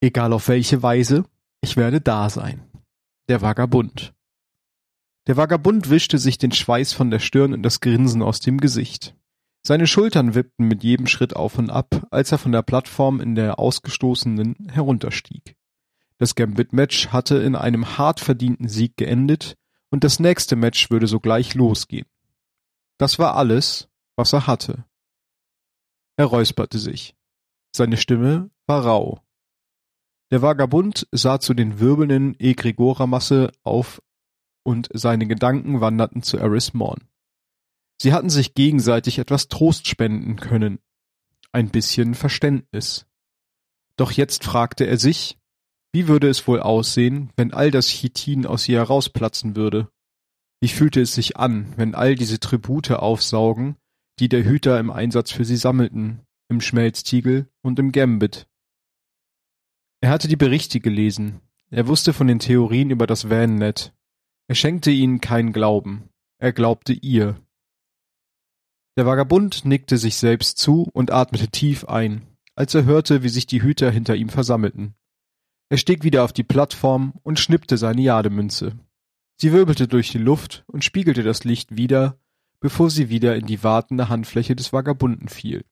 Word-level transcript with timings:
Egal 0.00 0.32
auf 0.32 0.48
welche 0.48 0.82
Weise, 0.82 1.24
ich 1.60 1.76
werde 1.76 2.00
da 2.00 2.30
sein. 2.30 2.62
Der 3.28 3.42
Vagabund. 3.42 4.14
Der 5.26 5.36
Vagabund 5.36 5.90
wischte 5.90 6.18
sich 6.18 6.38
den 6.38 6.52
Schweiß 6.52 6.94
von 6.94 7.10
der 7.10 7.18
Stirn 7.18 7.52
und 7.52 7.62
das 7.62 7.80
Grinsen 7.80 8.22
aus 8.22 8.40
dem 8.40 8.58
Gesicht. 8.58 9.14
Seine 9.62 9.86
Schultern 9.86 10.34
wippten 10.34 10.66
mit 10.66 10.82
jedem 10.82 11.06
Schritt 11.06 11.36
auf 11.36 11.58
und 11.58 11.68
ab, 11.68 12.06
als 12.10 12.32
er 12.32 12.38
von 12.38 12.52
der 12.52 12.62
Plattform 12.62 13.20
in 13.20 13.34
der 13.34 13.58
Ausgestoßenen 13.58 14.70
herunterstieg. 14.72 15.54
Das 16.16 16.34
Gambit-Match 16.34 17.08
hatte 17.08 17.36
in 17.36 17.54
einem 17.54 17.98
hart 17.98 18.20
verdienten 18.20 18.68
Sieg 18.68 18.96
geendet 18.96 19.56
und 19.90 20.02
das 20.02 20.18
nächste 20.18 20.56
Match 20.56 20.90
würde 20.90 21.06
sogleich 21.06 21.54
losgehen. 21.54 22.06
Das 22.96 23.18
war 23.18 23.36
alles, 23.36 23.88
was 24.16 24.32
er 24.32 24.46
hatte. 24.46 24.84
Er 26.16 26.26
räusperte 26.26 26.78
sich. 26.78 27.14
Seine 27.74 27.98
Stimme 27.98 28.50
war 28.66 28.84
rau. 28.84 29.22
Der 30.30 30.42
Vagabund 30.42 31.08
sah 31.10 31.40
zu 31.40 31.54
den 31.54 31.80
wirbelnden 31.80 32.38
Egregora-Masse 32.38 33.50
auf 33.64 34.00
und 34.62 34.88
seine 34.92 35.26
Gedanken 35.26 35.80
wanderten 35.80 36.22
zu 36.22 36.36
Eris 36.36 36.72
Morn. 36.72 37.08
Sie 38.00 38.12
hatten 38.12 38.30
sich 38.30 38.54
gegenseitig 38.54 39.18
etwas 39.18 39.48
Trost 39.48 39.88
spenden 39.88 40.36
können. 40.36 40.78
Ein 41.52 41.70
bisschen 41.70 42.14
Verständnis. 42.14 43.06
Doch 43.96 44.12
jetzt 44.12 44.44
fragte 44.44 44.86
er 44.86 44.96
sich, 44.96 45.36
wie 45.92 46.06
würde 46.06 46.28
es 46.28 46.46
wohl 46.46 46.60
aussehen, 46.60 47.30
wenn 47.36 47.52
all 47.52 47.72
das 47.72 47.88
Chitin 47.88 48.46
aus 48.46 48.68
ihr 48.68 48.78
herausplatzen 48.78 49.56
würde? 49.56 49.90
Wie 50.60 50.68
fühlte 50.68 51.00
es 51.00 51.14
sich 51.14 51.36
an, 51.36 51.74
wenn 51.76 51.94
all 51.96 52.14
diese 52.14 52.38
Tribute 52.38 52.92
aufsaugen, 52.92 53.76
die 54.20 54.28
der 54.28 54.44
Hüter 54.44 54.78
im 54.78 54.90
Einsatz 54.90 55.32
für 55.32 55.44
sie 55.44 55.56
sammelten, 55.56 56.20
im 56.48 56.60
Schmelztiegel 56.60 57.48
und 57.62 57.78
im 57.80 57.90
Gambit? 57.90 58.46
Er 60.00 60.10
hatte 60.10 60.28
die 60.28 60.36
Berichte 60.36 60.80
gelesen. 60.80 61.40
Er 61.70 61.86
wusste 61.86 62.12
von 62.12 62.26
den 62.26 62.38
Theorien 62.38 62.90
über 62.90 63.06
das 63.06 63.28
Vannet. 63.28 63.92
Er 64.48 64.54
schenkte 64.54 64.90
ihnen 64.90 65.20
keinen 65.20 65.52
Glauben. 65.52 66.08
Er 66.38 66.52
glaubte 66.52 66.92
ihr. 66.92 67.40
Der 68.96 69.06
Vagabund 69.06 69.64
nickte 69.64 69.98
sich 69.98 70.16
selbst 70.16 70.58
zu 70.58 70.88
und 70.92 71.12
atmete 71.12 71.48
tief 71.48 71.84
ein, 71.84 72.26
als 72.54 72.74
er 72.74 72.84
hörte, 72.84 73.22
wie 73.22 73.28
sich 73.28 73.46
die 73.46 73.62
Hüter 73.62 73.90
hinter 73.90 74.16
ihm 74.16 74.30
versammelten. 74.30 74.94
Er 75.68 75.76
stieg 75.76 76.02
wieder 76.02 76.24
auf 76.24 76.32
die 76.32 76.42
Plattform 76.42 77.14
und 77.22 77.38
schnippte 77.38 77.76
seine 77.76 78.02
Jademünze. 78.02 78.78
Sie 79.36 79.52
wirbelte 79.52 79.86
durch 79.86 80.10
die 80.10 80.18
Luft 80.18 80.64
und 80.66 80.84
spiegelte 80.84 81.22
das 81.22 81.44
Licht 81.44 81.76
wieder, 81.76 82.18
bevor 82.58 82.90
sie 82.90 83.08
wieder 83.08 83.36
in 83.36 83.46
die 83.46 83.62
wartende 83.62 84.08
Handfläche 84.08 84.56
des 84.56 84.72
Vagabunden 84.72 85.28
fiel. 85.28 85.64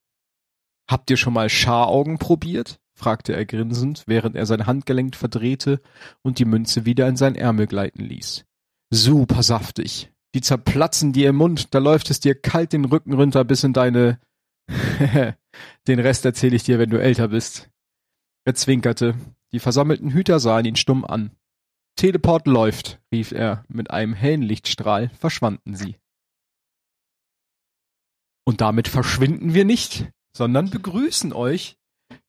Habt 0.88 1.10
ihr 1.10 1.16
schon 1.16 1.34
mal 1.34 1.50
Scharaugen 1.50 2.18
probiert? 2.18 2.80
Fragte 2.98 3.34
er 3.34 3.46
grinsend, 3.46 4.04
während 4.06 4.36
er 4.36 4.44
sein 4.44 4.66
Handgelenk 4.66 5.16
verdrehte 5.16 5.80
und 6.22 6.38
die 6.38 6.44
Münze 6.44 6.84
wieder 6.84 7.08
in 7.08 7.16
sein 7.16 7.34
Ärmel 7.34 7.66
gleiten 7.66 8.02
ließ. 8.02 8.44
Super 8.90 9.42
saftig. 9.42 10.12
Die 10.34 10.40
zerplatzen 10.40 11.12
dir 11.12 11.30
im 11.30 11.36
Mund, 11.36 11.74
da 11.74 11.78
läuft 11.78 12.10
es 12.10 12.20
dir 12.20 12.34
kalt 12.34 12.72
den 12.72 12.84
Rücken 12.84 13.14
runter 13.14 13.44
bis 13.44 13.64
in 13.64 13.72
deine. 13.72 14.20
den 15.88 16.00
Rest 16.00 16.24
erzähle 16.26 16.56
ich 16.56 16.64
dir, 16.64 16.78
wenn 16.78 16.90
du 16.90 17.00
älter 17.00 17.28
bist. 17.28 17.70
Er 18.44 18.54
zwinkerte. 18.54 19.14
Die 19.52 19.60
versammelten 19.60 20.12
Hüter 20.12 20.40
sahen 20.40 20.66
ihn 20.66 20.76
stumm 20.76 21.04
an. 21.04 21.30
Teleport 21.96 22.46
läuft, 22.46 23.00
rief 23.10 23.32
er. 23.32 23.64
Mit 23.68 23.90
einem 23.90 24.12
hellen 24.12 24.42
Lichtstrahl 24.42 25.10
verschwanden 25.18 25.74
sie. 25.74 25.96
Und 28.44 28.60
damit 28.60 28.88
verschwinden 28.88 29.54
wir 29.54 29.64
nicht, 29.64 30.10
sondern 30.36 30.70
begrüßen 30.70 31.32
euch 31.32 31.77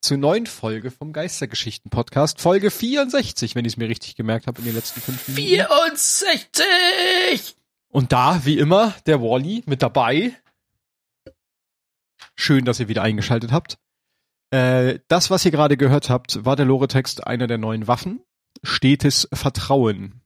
zur 0.01 0.17
neuen 0.17 0.45
Folge 0.45 0.91
vom 0.91 1.13
Geistergeschichten-Podcast. 1.13 2.41
Folge 2.41 2.71
64, 2.71 3.55
wenn 3.55 3.65
ich 3.65 3.73
es 3.73 3.77
mir 3.77 3.89
richtig 3.89 4.15
gemerkt 4.15 4.47
habe 4.47 4.59
in 4.59 4.65
den 4.65 4.75
letzten 4.75 5.01
fünf 5.01 5.27
Minuten. 5.27 5.47
64! 5.47 7.55
Und 7.89 8.11
da, 8.11 8.45
wie 8.45 8.57
immer, 8.57 8.93
der 9.05 9.21
Wally 9.21 9.63
mit 9.65 9.81
dabei. 9.81 10.33
Schön, 12.35 12.65
dass 12.65 12.79
ihr 12.79 12.87
wieder 12.87 13.01
eingeschaltet 13.01 13.51
habt. 13.51 13.77
Äh, 14.51 14.99
das, 15.07 15.29
was 15.29 15.45
ihr 15.45 15.51
gerade 15.51 15.77
gehört 15.77 16.09
habt, 16.09 16.45
war 16.45 16.55
der 16.55 16.65
Lore-Text 16.65 17.27
einer 17.27 17.47
der 17.47 17.57
neuen 17.57 17.87
Waffen. 17.87 18.21
Stetes 18.63 19.27
Vertrauen. 19.33 20.21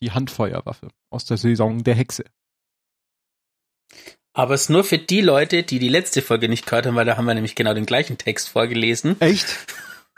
Die 0.00 0.12
Handfeuerwaffe 0.12 0.88
aus 1.10 1.26
der 1.26 1.36
Saison 1.36 1.84
der 1.84 1.94
Hexe. 1.94 2.24
Aber 4.34 4.54
es 4.54 4.62
ist 4.62 4.70
nur 4.70 4.84
für 4.84 4.98
die 4.98 5.20
Leute, 5.20 5.62
die 5.62 5.78
die 5.78 5.88
letzte 5.88 6.22
Folge 6.22 6.48
nicht 6.48 6.64
gehört 6.64 6.86
haben, 6.86 6.94
weil 6.94 7.04
da 7.04 7.16
haben 7.16 7.26
wir 7.26 7.34
nämlich 7.34 7.54
genau 7.54 7.74
den 7.74 7.86
gleichen 7.86 8.16
Text 8.16 8.48
vorgelesen. 8.48 9.20
Echt? 9.20 9.46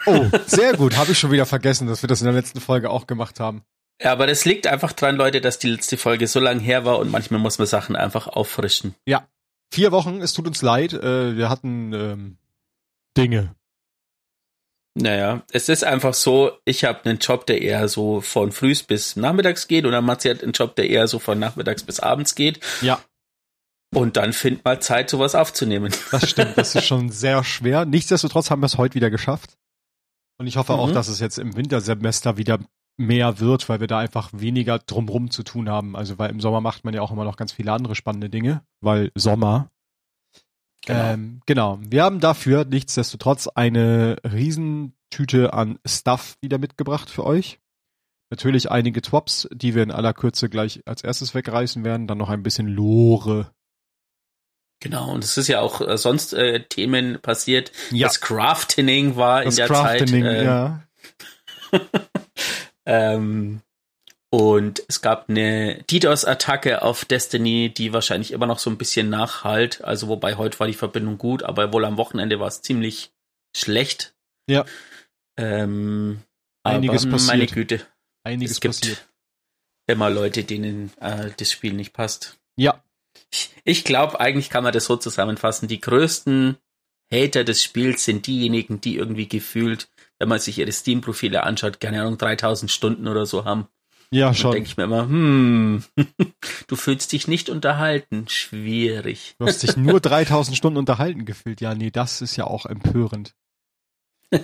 Oh, 0.07 0.27
sehr 0.47 0.75
gut. 0.77 0.97
Habe 0.97 1.13
ich 1.13 1.19
schon 1.19 1.33
wieder 1.33 1.47
vergessen, 1.47 1.89
dass 1.89 2.03
wir 2.03 2.09
das 2.09 2.21
in 2.21 2.27
der 2.27 2.35
letzten 2.35 2.61
Folge 2.61 2.91
auch 2.91 3.07
gemacht 3.07 3.41
haben. 3.41 3.65
Ja, 4.01 4.13
aber 4.13 4.27
das 4.27 4.45
liegt 4.45 4.67
einfach 4.67 4.93
dran, 4.93 5.17
Leute, 5.17 5.41
dass 5.41 5.59
die 5.59 5.69
letzte 5.69 5.97
Folge 5.97 6.27
so 6.27 6.41
lang 6.41 6.61
her 6.61 6.85
war 6.85 6.99
und 6.99 7.11
manchmal 7.11 7.41
muss 7.41 7.59
man 7.59 7.67
Sachen 7.67 7.97
einfach 7.97 8.27
auffrischen. 8.27 8.95
Ja. 9.07 9.29
Vier 9.73 9.93
Wochen, 9.93 10.21
es 10.21 10.33
tut 10.33 10.47
uns 10.47 10.63
leid. 10.63 10.93
Äh, 10.93 11.37
wir 11.37 11.49
hatten 11.49 11.93
ähm, 11.93 12.39
Dinge. 13.17 13.55
Naja, 14.97 15.43
es 15.51 15.69
ist 15.69 15.83
einfach 15.83 16.15
so, 16.15 16.53
ich 16.65 16.85
habe 16.85 17.05
einen 17.05 17.19
Job, 17.19 17.47
der 17.47 17.61
eher 17.61 17.89
so 17.89 18.21
von 18.21 18.53
frühs 18.53 18.85
bis 18.85 19.17
nachmittags 19.17 19.67
geht 19.67 19.87
und 19.87 19.93
dann 19.93 20.05
Matze 20.05 20.31
hat 20.31 20.45
einen 20.45 20.53
Job, 20.53 20.77
der 20.77 20.89
eher 20.89 21.09
so 21.09 21.19
von 21.19 21.39
nachmittags 21.39 21.83
bis 21.83 21.99
abends 21.99 22.37
geht. 22.37 22.61
Ja. 22.81 23.01
Und 23.95 24.17
dann 24.17 24.33
find 24.33 24.65
mal 24.65 24.81
Zeit, 24.81 25.09
sowas 25.11 25.35
aufzunehmen. 25.35 25.93
Das 26.11 26.29
stimmt, 26.29 26.59
das 26.59 26.75
ist 26.75 26.85
schon 26.85 27.11
sehr 27.11 27.45
schwer. 27.45 27.85
Nichtsdestotrotz 27.85 28.51
haben 28.51 28.61
wir 28.61 28.67
es 28.67 28.79
heute 28.79 28.95
wieder 28.95 29.11
geschafft. 29.11 29.57
Und 30.39 30.47
ich 30.47 30.57
hoffe 30.57 30.75
mhm. 30.75 30.79
auch, 30.81 30.91
dass 30.91 31.09
es 31.09 31.21
jetzt 31.21 31.39
im 31.39 31.57
Wintersemester 31.57 32.37
wieder 32.37 32.59
mehr 32.97 33.41
wird, 33.41 33.69
weil 33.69 33.81
wir 33.81 33.87
da 33.87 33.99
einfach 33.99 34.31
weniger 34.33 34.79
drumrum 34.79 35.31
zu 35.31 35.43
tun 35.43 35.69
haben. 35.69 35.97
Also 35.97 36.19
weil 36.19 36.31
im 36.31 36.41
Sommer 36.41 36.61
macht 36.61 36.85
man 36.85 36.95
ja 36.95 37.03
auch 37.03 37.11
immer 37.11 37.25
noch 37.25 37.37
ganz 37.37 37.53
viele 37.53 37.73
andere 37.73 37.95
spannende 37.95 38.31
Dinge, 38.31 38.63
weil 38.81 39.11
Sommer. 39.15 39.71
Genau. 40.87 41.01
Ähm, 41.01 41.41
genau. 41.47 41.79
Wir 41.81 42.05
haben 42.05 42.21
dafür 42.21 42.65
nichtsdestotrotz 42.65 43.49
eine 43.49 44.17
Riesentüte 44.25 45.53
an 45.53 45.79
Stuff 45.87 46.37
wieder 46.41 46.59
mitgebracht 46.59 47.11
für 47.11 47.25
euch. 47.25 47.59
Natürlich 48.31 48.71
einige 48.71 49.01
Twops, 49.03 49.49
die 49.53 49.75
wir 49.75 49.83
in 49.83 49.91
aller 49.91 50.13
Kürze 50.13 50.49
gleich 50.49 50.83
als 50.87 51.03
erstes 51.03 51.35
wegreißen 51.35 51.85
werden. 51.85 52.07
Dann 52.07 52.19
noch 52.19 52.29
ein 52.29 52.43
bisschen 52.43 52.69
Lore 52.69 53.51
Genau, 54.85 55.13
und 55.13 55.25
es 55.25 55.39
ist 55.39 55.49
ja 55.49 55.61
auch 55.61 55.81
äh, 55.81 55.97
sonst 55.97 56.35
äh, 56.35 56.61
Themen 56.61 57.19
passiert. 57.19 57.73
Ja. 57.91 58.07
Das 58.07 58.21
Craftening 58.21 59.17
war 59.17 59.43
das 59.43 59.55
in 59.55 59.57
der 59.57 59.67
Craftening, 59.67 60.25
Zeit. 60.25 60.37
Äh, 60.37 60.45
ja. 60.45 60.81
ähm, 62.85 63.63
und 64.29 64.83
es 64.87 65.01
gab 65.01 65.31
eine 65.31 65.83
DDoS-Attacke 65.85 66.83
auf 66.83 67.07
Destiny, 67.07 67.73
die 67.73 67.95
wahrscheinlich 67.95 68.31
immer 68.31 68.45
noch 68.45 68.59
so 68.59 68.69
ein 68.69 68.77
bisschen 68.77 69.09
nachhalt. 69.09 69.83
Also 69.83 70.09
wobei 70.09 70.35
heute 70.35 70.61
war 70.61 70.67
die 70.67 70.75
Verbindung 70.75 71.17
gut, 71.17 71.45
aber 71.45 71.73
wohl 71.73 71.87
am 71.87 71.97
Wochenende 71.97 72.39
war 72.39 72.49
es 72.49 72.61
ziemlich 72.61 73.11
schlecht. 73.57 74.13
Ja. 74.47 74.67
Ähm, 75.39 76.21
Einiges 76.63 77.05
aber, 77.05 77.13
passiert. 77.13 77.29
Meine 77.39 77.47
Güte. 77.47 77.87
Einiges 78.23 78.53
es 78.53 78.61
gibt 78.61 78.81
passiert. 78.81 79.09
Immer 79.87 80.11
Leute, 80.11 80.45
denen 80.45 80.93
äh, 81.01 81.31
das 81.39 81.51
Spiel 81.51 81.73
nicht 81.73 81.95
passt. 81.95 82.37
Ja, 82.57 82.84
ich 83.65 83.85
glaube, 83.85 84.21
eigentlich 84.21 84.51
kann 84.51 84.65
man 84.65 84.73
das 84.73 84.87
so 84.87 84.97
zusammenfassen. 84.97 85.69
Die 85.69 85.81
größten 85.81 86.57
Hater 87.13 87.45
des 87.45 87.63
Spiels 87.63 88.05
sind 88.05 88.27
diejenigen, 88.27 88.81
die 88.81 88.97
irgendwie 88.97 89.29
gefühlt, 89.29 89.89
wenn 90.19 90.29
man 90.29 90.41
sich 90.41 90.59
ihre 90.59 90.73
Steam-Profile 90.73 91.43
anschaut, 91.43 91.81
keine 91.81 92.01
Ahnung, 92.01 92.19
3000 92.19 92.71
Stunden 92.71 93.09
oder 93.09 93.27
so 93.27 93.45
haben. 93.45 93.69
Ja, 94.11 94.33
schon. 94.33 94.53
denke 94.53 94.69
ich 94.69 94.77
mir 94.77 94.85
immer, 94.85 95.03
hm, 95.03 95.85
du 96.69 96.77
fühlst 96.77 97.13
dich 97.13 97.27
nicht 97.27 97.51
unterhalten. 97.51 98.27
Schwierig. 98.29 99.35
Du 99.39 99.47
hast 99.47 99.63
dich 99.63 99.77
nur 99.77 100.01
3000 100.01 100.57
Stunden 100.57 100.79
unterhalten 100.79 101.25
gefühlt. 101.25 101.61
Ja, 101.61 101.75
nee, 101.75 101.91
das 101.91 102.21
ist 102.21 102.37
ja 102.37 102.45
auch 102.45 102.67
empörend. 102.67 103.35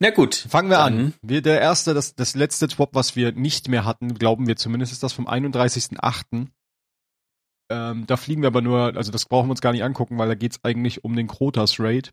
Na 0.00 0.10
gut. 0.10 0.34
Fangen 0.34 0.70
wir 0.70 0.80
an. 0.80 1.14
Wir, 1.22 1.42
der 1.42 1.60
erste, 1.60 1.94
das, 1.94 2.14
das 2.14 2.34
letzte 2.34 2.68
Swap, 2.68 2.94
was 2.94 3.16
wir 3.16 3.32
nicht 3.32 3.68
mehr 3.68 3.84
hatten, 3.84 4.14
glauben 4.14 4.46
wir 4.46 4.56
zumindest, 4.56 4.92
ist 4.92 5.02
das 5.02 5.12
vom 5.12 5.28
31.8. 5.28 6.48
Ähm, 7.70 8.06
da 8.06 8.16
fliegen 8.16 8.42
wir 8.42 8.48
aber 8.48 8.62
nur, 8.62 8.96
also 8.96 9.10
das 9.10 9.26
brauchen 9.26 9.48
wir 9.48 9.52
uns 9.52 9.60
gar 9.60 9.72
nicht 9.72 9.84
angucken, 9.84 10.18
weil 10.18 10.28
da 10.28 10.34
geht's 10.34 10.60
eigentlich 10.62 11.04
um 11.04 11.16
den 11.16 11.26
Krotas 11.26 11.80
Raid, 11.80 12.10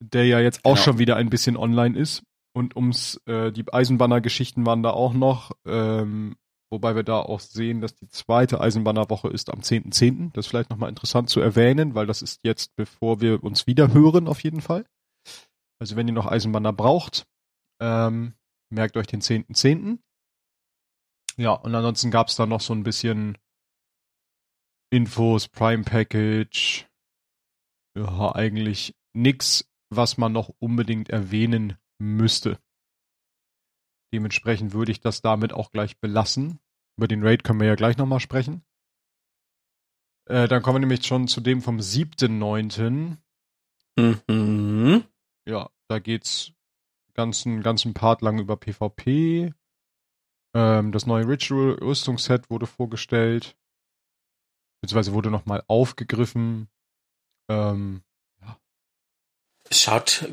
der 0.00 0.26
ja 0.26 0.40
jetzt 0.40 0.64
auch 0.64 0.74
genau. 0.74 0.84
schon 0.84 0.98
wieder 0.98 1.16
ein 1.16 1.30
bisschen 1.30 1.56
online 1.56 1.98
ist. 1.98 2.22
Und 2.52 2.74
ums 2.74 3.20
äh, 3.26 3.52
die 3.52 3.72
Eisenbanner-Geschichten 3.72 4.66
waren 4.66 4.82
da 4.82 4.90
auch 4.90 5.12
noch, 5.12 5.52
ähm, 5.66 6.36
wobei 6.70 6.96
wir 6.96 7.04
da 7.04 7.20
auch 7.20 7.40
sehen, 7.40 7.80
dass 7.80 7.94
die 7.94 8.08
zweite 8.08 8.60
Eisenbannerwoche 8.60 9.28
ist 9.28 9.50
am 9.50 9.60
10.10. 9.60 9.92
.10. 9.92 10.32
Das 10.32 10.46
ist 10.46 10.50
vielleicht 10.50 10.70
nochmal 10.70 10.88
interessant 10.88 11.30
zu 11.30 11.40
erwähnen, 11.40 11.94
weil 11.94 12.06
das 12.06 12.22
ist 12.22 12.40
jetzt, 12.42 12.74
bevor 12.76 13.20
wir 13.20 13.42
uns 13.44 13.66
wieder 13.66 13.94
hören, 13.94 14.26
auf 14.26 14.42
jeden 14.42 14.60
Fall. 14.60 14.84
Also 15.78 15.96
wenn 15.96 16.08
ihr 16.08 16.14
noch 16.14 16.26
Eisenbanner 16.26 16.72
braucht, 16.72 17.24
ähm, 17.80 18.34
merkt 18.68 18.96
euch 18.96 19.06
den 19.06 19.20
10.10. 19.20 19.54
.10. 19.54 19.98
Ja, 21.36 21.52
und 21.52 21.74
ansonsten 21.74 22.10
gab's 22.10 22.36
da 22.36 22.46
noch 22.46 22.60
so 22.60 22.74
ein 22.74 22.82
bisschen 22.82 23.38
Infos, 24.90 25.48
Prime 25.48 25.84
Package. 25.84 26.86
Ja, 27.96 28.34
eigentlich 28.34 28.94
nix, 29.14 29.68
was 29.88 30.18
man 30.18 30.32
noch 30.32 30.50
unbedingt 30.58 31.10
erwähnen 31.10 31.76
müsste. 31.98 32.58
Dementsprechend 34.12 34.72
würde 34.72 34.92
ich 34.92 35.00
das 35.00 35.22
damit 35.22 35.52
auch 35.52 35.70
gleich 35.70 35.98
belassen. 35.98 36.58
Über 36.96 37.06
den 37.06 37.22
Raid 37.24 37.44
können 37.44 37.60
wir 37.60 37.68
ja 37.68 37.76
gleich 37.76 37.96
nochmal 37.96 38.20
sprechen. 38.20 38.64
Äh, 40.28 40.48
dann 40.48 40.62
kommen 40.62 40.76
wir 40.76 40.80
nämlich 40.80 41.06
schon 41.06 41.28
zu 41.28 41.40
dem 41.40 41.62
vom 41.62 41.78
7.9. 41.78 43.16
Mhm. 43.96 45.04
Ja, 45.46 45.70
da 45.88 45.98
geht's 45.98 46.52
ganzen, 47.14 47.62
ganzen 47.62 47.94
Part 47.94 48.22
lang 48.22 48.38
über 48.38 48.56
PvP. 48.56 49.52
Ähm, 50.54 50.92
das 50.92 51.06
neue 51.06 51.28
Ritual-Rüstungsset 51.28 52.50
wurde 52.50 52.66
vorgestellt. 52.66 53.56
Beziehungsweise 54.80 55.12
wurde 55.12 55.30
nochmal 55.30 55.62
aufgegriffen. 55.66 56.68
Ähm, 57.48 58.02
Schaut 59.72 60.28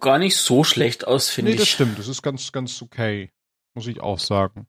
gar 0.00 0.18
nicht 0.18 0.36
so 0.36 0.64
schlecht 0.64 1.06
aus, 1.06 1.28
finde 1.28 1.50
nee, 1.50 1.54
ich. 1.56 1.60
das 1.60 1.68
stimmt. 1.68 1.98
Das 1.98 2.08
ist 2.08 2.22
ganz, 2.22 2.52
ganz 2.52 2.80
okay. 2.80 3.30
Muss 3.74 3.86
ich 3.86 4.00
auch 4.00 4.18
sagen. 4.18 4.66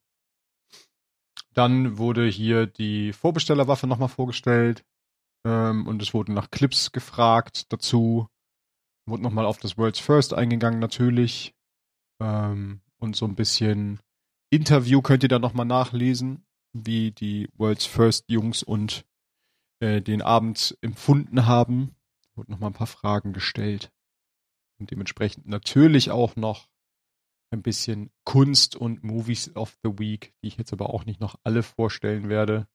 Dann 1.53 1.97
wurde 1.97 2.27
hier 2.27 2.65
die 2.65 3.13
Vorbestellerwaffe 3.13 3.87
nochmal 3.87 4.09
vorgestellt. 4.09 4.83
Ähm, 5.45 5.87
und 5.87 6.01
es 6.01 6.13
wurden 6.13 6.33
nach 6.33 6.51
Clips 6.51 6.91
gefragt 6.91 7.71
dazu. 7.71 8.27
Wurde 9.05 9.23
nochmal 9.23 9.45
auf 9.45 9.57
das 9.57 9.77
World's 9.77 9.99
First 9.99 10.33
eingegangen, 10.33 10.79
natürlich. 10.79 11.55
Ähm, 12.19 12.81
und 12.97 13.15
so 13.15 13.25
ein 13.25 13.35
bisschen 13.35 13.99
Interview 14.49 15.01
könnt 15.01 15.23
ihr 15.23 15.29
da 15.29 15.39
nochmal 15.39 15.65
nachlesen, 15.65 16.45
wie 16.73 17.11
die 17.11 17.47
World's 17.53 17.85
First 17.85 18.25
Jungs 18.29 18.63
und 18.63 19.05
äh, 19.79 20.01
den 20.01 20.21
Abend 20.21 20.77
empfunden 20.81 21.45
haben. 21.45 21.95
Wurde 22.35 22.51
nochmal 22.51 22.69
ein 22.69 22.75
paar 22.75 22.87
Fragen 22.87 23.33
gestellt. 23.33 23.91
Und 24.79 24.91
dementsprechend 24.91 25.47
natürlich 25.47 26.11
auch 26.11 26.35
noch 26.35 26.69
ein 27.51 27.61
bisschen 27.61 28.11
Kunst 28.25 28.75
und 28.75 29.03
Movies 29.03 29.55
of 29.55 29.77
the 29.83 29.97
Week, 29.97 30.33
die 30.41 30.47
ich 30.47 30.57
jetzt 30.57 30.71
aber 30.71 30.93
auch 30.93 31.05
nicht 31.05 31.19
noch 31.19 31.35
alle 31.43 31.63
vorstellen 31.63 32.29
werde, 32.29 32.67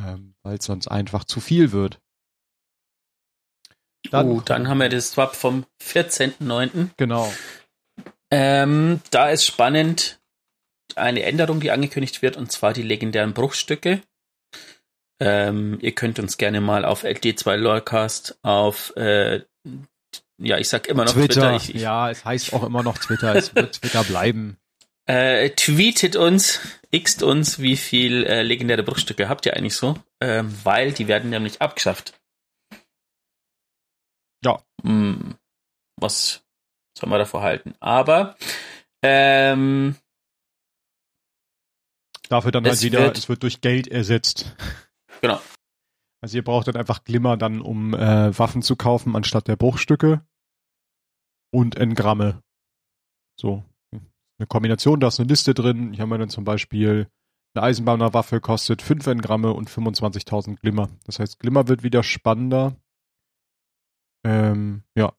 ähm, 0.00 0.34
weil 0.42 0.58
es 0.58 0.64
sonst 0.64 0.88
einfach 0.88 1.24
zu 1.24 1.40
viel 1.40 1.72
wird. 1.72 2.00
Dann, 4.10 4.28
oh, 4.28 4.40
dann 4.40 4.68
haben 4.68 4.78
wir 4.78 4.88
das 4.88 5.12
Swap 5.12 5.36
vom 5.36 5.64
14.09. 5.80 6.90
Genau. 6.96 7.32
Ähm, 8.30 9.00
da 9.10 9.30
ist 9.30 9.44
spannend 9.44 10.20
eine 10.96 11.22
Änderung, 11.22 11.60
die 11.60 11.70
angekündigt 11.70 12.20
wird, 12.22 12.36
und 12.36 12.50
zwar 12.50 12.72
die 12.72 12.82
legendären 12.82 13.34
Bruchstücke. 13.34 14.02
Ähm, 15.20 15.78
ihr 15.80 15.92
könnt 15.94 16.18
uns 16.18 16.36
gerne 16.36 16.60
mal 16.60 16.84
auf 16.84 17.04
LD2 17.04 17.56
Lorecast 17.56 18.38
auf 18.42 18.96
äh, 18.96 19.42
ja, 20.38 20.58
ich 20.58 20.68
sag 20.68 20.88
immer 20.88 21.04
noch 21.04 21.12
Twitter. 21.12 21.34
Twitter. 21.34 21.56
Ich, 21.56 21.74
ich, 21.74 21.82
ja, 21.82 22.10
es 22.10 22.24
heißt 22.24 22.52
auch 22.52 22.64
immer 22.64 22.82
noch 22.82 22.98
Twitter. 22.98 23.34
Es 23.34 23.54
wird 23.54 23.74
Twitter 23.80 24.02
bleiben. 24.04 24.58
Äh, 25.06 25.50
tweetet 25.50 26.16
uns, 26.16 26.60
xt 26.92 27.22
uns, 27.22 27.58
wie 27.58 27.76
viel 27.76 28.24
äh, 28.24 28.42
legendäre 28.42 28.82
Bruchstücke 28.82 29.28
habt 29.28 29.46
ihr 29.46 29.56
eigentlich 29.56 29.76
so? 29.76 29.96
Ähm, 30.20 30.54
weil 30.64 30.92
die 30.92 31.08
werden 31.08 31.30
nämlich 31.30 31.60
abgeschafft. 31.60 32.20
Ja. 34.44 34.62
Hm, 34.82 35.34
was 35.96 36.42
soll 36.98 37.08
man 37.08 37.18
davor 37.18 37.42
halten? 37.42 37.74
Aber 37.80 38.36
ähm, 39.02 39.96
dafür 42.28 42.52
dann 42.52 42.64
halt 42.64 42.82
wieder, 42.82 43.00
wird, 43.00 43.18
es 43.18 43.28
wird 43.28 43.42
durch 43.42 43.60
Geld 43.60 43.88
ersetzt. 43.88 44.56
Genau. 45.22 45.40
Also 46.20 46.36
ihr 46.36 46.44
braucht 46.44 46.68
dann 46.68 46.76
einfach 46.76 47.04
Glimmer 47.04 47.36
dann, 47.36 47.60
um 47.60 47.94
äh, 47.94 48.38
Waffen 48.38 48.62
zu 48.62 48.76
kaufen, 48.76 49.16
anstatt 49.16 49.48
der 49.48 49.56
Bruchstücke 49.56 50.24
und 51.52 51.76
Engramme. 51.76 52.42
So. 53.38 53.64
Eine 54.38 54.46
Kombination, 54.46 55.00
da 55.00 55.08
ist 55.08 55.20
eine 55.20 55.28
Liste 55.28 55.54
drin. 55.54 55.92
Ich 55.92 56.00
habe 56.00 56.10
mir 56.10 56.18
dann 56.18 56.28
zum 56.28 56.44
Beispiel 56.44 57.08
eine 57.54 57.64
Eisenbahnerwaffe 57.64 58.40
kostet 58.40 58.82
5 58.82 59.06
Engramme 59.06 59.52
und 59.52 59.68
25.000 59.68 60.56
Glimmer. 60.60 60.88
Das 61.04 61.18
heißt, 61.18 61.38
Glimmer 61.38 61.68
wird 61.68 61.82
wieder 61.82 62.02
spannender. 62.02 62.76
Ähm, 64.24 64.84
ja. 64.96 65.12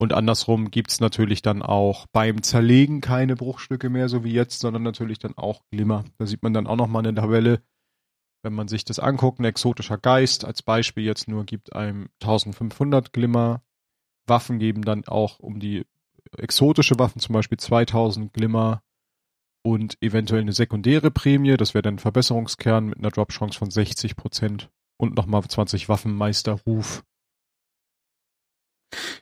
Und 0.00 0.12
andersrum 0.12 0.70
gibt's 0.70 1.00
natürlich 1.00 1.42
dann 1.42 1.60
auch 1.60 2.06
beim 2.12 2.42
Zerlegen 2.42 3.00
keine 3.00 3.34
Bruchstücke 3.34 3.90
mehr, 3.90 4.08
so 4.08 4.22
wie 4.22 4.32
jetzt, 4.32 4.60
sondern 4.60 4.84
natürlich 4.84 5.18
dann 5.18 5.36
auch 5.36 5.62
Glimmer. 5.70 6.04
Da 6.18 6.26
sieht 6.26 6.42
man 6.42 6.54
dann 6.54 6.68
auch 6.68 6.76
nochmal 6.76 7.04
eine 7.04 7.14
Tabelle, 7.14 7.62
wenn 8.44 8.54
man 8.54 8.68
sich 8.68 8.84
das 8.84 9.00
anguckt, 9.00 9.40
ein 9.40 9.44
exotischer 9.44 9.98
Geist 9.98 10.44
als 10.44 10.62
Beispiel 10.62 11.04
jetzt 11.04 11.26
nur 11.26 11.44
gibt 11.44 11.74
einem 11.74 12.08
1500 12.22 13.12
Glimmer. 13.12 13.62
Waffen 14.28 14.60
geben 14.60 14.82
dann 14.82 15.06
auch 15.08 15.40
um 15.40 15.58
die 15.58 15.84
exotische 16.36 16.98
Waffen 16.98 17.20
zum 17.20 17.32
Beispiel 17.32 17.58
2000 17.58 18.32
Glimmer 18.32 18.82
und 19.62 20.00
eventuell 20.00 20.42
eine 20.42 20.52
sekundäre 20.52 21.10
Prämie. 21.10 21.56
Das 21.56 21.74
wäre 21.74 21.82
dann 21.82 21.94
ein 21.94 21.98
Verbesserungskern 21.98 22.86
mit 22.86 22.98
einer 22.98 23.10
Drop-Chance 23.10 23.58
von 23.58 23.70
60 23.70 24.14
Prozent 24.14 24.70
und 24.96 25.16
nochmal 25.16 25.42
20 25.42 25.88
Waffenmeisterruf. 25.88 27.04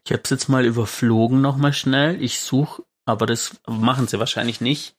Ich 0.05 0.13
habe 0.13 0.23
es 0.25 0.31
jetzt 0.31 0.49
mal 0.49 0.65
überflogen 0.65 1.41
nochmal 1.41 1.73
schnell. 1.73 2.23
Ich 2.23 2.41
suche, 2.41 2.85
aber 3.05 3.27
das 3.27 3.61
machen 3.67 4.07
sie 4.07 4.19
wahrscheinlich 4.19 4.61
nicht 4.61 4.97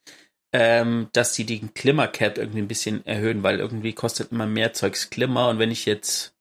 ähm, 0.53 1.09
dass 1.13 1.35
sie 1.35 1.45
den 1.45 1.73
Glimmer 1.73 2.07
Cap 2.07 2.37
irgendwie 2.37 2.59
ein 2.59 2.67
bisschen 2.67 3.05
erhöhen, 3.05 3.43
weil 3.43 3.59
irgendwie 3.59 3.93
kostet 3.93 4.31
immer 4.31 4.47
mehr 4.47 4.73
Zeugs 4.73 5.09
Glimmer 5.09 5.49
und 5.49 5.59
wenn 5.59 5.71
ich 5.71 5.85
jetzt, 5.85 6.35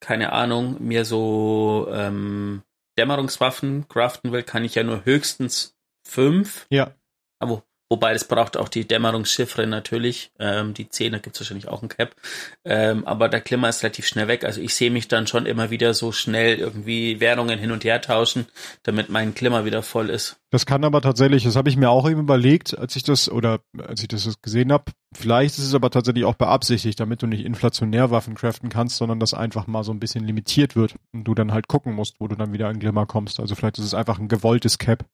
keine 0.00 0.32
Ahnung, 0.32 0.76
mir 0.80 1.04
so 1.04 1.88
ähm, 1.90 2.62
Dämmerungswaffen 2.98 3.88
craften 3.88 4.32
will, 4.32 4.42
kann 4.42 4.64
ich 4.64 4.74
ja 4.74 4.84
nur 4.84 5.04
höchstens 5.04 5.76
fünf. 6.06 6.66
Ja. 6.70 6.94
Aber 7.38 7.64
Wobei, 7.88 8.12
das 8.12 8.26
braucht 8.26 8.56
auch 8.56 8.68
die 8.68 8.86
Dämmerungschiffre 8.86 9.64
natürlich. 9.66 10.32
Ähm, 10.40 10.74
die 10.74 10.88
10, 10.88 11.12
da 11.12 11.18
gibt 11.18 11.36
es 11.36 11.40
wahrscheinlich 11.40 11.68
auch 11.68 11.82
ein 11.82 11.88
Cap. 11.88 12.16
Ähm, 12.64 13.06
aber 13.06 13.28
der 13.28 13.40
Klimmer 13.40 13.68
ist 13.68 13.84
relativ 13.84 14.08
schnell 14.08 14.26
weg. 14.26 14.44
Also 14.44 14.60
ich 14.60 14.74
sehe 14.74 14.90
mich 14.90 15.06
dann 15.06 15.28
schon 15.28 15.46
immer 15.46 15.70
wieder 15.70 15.94
so 15.94 16.10
schnell 16.10 16.58
irgendwie 16.58 17.20
Währungen 17.20 17.60
hin 17.60 17.70
und 17.70 17.84
her 17.84 18.00
tauschen, 18.00 18.46
damit 18.82 19.08
mein 19.08 19.34
Klimmer 19.34 19.64
wieder 19.64 19.84
voll 19.84 20.10
ist. 20.10 20.36
Das 20.50 20.66
kann 20.66 20.84
aber 20.84 21.00
tatsächlich, 21.00 21.44
das 21.44 21.54
habe 21.54 21.68
ich 21.68 21.76
mir 21.76 21.90
auch 21.90 22.10
eben 22.10 22.20
überlegt, 22.20 22.76
als 22.76 22.96
ich 22.96 23.04
das 23.04 23.30
oder 23.30 23.60
als 23.78 24.02
ich 24.02 24.08
das 24.08 24.42
gesehen 24.42 24.72
habe. 24.72 24.90
Vielleicht 25.14 25.56
ist 25.58 25.64
es 25.64 25.74
aber 25.74 25.90
tatsächlich 25.90 26.24
auch 26.24 26.34
beabsichtigt, 26.34 26.98
damit 26.98 27.22
du 27.22 27.28
nicht 27.28 27.44
inflationär 27.44 28.10
Waffen 28.10 28.34
craften 28.34 28.68
kannst, 28.68 28.96
sondern 28.96 29.20
das 29.20 29.32
einfach 29.32 29.68
mal 29.68 29.84
so 29.84 29.92
ein 29.92 30.00
bisschen 30.00 30.24
limitiert 30.24 30.74
wird 30.74 30.96
und 31.12 31.22
du 31.22 31.34
dann 31.34 31.52
halt 31.52 31.68
gucken 31.68 31.94
musst, 31.94 32.16
wo 32.18 32.26
du 32.26 32.34
dann 32.34 32.52
wieder 32.52 32.66
an 32.66 32.80
Glimmer 32.80 33.06
kommst. 33.06 33.38
Also 33.38 33.54
vielleicht 33.54 33.78
ist 33.78 33.84
es 33.84 33.94
einfach 33.94 34.18
ein 34.18 34.28
gewolltes 34.28 34.78
Cap. 34.78 35.04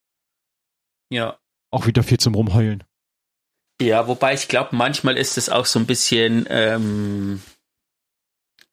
Ja, 1.10 1.38
auch 1.72 1.86
wieder 1.86 2.02
viel 2.02 2.18
zum 2.18 2.34
Rumheulen. 2.34 2.84
Ja, 3.80 4.06
wobei 4.06 4.34
ich 4.34 4.46
glaube, 4.46 4.76
manchmal 4.76 5.16
ist 5.16 5.36
es 5.38 5.48
auch 5.48 5.66
so 5.66 5.80
ein 5.80 5.86
bisschen 5.86 6.46
ähm, 6.48 7.42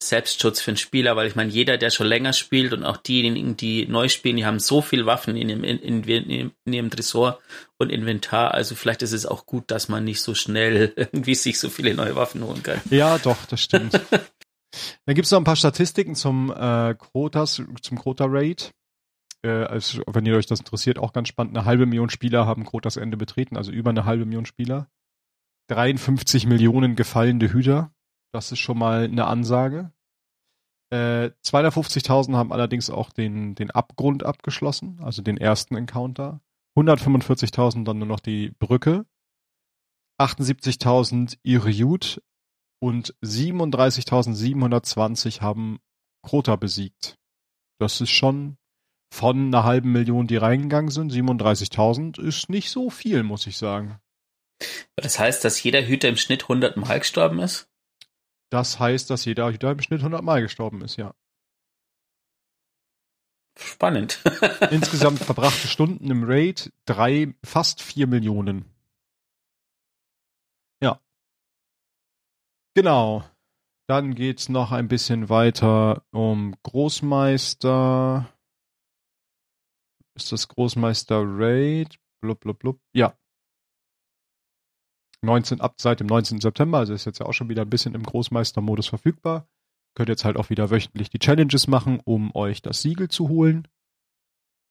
Selbstschutz 0.01 0.61
für 0.61 0.71
den 0.71 0.77
Spieler, 0.77 1.15
weil 1.15 1.27
ich 1.27 1.35
meine, 1.35 1.51
jeder, 1.51 1.77
der 1.77 1.89
schon 1.89 2.07
länger 2.07 2.33
spielt 2.33 2.73
und 2.73 2.83
auch 2.83 2.97
diejenigen, 2.97 3.57
die 3.57 3.87
neu 3.87 4.07
spielen, 4.07 4.37
die 4.37 4.45
haben 4.45 4.59
so 4.59 4.81
viel 4.81 5.05
Waffen 5.05 5.35
in 5.35 5.49
ihrem, 5.49 5.63
in, 5.63 6.03
in, 6.03 6.51
in 6.65 6.73
ihrem 6.73 6.89
Tresor 6.89 7.39
und 7.77 7.89
Inventar. 7.89 8.53
Also 8.53 8.75
vielleicht 8.75 9.01
ist 9.01 9.13
es 9.13 9.25
auch 9.25 9.45
gut, 9.45 9.71
dass 9.71 9.89
man 9.89 10.03
nicht 10.03 10.21
so 10.21 10.35
schnell 10.35 10.93
irgendwie 10.95 11.35
sich 11.35 11.59
so 11.59 11.69
viele 11.69 11.93
neue 11.93 12.15
Waffen 12.15 12.43
holen 12.43 12.61
kann. 12.61 12.81
Ja, 12.89 13.17
doch, 13.17 13.37
das 13.45 13.61
stimmt. 13.61 13.99
Dann 15.05 15.15
gibt 15.15 15.25
es 15.25 15.31
noch 15.31 15.39
ein 15.39 15.45
paar 15.45 15.55
Statistiken 15.55 16.13
zum 16.13 16.51
äh, 16.51 16.93
Quotas, 16.93 17.61
zum 17.81 17.97
Quota-Raid 17.97 18.71
äh, 19.43 19.63
als, 19.63 20.00
wenn 20.08 20.25
ihr 20.25 20.36
euch 20.36 20.48
das 20.48 20.60
interessiert, 20.60 21.00
auch 21.00 21.13
ganz 21.13 21.27
spannend. 21.27 21.58
Eine 21.58 21.65
halbe 21.65 21.86
Million 21.86 22.10
Spieler 22.10 22.46
haben 22.46 22.65
Krotas 22.65 22.98
Ende 22.98 23.17
betreten, 23.17 23.58
also 23.58 23.72
über 23.72 23.89
eine 23.89 24.05
halbe 24.05 24.25
Million 24.25 24.46
Spieler. 24.46 24.89
53 25.69 26.48
Millionen 26.48 26.96
gefallene 26.96 27.51
Hüter. 27.51 27.93
Das 28.34 28.51
ist 28.51 28.60
schon 28.60 28.77
mal 28.77 29.05
eine 29.05 29.27
Ansage. 29.27 29.91
Äh, 30.91 31.31
250.000 31.46 32.36
haben 32.36 32.51
allerdings 32.51 32.89
auch 32.89 33.12
den, 33.12 33.53
den 33.55 33.72
Abgrund 33.72 34.24
abgeschlossen, 34.24 35.00
also 35.01 35.22
den 35.22 35.38
ersten 35.38 35.75
Encounter. 35.75 36.41
145.000 36.77 37.84
dann 37.84 38.00
nur 38.00 38.08
noch 38.08 38.19
die 38.19 38.51
Brücke. 38.60 39.05
78.000 40.19 41.38
Iriut 41.43 42.22
und 42.81 43.15
37.720 43.24 45.41
haben 45.41 45.79
Krota 46.24 46.55
besiegt. 46.55 47.19
Das 47.79 48.01
ist 48.01 48.10
schon 48.10 48.58
von 49.11 49.47
einer 49.47 49.63
halben 49.63 49.91
Million, 49.91 50.27
die 50.27 50.37
reingegangen 50.37 50.91
sind, 50.91 51.11
37.000 51.11 52.19
ist 52.21 52.49
nicht 52.49 52.69
so 52.69 52.89
viel, 52.89 53.23
muss 53.23 53.47
ich 53.47 53.57
sagen. 53.57 53.99
Das 54.95 55.19
heißt, 55.19 55.43
dass 55.43 55.61
jeder 55.63 55.81
Hüter 55.81 56.09
im 56.09 56.17
Schnitt 56.17 56.43
100 56.43 56.77
Mal 56.77 56.99
gestorben 56.99 57.39
ist? 57.39 57.69
Das 58.49 58.79
heißt, 58.79 59.09
dass 59.09 59.25
jeder 59.25 59.51
Hüter 59.51 59.71
im 59.71 59.81
Schnitt 59.81 59.99
100 59.99 60.23
Mal 60.23 60.41
gestorben 60.41 60.81
ist, 60.81 60.97
ja. 60.97 61.13
Spannend. 63.57 64.21
Insgesamt 64.71 65.19
verbrachte 65.19 65.67
Stunden 65.67 66.09
im 66.09 66.23
Raid 66.23 66.71
drei, 66.85 67.33
fast 67.43 67.81
vier 67.81 68.07
Millionen. 68.07 68.65
Ja. 70.81 70.99
Genau. 72.73 73.23
Dann 73.87 74.13
geht's 74.13 74.49
noch 74.49 74.71
ein 74.71 74.87
bisschen 74.87 75.29
weiter 75.29 76.03
um 76.11 76.55
Großmeister. 76.63 78.29
Ist 80.19 80.31
das 80.31 80.47
Großmeister 80.47 81.21
Raid. 81.25 81.97
Blub, 82.21 82.39
blub, 82.39 82.59
blub. 82.59 82.79
Ja. 82.93 83.17
19, 85.21 85.59
ab 85.61 85.75
seit 85.77 85.99
dem 85.99 86.07
19. 86.07 86.39
September, 86.39 86.77
also 86.77 86.93
ist 86.93 87.05
jetzt 87.05 87.19
ja 87.19 87.25
auch 87.25 87.33
schon 87.33 87.49
wieder 87.49 87.63
ein 87.63 87.69
bisschen 87.69 87.93
im 87.93 88.03
Großmeister-Modus 88.03 88.88
verfügbar. 88.88 89.47
Könnt 89.95 90.09
jetzt 90.09 90.23
halt 90.23 90.38
auch 90.38 90.49
wieder 90.49 90.69
wöchentlich 90.69 91.09
die 91.09 91.19
Challenges 91.19 91.67
machen, 91.67 91.99
um 92.03 92.33
euch 92.35 92.61
das 92.61 92.81
Siegel 92.81 93.09
zu 93.09 93.27
holen. 93.27 93.67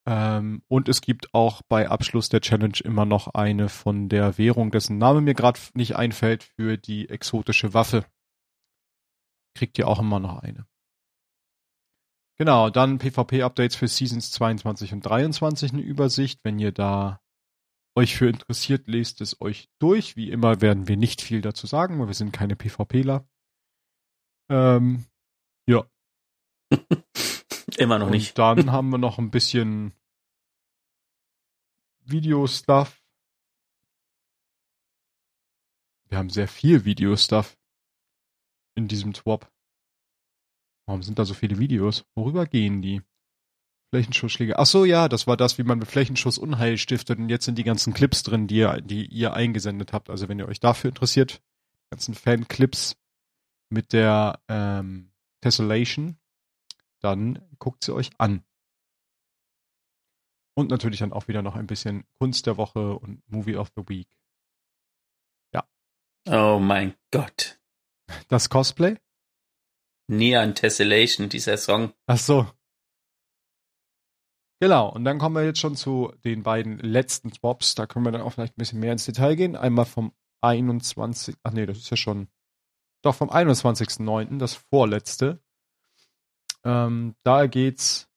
Ähm, 0.06 0.62
und 0.68 0.88
es 0.88 1.02
gibt 1.02 1.34
auch 1.34 1.60
bei 1.68 1.88
Abschluss 1.88 2.30
der 2.30 2.40
Challenge 2.40 2.78
immer 2.82 3.04
noch 3.04 3.28
eine 3.34 3.68
von 3.68 4.08
der 4.08 4.38
Währung, 4.38 4.70
dessen 4.70 4.96
Name 4.96 5.20
mir 5.20 5.34
gerade 5.34 5.60
nicht 5.74 5.96
einfällt, 5.96 6.44
für 6.44 6.78
die 6.78 7.10
exotische 7.10 7.74
Waffe. 7.74 8.06
Kriegt 9.54 9.76
ihr 9.76 9.86
auch 9.86 10.00
immer 10.00 10.20
noch 10.20 10.38
eine. 10.38 10.66
Genau, 12.38 12.70
dann 12.70 12.98
PvP-Updates 12.98 13.74
für 13.74 13.88
Seasons 13.88 14.30
22 14.30 14.92
und 14.92 15.00
23 15.00 15.72
eine 15.72 15.82
Übersicht. 15.82 16.40
Wenn 16.44 16.60
ihr 16.60 16.70
da 16.70 17.20
euch 17.96 18.16
für 18.16 18.28
interessiert, 18.28 18.86
lest 18.86 19.20
es 19.20 19.40
euch 19.40 19.68
durch. 19.80 20.14
Wie 20.14 20.30
immer 20.30 20.60
werden 20.60 20.86
wir 20.86 20.96
nicht 20.96 21.20
viel 21.20 21.40
dazu 21.40 21.66
sagen, 21.66 21.98
weil 21.98 22.06
wir 22.06 22.14
sind 22.14 22.32
keine 22.32 22.54
PvPler. 22.54 23.28
Ähm, 24.48 25.04
ja. 25.66 25.84
immer 27.76 27.98
noch 27.98 28.06
und 28.06 28.12
nicht. 28.12 28.38
Dann 28.38 28.70
haben 28.72 28.90
wir 28.90 28.98
noch 28.98 29.18
ein 29.18 29.32
bisschen 29.32 29.92
Video-Stuff. 32.04 33.02
Wir 36.08 36.18
haben 36.18 36.30
sehr 36.30 36.46
viel 36.46 36.84
Video-Stuff 36.84 37.58
in 38.76 38.86
diesem 38.86 39.12
Twop. 39.12 39.50
Warum 40.88 41.02
sind 41.02 41.18
da 41.18 41.26
so 41.26 41.34
viele 41.34 41.58
Videos? 41.58 42.06
Worüber 42.14 42.46
gehen 42.46 42.80
die? 42.80 43.02
Flächenschussschläge. 43.90 44.58
Ach 44.58 44.64
so, 44.64 44.86
ja, 44.86 45.06
das 45.10 45.26
war 45.26 45.36
das, 45.36 45.58
wie 45.58 45.62
man 45.62 45.78
mit 45.78 45.88
Flächenschuss 45.88 46.38
Unheil 46.38 46.78
stiftet. 46.78 47.18
Und 47.18 47.28
jetzt 47.28 47.44
sind 47.44 47.58
die 47.58 47.64
ganzen 47.64 47.92
Clips 47.92 48.22
drin, 48.22 48.46
die 48.46 48.56
ihr, 48.56 48.80
die 48.80 49.04
ihr 49.04 49.34
eingesendet 49.34 49.92
habt. 49.92 50.08
Also 50.08 50.30
wenn 50.30 50.38
ihr 50.38 50.48
euch 50.48 50.60
dafür 50.60 50.88
interessiert, 50.88 51.42
die 51.84 51.90
ganzen 51.90 52.14
Fan-Clips 52.14 52.96
mit 53.68 53.92
der 53.92 54.40
ähm, 54.48 55.12
Tessellation, 55.42 56.16
dann 57.00 57.46
guckt 57.58 57.84
sie 57.84 57.94
euch 57.94 58.10
an. 58.16 58.42
Und 60.54 60.70
natürlich 60.70 61.00
dann 61.00 61.12
auch 61.12 61.28
wieder 61.28 61.42
noch 61.42 61.54
ein 61.54 61.66
bisschen 61.66 62.04
Kunst 62.18 62.46
der 62.46 62.56
Woche 62.56 62.98
und 62.98 63.22
Movie 63.30 63.56
of 63.56 63.70
the 63.76 63.82
Week. 63.88 64.08
Ja. 65.52 65.68
Oh 66.26 66.58
mein 66.58 66.94
Gott. 67.10 67.60
Das 68.28 68.48
Cosplay? 68.48 68.96
Neon 70.08 70.54
Tessellation, 70.54 71.28
dieser 71.28 71.56
Song. 71.56 71.92
Ach 72.06 72.18
so. 72.18 72.46
Genau, 74.60 74.88
und 74.88 75.04
dann 75.04 75.18
kommen 75.18 75.36
wir 75.36 75.44
jetzt 75.44 75.60
schon 75.60 75.76
zu 75.76 76.12
den 76.24 76.42
beiden 76.42 76.78
letzten 76.78 77.32
Swaps. 77.32 77.76
Da 77.76 77.86
können 77.86 78.04
wir 78.04 78.10
dann 78.10 78.22
auch 78.22 78.32
vielleicht 78.32 78.54
ein 78.54 78.58
bisschen 78.58 78.80
mehr 78.80 78.92
ins 78.92 79.04
Detail 79.04 79.36
gehen. 79.36 79.54
Einmal 79.54 79.84
vom 79.84 80.12
21. 80.40 81.36
Ach 81.44 81.52
nee, 81.52 81.66
das 81.66 81.78
ist 81.78 81.90
ja 81.90 81.96
schon. 81.96 82.28
Doch, 83.02 83.14
vom 83.14 83.30
21.09., 83.30 84.38
das 84.38 84.54
vorletzte. 84.54 85.40
Ähm, 86.64 87.14
da 87.22 87.46
geht's 87.46 88.08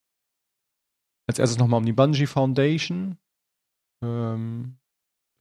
als 1.27 1.37
erstes 1.37 1.59
nochmal 1.59 1.79
um 1.79 1.85
die 1.85 1.93
Bungie 1.93 2.25
Foundation. 2.25 3.19
Ähm, 4.03 4.79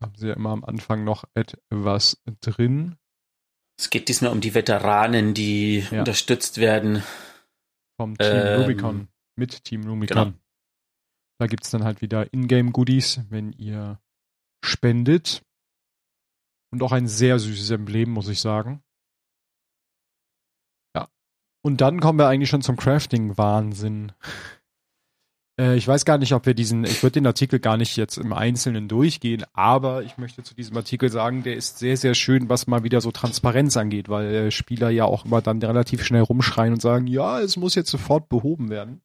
haben 0.02 0.14
sie 0.16 0.28
ja 0.28 0.34
immer 0.34 0.50
am 0.50 0.64
Anfang 0.64 1.04
noch 1.04 1.24
etwas 1.34 2.22
drin. 2.42 2.96
Es 3.80 3.88
geht 3.88 4.08
diesmal 4.10 4.30
um 4.30 4.42
die 4.42 4.54
Veteranen, 4.54 5.32
die 5.32 5.78
Ja. 5.90 6.00
unterstützt 6.00 6.58
werden. 6.58 7.02
Vom 7.98 8.16
Team 8.18 8.28
Ähm, 8.30 8.60
Rubicon. 8.60 9.08
Mit 9.36 9.64
Team 9.64 9.84
Rubicon. 9.88 10.24
genau. 10.24 10.38
Da 11.38 11.46
gibt's 11.46 11.70
dann 11.70 11.84
halt 11.84 12.02
wieder 12.02 12.30
Ingame-Goodies, 12.34 13.22
wenn 13.30 13.52
ihr 13.54 13.98
spendet. 14.62 15.42
Und 16.70 16.82
auch 16.82 16.92
ein 16.92 17.08
sehr 17.08 17.38
süßes 17.38 17.70
Emblem, 17.70 18.10
muss 18.10 18.28
ich 18.28 18.40
sagen. 18.42 18.82
Ja. 20.94 21.08
Und 21.64 21.80
dann 21.80 22.00
kommen 22.00 22.18
wir 22.18 22.28
eigentlich 22.28 22.50
schon 22.50 22.60
zum 22.62 22.76
Crafting-Wahnsinn. 22.76 24.12
Äh, 25.60 25.76
ich 25.76 25.86
weiß 25.86 26.04
gar 26.04 26.16
nicht, 26.16 26.32
ob 26.32 26.46
wir 26.46 26.54
diesen, 26.54 26.84
ich 26.84 27.02
würde 27.02 27.14
den 27.14 27.26
Artikel 27.26 27.60
gar 27.60 27.76
nicht 27.76 27.96
jetzt 27.96 28.16
im 28.16 28.32
Einzelnen 28.32 28.88
durchgehen, 28.88 29.44
aber 29.52 30.02
ich 30.02 30.16
möchte 30.16 30.42
zu 30.42 30.54
diesem 30.54 30.76
Artikel 30.76 31.10
sagen, 31.10 31.42
der 31.42 31.56
ist 31.56 31.78
sehr, 31.78 31.96
sehr 31.96 32.14
schön, 32.14 32.48
was 32.48 32.66
mal 32.66 32.82
wieder 32.82 33.00
so 33.00 33.12
Transparenz 33.12 33.76
angeht, 33.76 34.08
weil 34.08 34.34
äh, 34.34 34.50
Spieler 34.50 34.88
ja 34.88 35.04
auch 35.04 35.26
immer 35.26 35.42
dann 35.42 35.62
relativ 35.62 36.02
schnell 36.02 36.22
rumschreien 36.22 36.72
und 36.72 36.80
sagen, 36.80 37.06
ja, 37.06 37.40
es 37.40 37.58
muss 37.58 37.74
jetzt 37.74 37.90
sofort 37.90 38.28
behoben 38.30 38.70
werden. 38.70 39.02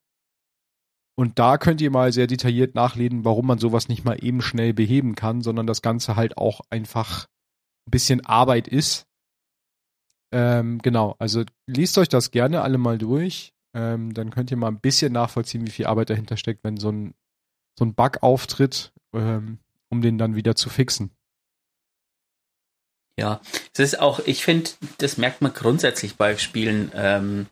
Und 1.18 1.40
da 1.40 1.58
könnt 1.58 1.82
ihr 1.82 1.92
mal 1.92 2.12
sehr 2.12 2.28
detailliert 2.28 2.76
nachlesen, 2.76 3.24
warum 3.24 3.48
man 3.48 3.58
sowas 3.58 3.88
nicht 3.88 4.04
mal 4.04 4.18
eben 4.22 4.42
schnell 4.42 4.74
beheben 4.74 5.16
kann, 5.16 5.42
sondern 5.42 5.68
das 5.68 5.82
Ganze 5.82 6.16
halt 6.16 6.38
auch 6.38 6.62
einfach 6.70 7.28
ein 7.88 7.92
bisschen 7.92 8.26
Arbeit 8.26 8.68
ist. 8.68 9.06
Ähm, 10.34 10.80
genau, 10.82 11.16
also 11.20 11.44
liest 11.68 11.98
euch 11.98 12.10
das 12.10 12.32
gerne 12.32 12.62
alle 12.62 12.78
mal 12.78 12.98
durch. 12.98 13.55
Ähm, 13.76 14.14
dann 14.14 14.32
könnt 14.32 14.50
ihr 14.52 14.58
mal 14.58 14.70
ein 14.70 14.80
bisschen 14.80 15.12
nachvollziehen, 15.12 15.68
wie 15.68 15.72
viel 15.72 15.86
Arbeit 15.86 16.10
dahinter 16.10 16.38
steckt, 16.38 16.64
wenn 16.64 16.78
so 16.78 16.92
ein, 16.92 17.14
so 17.78 17.84
ein 17.84 17.94
Bug 17.94 18.24
auftritt, 18.24 18.94
ähm, 19.14 19.60
um 19.90 20.02
den 20.02 20.18
dann 20.18 20.36
wieder 20.36 20.56
zu 20.56 20.70
fixen. 20.70 21.12
Ja, 23.20 23.42
es 23.74 23.80
ist 23.80 24.00
auch, 24.00 24.20
ich 24.20 24.44
finde, 24.44 24.72
das 24.98 25.18
merkt 25.18 25.42
man 25.42 25.54
grundsätzlich 25.54 26.16
bei 26.16 26.38
Spielen, 26.38 26.92
ähm, 26.96 27.48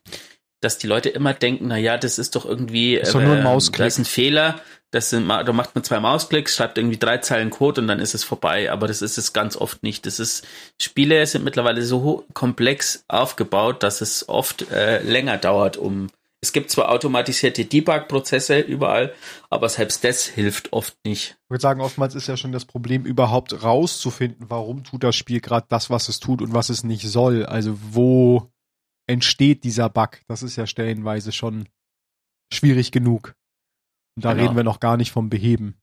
dass 0.64 0.78
die 0.78 0.88
Leute 0.88 1.10
immer 1.10 1.34
denken, 1.34 1.68
na 1.68 1.78
ja, 1.78 1.98
das 1.98 2.18
ist 2.18 2.36
doch 2.36 2.46
irgendwie, 2.46 2.96
Ist 2.96 3.14
doch 3.14 3.22
nur 3.22 3.36
ein 3.36 3.44
da 3.44 3.86
ist 3.86 3.98
ein 3.98 4.06
Fehler, 4.06 4.62
das 4.92 5.10
sind, 5.10 5.28
da 5.28 5.52
macht 5.54 5.74
man 5.74 5.84
zwei 5.84 6.00
Mausklicks, 6.00 6.56
schreibt 6.56 6.78
irgendwie 6.78 7.00
drei 7.00 7.18
Zeilen 7.18 7.50
Code 7.50 7.82
und 7.82 7.88
dann 7.88 8.00
ist 8.00 8.14
es 8.14 8.24
vorbei. 8.24 8.72
Aber 8.72 8.88
das 8.88 9.02
ist 9.02 9.18
es 9.18 9.34
ganz 9.34 9.58
oft 9.58 9.82
nicht. 9.82 10.06
Das 10.06 10.20
ist, 10.20 10.46
Spiele 10.80 11.26
sind 11.26 11.44
mittlerweile 11.44 11.82
so 11.82 12.26
komplex 12.36 13.04
aufgebaut, 13.08 13.82
dass 13.82 14.02
es 14.02 14.30
oft 14.30 14.72
äh, 14.72 15.02
länger 15.02 15.38
dauert, 15.38 15.78
um 15.78 16.10
es 16.44 16.52
gibt 16.52 16.72
zwar 16.72 16.92
automatisierte 16.92 17.64
Debug-Prozesse 17.64 18.60
überall, 18.60 19.14
aber 19.50 19.70
selbst 19.70 20.04
das 20.04 20.26
hilft 20.26 20.74
oft 20.74 20.94
nicht. 21.06 21.38
Ich 21.46 21.50
würde 21.50 21.62
sagen, 21.62 21.80
oftmals 21.80 22.16
ist 22.16 22.28
ja 22.28 22.36
schon 22.36 22.52
das 22.52 22.66
Problem, 22.66 23.06
überhaupt 23.06 23.64
rauszufinden, 23.64 24.48
warum 24.50 24.84
tut 24.84 25.06
das 25.06 25.16
Spiel 25.16 25.40
gerade 25.40 25.66
das, 25.70 25.90
was 25.90 26.10
es 26.10 26.20
tut 26.20 26.42
und 26.42 26.54
was 26.54 26.68
es 26.70 26.84
nicht 26.84 27.08
soll. 27.08 27.46
Also 27.46 27.78
wo 27.92 28.52
entsteht 29.08 29.64
dieser 29.64 29.90
Bug? 29.90 30.22
Das 30.28 30.44
ist 30.44 30.56
ja 30.56 30.66
stellenweise 30.68 31.32
schon 31.32 31.68
schwierig 32.52 32.92
genug. 32.92 33.36
Und 34.16 34.26
da 34.26 34.32
Genau. 34.34 34.44
reden 34.44 34.56
wir 34.56 34.64
noch 34.64 34.80
gar 34.80 34.98
nicht 34.98 35.12
vom 35.12 35.30
Beheben. 35.30 35.76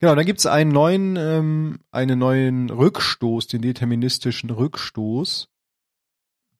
Genau, 0.00 0.14
dann 0.14 0.24
gibt's 0.24 0.46
einen 0.46 0.70
neuen, 0.70 1.16
ähm, 1.16 1.80
einen 1.90 2.18
neuen 2.18 2.70
Rückstoß, 2.70 3.48
den 3.48 3.60
deterministischen 3.62 4.48
Rückstoß, 4.50 5.50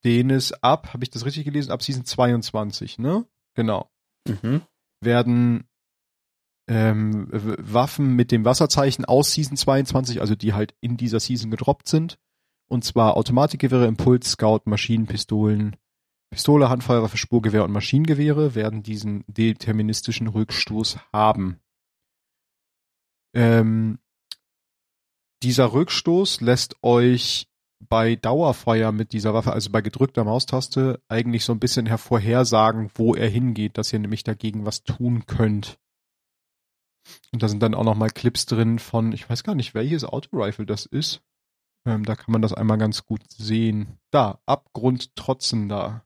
den 0.03 0.29
es 0.29 0.51
ab, 0.61 0.93
habe 0.93 1.03
ich 1.03 1.09
das 1.09 1.25
richtig 1.25 1.45
gelesen, 1.45 1.71
ab 1.71 1.81
Season 1.81 2.05
22, 2.05 2.99
ne? 2.99 3.25
Genau 3.55 3.89
Mhm. 4.27 4.61
werden 5.01 5.67
ähm, 6.67 7.27
Waffen 7.31 8.15
mit 8.15 8.31
dem 8.31 8.45
Wasserzeichen 8.45 9.03
aus 9.05 9.33
Season 9.33 9.57
22, 9.57 10.21
also 10.21 10.35
die 10.35 10.53
halt 10.53 10.75
in 10.79 10.95
dieser 10.95 11.19
Season 11.19 11.49
gedroppt 11.49 11.87
sind. 11.87 12.17
Und 12.71 12.85
zwar 12.85 13.17
Automatikgewehre, 13.17 13.85
Impuls, 13.85 14.31
Scout, 14.31 14.61
Maschinenpistolen, 14.63 15.75
Pistole, 16.29 16.69
Handfeuerwaffe, 16.69 17.17
Spurgewehr 17.17 17.65
und 17.65 17.73
Maschinengewehre 17.73 18.55
werden 18.55 18.81
diesen 18.81 19.25
deterministischen 19.27 20.27
Rückstoß 20.27 20.99
haben. 21.11 21.59
Ähm, 23.35 23.99
dieser 25.43 25.73
Rückstoß 25.73 26.39
lässt 26.39 26.81
euch 26.81 27.49
bei 27.89 28.15
Dauerfeuer 28.15 28.93
mit 28.93 29.11
dieser 29.11 29.33
Waffe, 29.33 29.51
also 29.51 29.69
bei 29.69 29.81
gedrückter 29.81 30.23
Maustaste, 30.23 31.01
eigentlich 31.09 31.43
so 31.43 31.51
ein 31.51 31.59
bisschen 31.59 31.87
hervorhersagen, 31.87 32.89
wo 32.95 33.15
er 33.15 33.27
hingeht, 33.27 33.77
dass 33.77 33.91
ihr 33.91 33.99
nämlich 33.99 34.23
dagegen 34.23 34.65
was 34.65 34.83
tun 34.83 35.25
könnt. 35.25 35.77
Und 37.33 37.43
da 37.43 37.49
sind 37.49 37.61
dann 37.61 37.75
auch 37.75 37.83
nochmal 37.83 38.11
Clips 38.11 38.45
drin 38.45 38.79
von, 38.79 39.11
ich 39.11 39.29
weiß 39.29 39.43
gar 39.43 39.55
nicht, 39.55 39.73
welches 39.73 40.05
Autorifle 40.05 40.65
das 40.65 40.85
ist. 40.85 41.21
Ähm, 41.85 42.05
da 42.05 42.15
kann 42.15 42.31
man 42.31 42.41
das 42.41 42.53
einmal 42.53 42.77
ganz 42.77 43.05
gut 43.05 43.23
sehen. 43.31 43.99
Da, 44.11 44.41
Abgrund 44.45 45.15
trotzender 45.15 46.05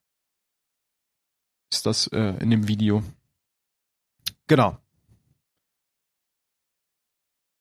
ist 1.72 1.86
das 1.86 2.08
äh, 2.08 2.38
in 2.42 2.50
dem 2.50 2.68
Video. 2.68 3.04
Genau. 4.48 4.78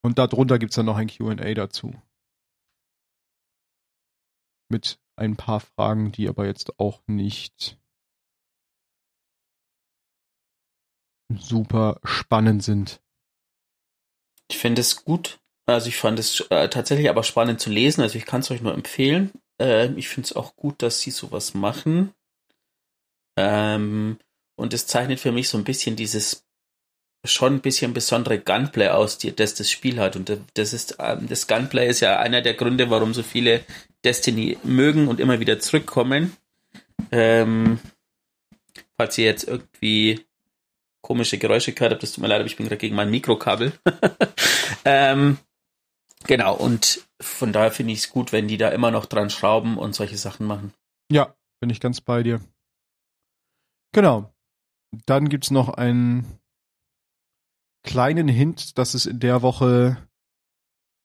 Und 0.04 0.18
darunter 0.18 0.58
gibt's 0.58 0.76
dann 0.76 0.86
noch 0.86 0.96
ein 0.96 1.08
Q&A 1.08 1.54
dazu. 1.54 1.94
Mit 4.68 5.00
ein 5.16 5.36
paar 5.36 5.60
Fragen, 5.60 6.12
die 6.12 6.28
aber 6.28 6.46
jetzt 6.46 6.78
auch 6.78 7.02
nicht 7.06 7.78
super 11.30 12.00
spannend 12.04 12.62
sind. 12.62 13.02
Ich 14.50 14.58
finde 14.58 14.82
es 14.82 15.04
gut. 15.04 15.40
Also 15.66 15.88
ich 15.88 15.96
fand 15.96 16.18
es 16.18 16.40
äh, 16.50 16.68
tatsächlich 16.68 17.08
aber 17.08 17.22
spannend 17.22 17.60
zu 17.60 17.70
lesen. 17.70 18.02
Also 18.02 18.18
ich 18.18 18.26
kann 18.26 18.40
es 18.40 18.50
euch 18.50 18.60
nur 18.60 18.74
empfehlen. 18.74 19.32
Äh, 19.60 19.88
ich 19.94 20.08
finde 20.08 20.26
es 20.26 20.36
auch 20.36 20.56
gut, 20.56 20.82
dass 20.82 21.00
sie 21.00 21.10
sowas 21.10 21.54
machen. 21.54 22.12
Ähm, 23.36 24.18
und 24.56 24.74
es 24.74 24.86
zeichnet 24.86 25.20
für 25.20 25.32
mich 25.32 25.48
so 25.48 25.58
ein 25.58 25.64
bisschen 25.64 25.96
dieses 25.96 26.44
schon 27.26 27.54
ein 27.54 27.60
bisschen 27.60 27.94
besondere 27.94 28.38
Gunplay 28.38 28.88
aus, 28.88 29.16
die, 29.18 29.34
das 29.34 29.54
das 29.54 29.70
Spiel 29.70 29.98
hat. 29.98 30.16
Und 30.16 30.38
das 30.54 30.72
ist, 30.72 30.96
ähm, 30.98 31.26
das 31.28 31.46
Gunplay 31.46 31.88
ist 31.88 32.00
ja 32.00 32.18
einer 32.18 32.42
der 32.42 32.54
Gründe, 32.54 32.90
warum 32.90 33.14
so 33.14 33.22
viele 33.22 33.64
Destiny 34.04 34.58
mögen 34.62 35.08
und 35.08 35.20
immer 35.20 35.40
wieder 35.40 35.58
zurückkommen. 35.58 36.36
Ähm, 37.10 37.78
falls 38.96 39.16
ihr 39.16 39.24
jetzt 39.24 39.44
irgendwie 39.44 40.20
komische 41.00 41.38
Geräusche 41.38 41.72
gehört 41.72 41.92
habt, 41.92 42.02
das 42.02 42.12
tut 42.12 42.22
mir 42.22 42.28
leid, 42.28 42.40
aber 42.40 42.46
ich 42.46 42.56
bin 42.56 42.66
gerade 42.66 42.78
gegen 42.78 42.94
mein 42.94 43.10
Mikrokabel. 43.10 43.72
ähm, 44.84 45.38
genau, 46.24 46.56
und 46.56 47.06
von 47.20 47.52
daher 47.52 47.70
finde 47.70 47.92
ich 47.92 48.00
es 48.00 48.10
gut, 48.10 48.32
wenn 48.32 48.48
die 48.48 48.58
da 48.58 48.68
immer 48.70 48.90
noch 48.90 49.06
dran 49.06 49.30
schrauben 49.30 49.78
und 49.78 49.94
solche 49.94 50.16
Sachen 50.16 50.46
machen. 50.46 50.72
Ja, 51.10 51.34
bin 51.60 51.70
ich 51.70 51.80
ganz 51.80 52.00
bei 52.00 52.22
dir. 52.22 52.40
Genau. 53.92 54.30
Dann 55.06 55.28
gibt's 55.28 55.50
noch 55.50 55.70
einen 55.70 56.38
kleinen 57.84 58.28
Hint, 58.28 58.78
dass 58.78 58.94
es 58.94 59.06
in 59.06 59.20
der 59.20 59.42
Woche, 59.42 59.96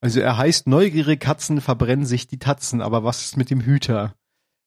also 0.01 0.19
er 0.19 0.37
heißt 0.37 0.67
Neugierige 0.67 1.19
Katzen 1.19 1.61
verbrennen 1.61 2.05
sich 2.05 2.27
die 2.27 2.39
Tatzen, 2.39 2.81
aber 2.81 3.03
was 3.03 3.21
ist 3.21 3.37
mit 3.37 3.49
dem 3.49 3.61
Hüter? 3.61 4.15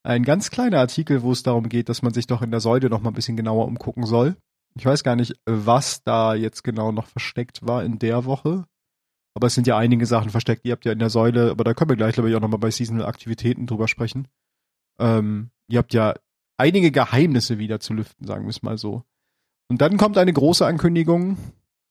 Ein 0.05 0.25
ganz 0.25 0.51
kleiner 0.51 0.81
Artikel, 0.81 1.23
wo 1.23 1.33
es 1.33 1.43
darum 1.43 1.69
geht, 1.69 1.89
dass 1.89 2.03
man 2.03 2.13
sich 2.13 2.27
doch 2.27 2.43
in 2.43 2.51
der 2.51 2.61
Säule 2.61 2.91
noch 2.91 3.01
mal 3.01 3.11
ein 3.11 3.15
bisschen 3.15 3.37
genauer 3.37 3.67
umgucken 3.67 4.05
soll. 4.05 4.37
Ich 4.75 4.85
weiß 4.85 5.05
gar 5.05 5.17
nicht, 5.17 5.35
was 5.47 6.03
da 6.03 6.35
jetzt 6.35 6.65
genau 6.65 6.93
noch 6.93 7.07
versteckt 7.07 7.65
war 7.67 7.85
in 7.85 7.99
der 7.99 8.25
Woche. 8.25 8.67
Aber 9.35 9.47
es 9.47 9.55
sind 9.55 9.67
ja 9.67 9.79
einige 9.79 10.07
Sachen 10.07 10.31
versteckt. 10.31 10.65
Ihr 10.65 10.73
habt 10.73 10.85
ja 10.85 10.93
in 10.93 10.99
der 10.99 11.11
Säule, 11.11 11.51
aber 11.51 11.65
da 11.65 11.75
können 11.75 11.91
wir 11.91 11.97
gleich, 11.97 12.15
glaube 12.15 12.31
ich, 12.31 12.37
auch 12.37 12.41
nochmal 12.41 12.59
bei 12.59 12.71
Seasonal 12.71 13.07
Aktivitäten 13.07 13.67
drüber 13.67 13.89
sprechen. 13.89 14.29
Ähm, 14.99 15.51
ihr 15.69 15.79
habt 15.79 15.95
ja 15.95 16.15
einige 16.59 16.91
Geheimnisse 16.91 17.59
wieder 17.59 17.81
zu 17.81 17.95
lüften, 17.95 18.27
sagen 18.27 18.45
wir 18.45 18.51
es 18.51 18.63
mal 18.63 18.79
so. 18.79 19.05
Und 19.69 19.81
dann 19.81 19.97
kommt 19.97 20.19
eine 20.19 20.33
große 20.33 20.67
Ankündigung. 20.67 21.39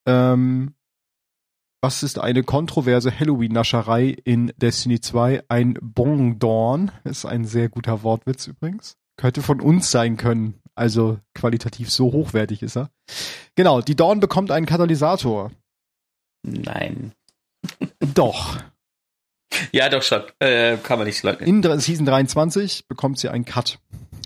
Ähm, 0.06 0.76
was 1.84 2.04
ist 2.04 2.20
eine 2.20 2.44
kontroverse 2.44 3.18
Halloween-Nascherei 3.20 4.10
in 4.24 4.54
Destiny 4.58 5.02
2? 5.02 5.46
Ein 5.50 5.80
Bon 5.82 6.38
Dawn. 6.38 6.92
Ist 7.04 7.26
ein 7.26 7.44
sehr 7.46 7.70
guter 7.70 8.04
Wortwitz 8.04 8.46
übrigens. 8.46 8.98
Könnte 9.18 9.42
von 9.42 9.60
uns 9.60 9.90
sein 9.90 10.16
können. 10.16 10.62
Also 10.76 11.20
qualitativ 11.34 11.92
so 11.92 12.12
hochwertig 12.12 12.62
ist 12.62 12.78
er. 12.78 12.92
Genau, 13.56 13.82
die 13.82 13.96
Dawn 13.96 14.20
bekommt 14.20 14.52
einen 14.52 14.68
Katalysator. 14.68 15.52
Nein. 16.44 17.14
Doch. 18.14 18.58
Ja, 19.72 19.90
doch 19.90 20.02
schon. 20.02 20.24
Äh, 20.40 20.78
kann 20.78 20.98
man 20.98 21.08
nicht 21.08 21.24
leugnen. 21.24 21.64
In 21.64 21.80
Season 21.80 22.06
23 22.06 22.88
bekommt 22.88 23.20
sie 23.20 23.30
einen 23.30 23.46
Cut. 23.46 23.80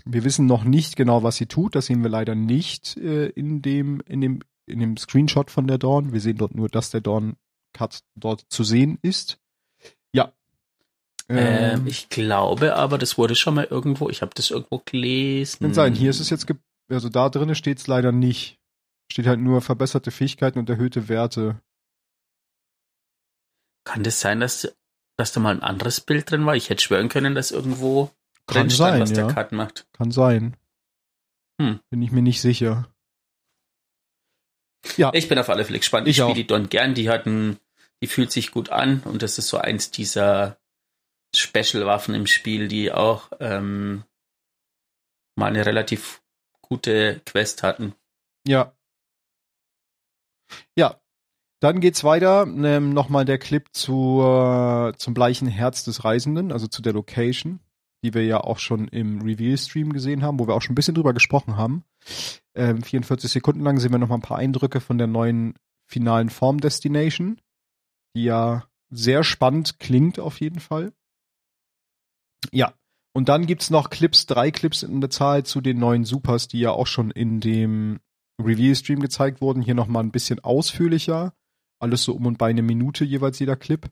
Wir 0.04 0.24
wissen 0.24 0.46
noch 0.46 0.64
nicht 0.64 0.96
genau, 0.96 1.22
was 1.22 1.36
sie 1.36 1.46
tut. 1.46 1.74
Das 1.74 1.86
sehen 1.86 2.02
wir 2.02 2.10
leider 2.10 2.34
nicht 2.34 2.96
äh, 2.96 3.26
in 3.26 3.60
dem 3.60 4.00
in 4.06 4.20
dem 4.20 4.40
in 4.66 4.80
dem 4.80 4.96
Screenshot 4.96 5.50
von 5.50 5.66
der 5.66 5.78
Dawn. 5.78 6.12
Wir 6.12 6.20
sehen 6.20 6.38
dort 6.38 6.54
nur, 6.54 6.68
dass 6.68 6.90
der 6.90 7.00
Dawn 7.00 7.36
Cut 7.72 8.00
dort 8.14 8.44
zu 8.48 8.64
sehen 8.64 8.98
ist. 9.02 9.38
Ja. 10.12 10.32
Ähm, 11.28 11.38
ähm, 11.80 11.86
ich 11.86 12.08
glaube 12.08 12.74
aber, 12.76 12.98
das 12.98 13.18
wurde 13.18 13.34
schon 13.34 13.54
mal 13.54 13.64
irgendwo, 13.64 14.08
ich 14.08 14.22
habe 14.22 14.32
das 14.34 14.50
irgendwo 14.50 14.80
gelesen. 14.84 15.64
Kann 15.64 15.74
sein, 15.74 15.94
hier 15.94 16.10
ist 16.10 16.20
es 16.20 16.30
jetzt, 16.30 16.46
also 16.88 17.08
da 17.08 17.28
drinnen 17.28 17.54
steht 17.54 17.78
es 17.78 17.86
leider 17.86 18.12
nicht. 18.12 18.58
Steht 19.10 19.26
halt 19.26 19.40
nur 19.40 19.60
verbesserte 19.60 20.10
Fähigkeiten 20.10 20.58
und 20.58 20.70
erhöhte 20.70 21.08
Werte. 21.08 21.60
Kann 23.86 24.02
das 24.02 24.20
sein, 24.20 24.40
dass, 24.40 24.76
dass 25.16 25.32
da 25.32 25.40
mal 25.40 25.54
ein 25.54 25.62
anderes 25.62 26.00
Bild 26.00 26.28
drin 26.28 26.44
war? 26.44 26.56
Ich 26.56 26.68
hätte 26.70 26.82
schwören 26.82 27.08
können, 27.08 27.36
dass 27.36 27.52
irgendwo 27.52 28.10
Kann 28.46 28.68
drin 28.68 28.70
sein, 28.70 29.00
was 29.00 29.10
ja. 29.10 29.24
der 29.24 29.34
Cut 29.34 29.52
macht. 29.52 29.86
Kann 29.92 30.10
sein. 30.10 30.56
Hm. 31.62 31.78
Bin 31.88 32.02
ich 32.02 32.10
mir 32.10 32.20
nicht 32.20 32.40
sicher. 32.40 32.92
Ja. 34.96 35.12
Ich 35.14 35.28
bin 35.28 35.38
auf 35.38 35.48
alle 35.48 35.64
Fälle 35.64 35.78
gespannt. 35.78 36.08
Ich, 36.08 36.18
ich 36.18 36.22
spiele 36.22 36.34
die 36.34 36.46
Don 36.48 36.68
gern. 36.68 36.94
Die 36.94 37.08
hatten, 37.08 37.60
die 38.02 38.08
fühlt 38.08 38.32
sich 38.32 38.50
gut 38.50 38.70
an 38.70 39.00
und 39.04 39.22
das 39.22 39.38
ist 39.38 39.48
so 39.48 39.56
eins 39.56 39.92
dieser 39.92 40.58
Special-Waffen 41.34 42.14
im 42.16 42.26
Spiel, 42.26 42.66
die 42.66 42.90
auch 42.90 43.30
ähm, 43.38 44.02
mal 45.36 45.46
eine 45.46 45.64
relativ 45.64 46.22
gute 46.60 47.20
Quest 47.24 47.62
hatten. 47.62 47.94
Ja. 48.46 48.76
Ja. 50.76 51.00
Dann 51.60 51.80
geht's 51.80 52.04
weiter. 52.04 52.46
Ähm, 52.46 52.92
Nochmal 52.92 53.24
der 53.24 53.38
Clip 53.38 53.66
zu, 53.72 54.20
zum 54.96 55.14
bleichen 55.14 55.48
Herz 55.48 55.84
des 55.84 56.04
Reisenden, 56.04 56.52
also 56.52 56.66
zu 56.66 56.82
der 56.82 56.92
Location, 56.92 57.60
die 58.04 58.14
wir 58.14 58.24
ja 58.24 58.40
auch 58.40 58.58
schon 58.58 58.88
im 58.88 59.22
Reveal-Stream 59.22 59.92
gesehen 59.92 60.22
haben, 60.22 60.38
wo 60.38 60.46
wir 60.46 60.54
auch 60.54 60.62
schon 60.62 60.72
ein 60.72 60.76
bisschen 60.76 60.94
drüber 60.94 61.14
gesprochen 61.14 61.56
haben. 61.56 61.84
Ähm, 62.54 62.82
44 62.82 63.30
Sekunden 63.30 63.62
lang 63.62 63.78
sehen 63.78 63.92
wir 63.92 63.98
noch 63.98 64.08
mal 64.08 64.16
ein 64.16 64.22
paar 64.22 64.38
Eindrücke 64.38 64.80
von 64.80 64.98
der 64.98 65.06
neuen 65.06 65.54
finalen 65.86 66.30
Form 66.30 66.60
Destination, 66.60 67.40
die 68.14 68.24
ja 68.24 68.64
sehr 68.90 69.24
spannend 69.24 69.78
klingt 69.78 70.18
auf 70.18 70.40
jeden 70.40 70.60
Fall. 70.60 70.92
Ja, 72.52 72.74
und 73.12 73.28
dann 73.28 73.46
gibt's 73.46 73.70
noch 73.70 73.90
Clips, 73.90 74.26
drei 74.26 74.50
Clips 74.50 74.82
in 74.82 75.00
der 75.00 75.10
Zahl 75.10 75.44
zu 75.44 75.60
den 75.60 75.78
neuen 75.78 76.04
Supers, 76.04 76.48
die 76.48 76.60
ja 76.60 76.70
auch 76.70 76.86
schon 76.86 77.10
in 77.10 77.40
dem 77.40 78.00
Reveal-Stream 78.40 79.00
gezeigt 79.00 79.40
wurden. 79.40 79.62
Hier 79.62 79.74
noch 79.74 79.86
mal 79.86 80.00
ein 80.00 80.10
bisschen 80.10 80.40
ausführlicher. 80.40 81.32
Alles 81.78 82.04
so 82.04 82.14
um 82.14 82.26
und 82.26 82.38
bei 82.38 82.48
eine 82.48 82.62
Minute 82.62 83.04
jeweils 83.04 83.38
jeder 83.38 83.56
Clip, 83.56 83.90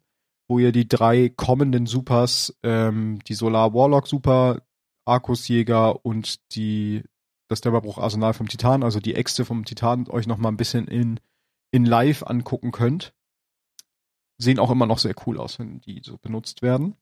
wo 0.49 0.59
ihr 0.59 0.73
die 0.73 0.89
drei 0.89 1.29
kommenden 1.29 1.87
Supers, 1.87 2.57
ähm, 2.63 3.19
die 3.27 3.35
Solar 3.35 3.75
Warlock 3.75 4.07
Super, 4.07 4.63
Arcus 5.05 5.49
Jäger 5.49 6.05
und 6.05 6.55
die 6.55 7.03
das 7.49 7.61
Dämmerbruch 7.61 7.99
Arsenal 7.99 8.33
vom 8.33 8.49
Titan, 8.49 8.83
also 8.83 9.01
die 9.01 9.15
Äxte 9.15 9.45
vom 9.45 9.65
Titan, 9.65 10.09
euch 10.09 10.27
noch 10.27 10.39
mal 10.39 10.49
ein 10.49 10.57
bisschen 10.57 10.89
in, 10.89 11.21
in 11.71 11.85
live 11.85 12.23
angucken 12.23 12.73
könnt. 12.73 13.15
Sehen 14.39 14.59
auch 14.59 14.71
immer 14.71 14.87
noch 14.87 14.99
sehr 14.99 15.15
cool 15.27 15.39
aus, 15.39 15.59
wenn 15.59 15.81
die 15.81 16.01
so 16.03 16.17
benutzt 16.19 16.63
werden. 16.63 16.97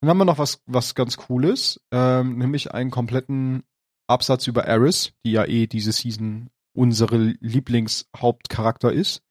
Dann 0.00 0.10
haben 0.10 0.18
wir 0.18 0.24
noch 0.24 0.38
was, 0.38 0.62
was 0.66 0.94
ganz 0.94 1.16
Cooles, 1.16 1.80
ähm, 1.90 2.38
nämlich 2.38 2.72
einen 2.72 2.90
kompletten 2.90 3.64
Absatz 4.08 4.46
über 4.46 4.64
Eris, 4.64 5.12
die 5.24 5.32
ja 5.32 5.44
eh 5.44 5.66
diese 5.66 5.92
Season 5.92 6.50
unsere 6.72 7.18
Lieblingshauptcharakter 7.40 8.92
ist. 8.92 9.22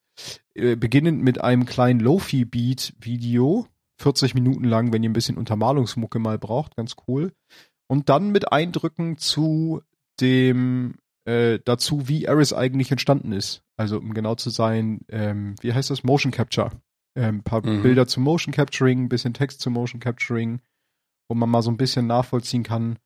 Äh, 0.54 0.76
beginnend 0.76 1.24
mit 1.24 1.42
einem 1.42 1.66
kleinen 1.66 2.00
Lofi-Beat-Video, 2.00 3.68
40 4.00 4.34
Minuten 4.34 4.64
lang, 4.64 4.94
wenn 4.94 5.04
ihr 5.04 5.10
ein 5.10 5.14
bisschen 5.14 5.38
Untermalungsmucke 5.38 6.20
mal 6.20 6.38
braucht, 6.38 6.76
ganz 6.76 6.96
cool. 7.08 7.32
Und 7.88 8.10
dann 8.10 8.32
mit 8.32 8.52
Eindrücken 8.52 9.18
zu 9.18 9.82
dem 10.20 10.96
äh, 11.26 11.60
dazu, 11.64 12.08
wie 12.08 12.26
Eris 12.26 12.54
eigentlich 12.54 12.92
entstanden 12.92 13.32
ist. 13.32 13.62
Also 13.76 13.98
um 13.98 14.14
genau 14.14 14.36
zu 14.36 14.50
sein, 14.50 15.02
ähm, 15.10 15.56
wie 15.62 15.74
heißt 15.74 15.90
das? 15.90 16.04
Motion 16.04 16.32
Capture. 16.32 16.72
Ähm, 17.16 17.44
paar 17.44 17.66
mhm. 17.66 17.82
Bilder 17.82 18.08
zu 18.08 18.20
Motion 18.20 18.54
Capturing, 18.54 19.04
ein 19.04 19.10
bisschen 19.10 19.34
Text 19.34 19.62
zu 19.62 19.70
Motion 19.70 20.00
Capturing, 20.00 20.62
wo 21.28 21.36
man 21.36 21.50
mal 21.50 21.62
so 21.62 21.72
ein 21.72 21.78
bisschen 21.78 22.08
nachvollziehen 22.08 22.64
kann, 22.64 22.98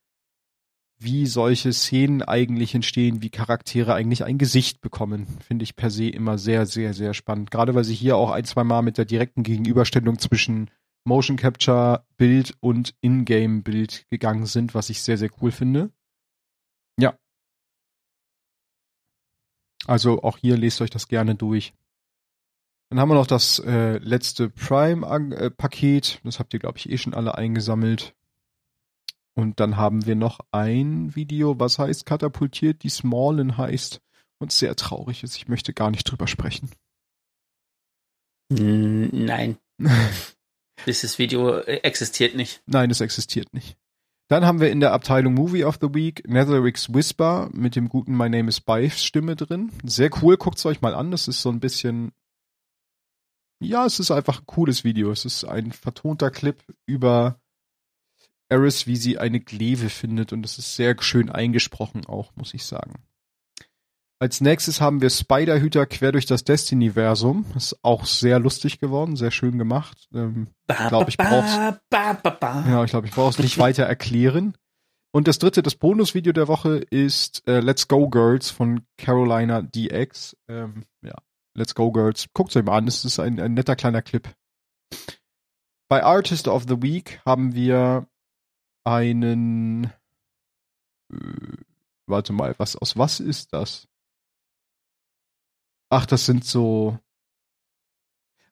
wie 1.03 1.25
solche 1.25 1.73
Szenen 1.73 2.21
eigentlich 2.21 2.75
entstehen, 2.75 3.21
wie 3.21 3.29
Charaktere 3.29 3.95
eigentlich 3.95 4.23
ein 4.23 4.37
Gesicht 4.37 4.81
bekommen, 4.81 5.25
finde 5.45 5.63
ich 5.63 5.75
per 5.75 5.89
se 5.89 6.07
immer 6.07 6.37
sehr, 6.37 6.65
sehr, 6.65 6.93
sehr 6.93 7.13
spannend. 7.13 7.49
Gerade 7.49 7.73
weil 7.73 7.83
sie 7.83 7.95
hier 7.95 8.17
auch 8.17 8.29
ein, 8.29 8.45
zwei 8.45 8.63
Mal 8.63 8.83
mit 8.83 8.97
der 8.97 9.05
direkten 9.05 9.41
Gegenüberstellung 9.41 10.19
zwischen 10.19 10.69
Motion 11.03 11.37
Capture 11.37 12.05
Bild 12.17 12.55
und 12.59 12.93
Ingame 13.01 13.61
Bild 13.61 14.05
gegangen 14.09 14.45
sind, 14.45 14.75
was 14.75 14.89
ich 14.91 15.01
sehr, 15.01 15.17
sehr 15.17 15.29
cool 15.41 15.51
finde. 15.51 15.91
Ja. 16.99 17.17
Also 19.87 20.21
auch 20.21 20.37
hier 20.37 20.57
lest 20.57 20.81
euch 20.81 20.91
das 20.91 21.07
gerne 21.07 21.33
durch. 21.33 21.73
Dann 22.89 22.99
haben 22.99 23.09
wir 23.09 23.15
noch 23.15 23.27
das 23.27 23.57
äh, 23.59 23.97
letzte 23.97 24.49
Prime-Paket. 24.49 26.19
Das 26.23 26.39
habt 26.39 26.53
ihr, 26.53 26.59
glaube 26.59 26.77
ich, 26.77 26.89
eh 26.89 26.97
schon 26.97 27.13
alle 27.13 27.35
eingesammelt. 27.35 28.13
Und 29.35 29.59
dann 29.59 29.77
haben 29.77 30.05
wir 30.05 30.15
noch 30.15 30.39
ein 30.51 31.15
Video, 31.15 31.59
was 31.59 31.79
heißt 31.79 32.05
katapultiert, 32.05 32.83
die 32.83 32.89
Smallen 32.89 33.57
heißt 33.57 34.01
und 34.39 34.51
sehr 34.51 34.75
traurig 34.75 35.23
ist. 35.23 35.37
Ich 35.37 35.47
möchte 35.47 35.73
gar 35.73 35.91
nicht 35.91 36.03
drüber 36.03 36.27
sprechen. 36.27 36.69
Nein. 38.49 39.57
Dieses 40.85 41.19
Video 41.19 41.59
äh, 41.59 41.77
existiert 41.83 42.35
nicht. 42.35 42.61
Nein, 42.65 42.89
es 42.89 43.01
existiert 43.01 43.53
nicht. 43.53 43.77
Dann 44.29 44.45
haben 44.45 44.61
wir 44.61 44.71
in 44.71 44.79
der 44.79 44.93
Abteilung 44.93 45.33
Movie 45.33 45.65
of 45.65 45.77
the 45.81 45.93
Week 45.93 46.27
Nethericks 46.27 46.93
Whisper 46.93 47.49
mit 47.53 47.75
dem 47.75 47.89
guten 47.89 48.15
My 48.15 48.29
Name 48.29 48.49
is 48.49 48.61
Bife 48.61 48.97
Stimme 48.97 49.35
drin. 49.35 49.71
Sehr 49.83 50.09
cool, 50.21 50.37
guckt's 50.37 50.65
euch 50.65 50.81
mal 50.81 50.95
an. 50.95 51.11
Das 51.11 51.27
ist 51.27 51.41
so 51.41 51.49
ein 51.49 51.59
bisschen, 51.59 52.11
ja, 53.61 53.85
es 53.85 53.99
ist 53.99 54.09
einfach 54.09 54.39
ein 54.39 54.45
cooles 54.45 54.83
Video. 54.83 55.11
Es 55.11 55.25
ist 55.25 55.43
ein 55.43 55.71
vertonter 55.71 56.31
Clip 56.31 56.63
über 56.85 57.41
Eris, 58.51 58.85
wie 58.85 58.97
sie 58.97 59.17
eine 59.17 59.39
Gleve 59.39 59.89
findet 59.89 60.33
und 60.33 60.45
es 60.45 60.57
ist 60.57 60.75
sehr 60.75 60.95
schön 60.99 61.29
eingesprochen 61.29 62.05
auch, 62.05 62.35
muss 62.35 62.53
ich 62.53 62.65
sagen. 62.65 62.93
Als 64.19 64.39
nächstes 64.39 64.81
haben 64.81 65.01
wir 65.01 65.09
Spiderhüter 65.09 65.87
quer 65.87 66.11
durch 66.11 66.27
das 66.27 66.43
Destiny-Versum. 66.43 67.45
Ist 67.55 67.79
auch 67.81 68.05
sehr 68.05 68.37
lustig 68.37 68.79
geworden, 68.79 69.15
sehr 69.15 69.31
schön 69.31 69.57
gemacht. 69.57 70.07
Ähm, 70.13 70.49
ich 70.69 70.87
glaube, 70.89 71.09
ich 71.09 71.17
brauch's. 71.17 71.57
Ja, 72.67 72.83
ich 72.83 72.91
glaube, 72.91 73.07
ich 73.07 73.13
brauche 73.13 73.31
es 73.31 73.39
nicht 73.39 73.57
weiter 73.57 73.85
erklären. 73.85 74.53
Und 75.11 75.27
das 75.27 75.39
dritte, 75.39 75.63
das 75.63 75.75
Bonusvideo 75.75 76.33
der 76.33 76.47
Woche 76.47 76.77
ist 76.91 77.47
äh, 77.47 77.61
Let's 77.61 77.87
Go 77.87 78.09
Girls 78.09 78.51
von 78.51 78.85
Carolina 78.97 79.63
DX. 79.63 80.37
Ähm, 80.47 80.85
ja, 81.01 81.15
Let's 81.55 81.73
Go 81.73 81.91
Girls. 81.91 82.27
Guckt 82.33 82.55
euch 82.55 82.63
mal 82.63 82.77
an, 82.77 82.87
es 82.87 83.03
ist 83.03 83.19
ein, 83.19 83.39
ein 83.39 83.55
netter 83.55 83.75
kleiner 83.75 84.03
Clip. 84.03 84.29
Bei 85.89 86.03
Artist 86.03 86.47
of 86.47 86.65
the 86.67 86.81
Week 86.81 87.21
haben 87.25 87.55
wir 87.55 88.07
einen. 88.83 89.85
Äh, 91.11 91.57
warte 92.05 92.33
mal, 92.33 92.55
was 92.57 92.75
aus 92.75 92.97
was 92.97 93.19
ist 93.19 93.53
das? 93.53 93.87
Ach, 95.89 96.05
das 96.05 96.25
sind 96.25 96.45
so. 96.45 96.97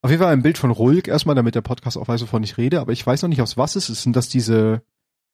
Auf 0.02 0.12
jeden 0.12 0.22
Fall 0.22 0.32
ein 0.32 0.44
Bild 0.44 0.58
von 0.58 0.72
Rulk 0.72 1.08
erstmal, 1.08 1.36
damit 1.36 1.56
der 1.56 1.62
Podcast 1.62 1.98
auch 1.98 2.08
weiß, 2.08 2.22
wovon 2.22 2.44
ich 2.44 2.58
rede, 2.58 2.80
aber 2.80 2.94
ich 2.94 3.06
weiß 3.06 3.22
noch 3.22 3.30
nicht, 3.30 3.42
aus 3.42 3.58
was 3.58 3.76
es 3.76 3.90
ist. 3.90 4.04
Sind 4.04 4.16
das 4.16 4.30
diese 4.30 4.82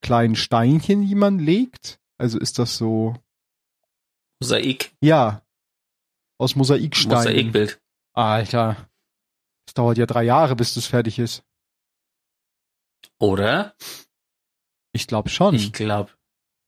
kleinen 0.02 0.36
Steinchen, 0.36 1.08
die 1.08 1.16
man 1.16 1.40
legt? 1.40 2.00
Also 2.18 2.40
ist 2.40 2.60
das 2.60 2.78
so. 2.78 3.16
Mosaik. 4.40 4.96
Ja. 5.02 5.44
Aus 6.38 6.56
Mosaiksteinen. 6.56 7.18
Mosaikbild. 7.18 7.82
Alter. 8.14 8.90
Es 9.68 9.74
dauert 9.74 9.98
ja 9.98 10.06
drei 10.06 10.24
Jahre, 10.24 10.56
bis 10.56 10.74
das 10.74 10.86
fertig 10.86 11.20
ist. 11.20 11.44
Oder? 13.20 13.76
Ich 14.96 15.08
glaube 15.08 15.28
schon. 15.30 15.56
Ich 15.56 15.74
glaube 15.74 16.12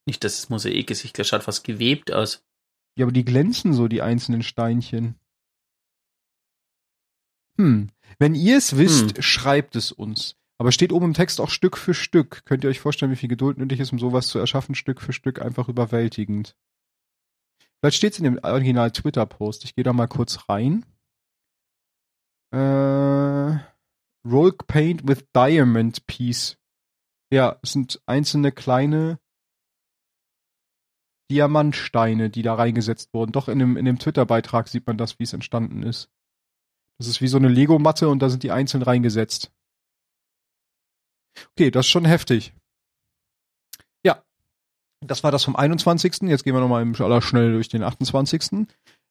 nicht, 0.05 0.23
dass 0.23 0.37
es 0.37 0.49
Mosaik 0.49 0.91
ist. 0.91 1.05
Ich 1.05 1.13
glaube, 1.13 1.27
schaut 1.27 1.43
fast 1.43 1.63
gewebt 1.63 2.11
aus. 2.11 2.43
Ja, 2.97 3.05
aber 3.05 3.13
die 3.13 3.23
glänzen 3.25 3.73
so, 3.73 3.87
die 3.87 4.01
einzelnen 4.01 4.43
Steinchen. 4.43 5.15
Hm. 7.57 7.89
Wenn 8.19 8.35
ihr 8.35 8.57
es 8.57 8.77
wisst, 8.77 9.15
Hm. 9.17 9.21
schreibt 9.23 9.75
es 9.75 9.91
uns. 9.91 10.35
Aber 10.59 10.71
steht 10.71 10.91
oben 10.91 11.05
im 11.05 11.13
Text 11.13 11.39
auch 11.39 11.49
Stück 11.49 11.77
für 11.77 11.93
Stück. 11.93 12.43
Könnt 12.45 12.63
ihr 12.63 12.69
euch 12.69 12.79
vorstellen, 12.79 13.11
wie 13.11 13.15
viel 13.15 13.29
Geduld 13.29 13.57
nötig 13.59 13.79
ist, 13.79 13.91
um 13.93 13.99
sowas 13.99 14.27
zu 14.27 14.39
erschaffen, 14.39 14.75
Stück 14.75 15.01
für 15.01 15.13
Stück, 15.13 15.39
einfach 15.41 15.69
überwältigend. 15.69 16.55
Vielleicht 17.79 17.97
steht 17.97 18.13
es 18.13 18.19
in 18.19 18.25
dem 18.25 18.39
Original 18.43 18.91
Twitter-Post. 18.91 19.63
Ich 19.65 19.75
gehe 19.75 19.83
da 19.83 19.93
mal 19.93 20.07
kurz 20.07 20.49
rein. 20.49 20.85
Äh, 22.51 23.59
Rolk 24.27 24.67
Paint 24.67 25.07
with 25.07 25.25
Diamond 25.35 26.05
Piece. 26.07 26.57
Ja, 27.31 27.59
es 27.61 27.73
sind 27.73 28.01
einzelne 28.05 28.51
kleine 28.51 29.19
Diamantsteine, 31.29 32.29
die 32.29 32.41
da 32.41 32.53
reingesetzt 32.53 33.13
wurden. 33.13 33.31
Doch 33.31 33.49
in 33.49 33.59
dem, 33.59 33.75
in 33.77 33.85
dem 33.85 33.99
Twitter-Beitrag 33.99 34.67
sieht 34.67 34.87
man 34.87 34.97
das, 34.97 35.19
wie 35.19 35.23
es 35.23 35.33
entstanden 35.33 35.83
ist. 35.83 36.09
Das 36.99 37.07
ist 37.07 37.21
wie 37.21 37.27
so 37.27 37.37
eine 37.37 37.49
Lego-Matte 37.49 38.09
und 38.09 38.19
da 38.19 38.29
sind 38.29 38.43
die 38.43 38.51
einzeln 38.51 38.81
reingesetzt. 38.81 39.51
Okay, 41.51 41.69
das 41.69 41.85
ist 41.85 41.91
schon 41.91 42.05
heftig. 42.05 42.53
Ja. 44.03 44.23
Das 45.05 45.23
war 45.23 45.31
das 45.31 45.43
vom 45.43 45.55
21. 45.55 46.23
Jetzt 46.23 46.43
gehen 46.43 46.55
wir 46.55 46.61
nochmal 46.61 46.81
im 46.81 46.95
Allerschnell 46.95 47.51
durch 47.51 47.69
den 47.69 47.83
28. 47.83 48.67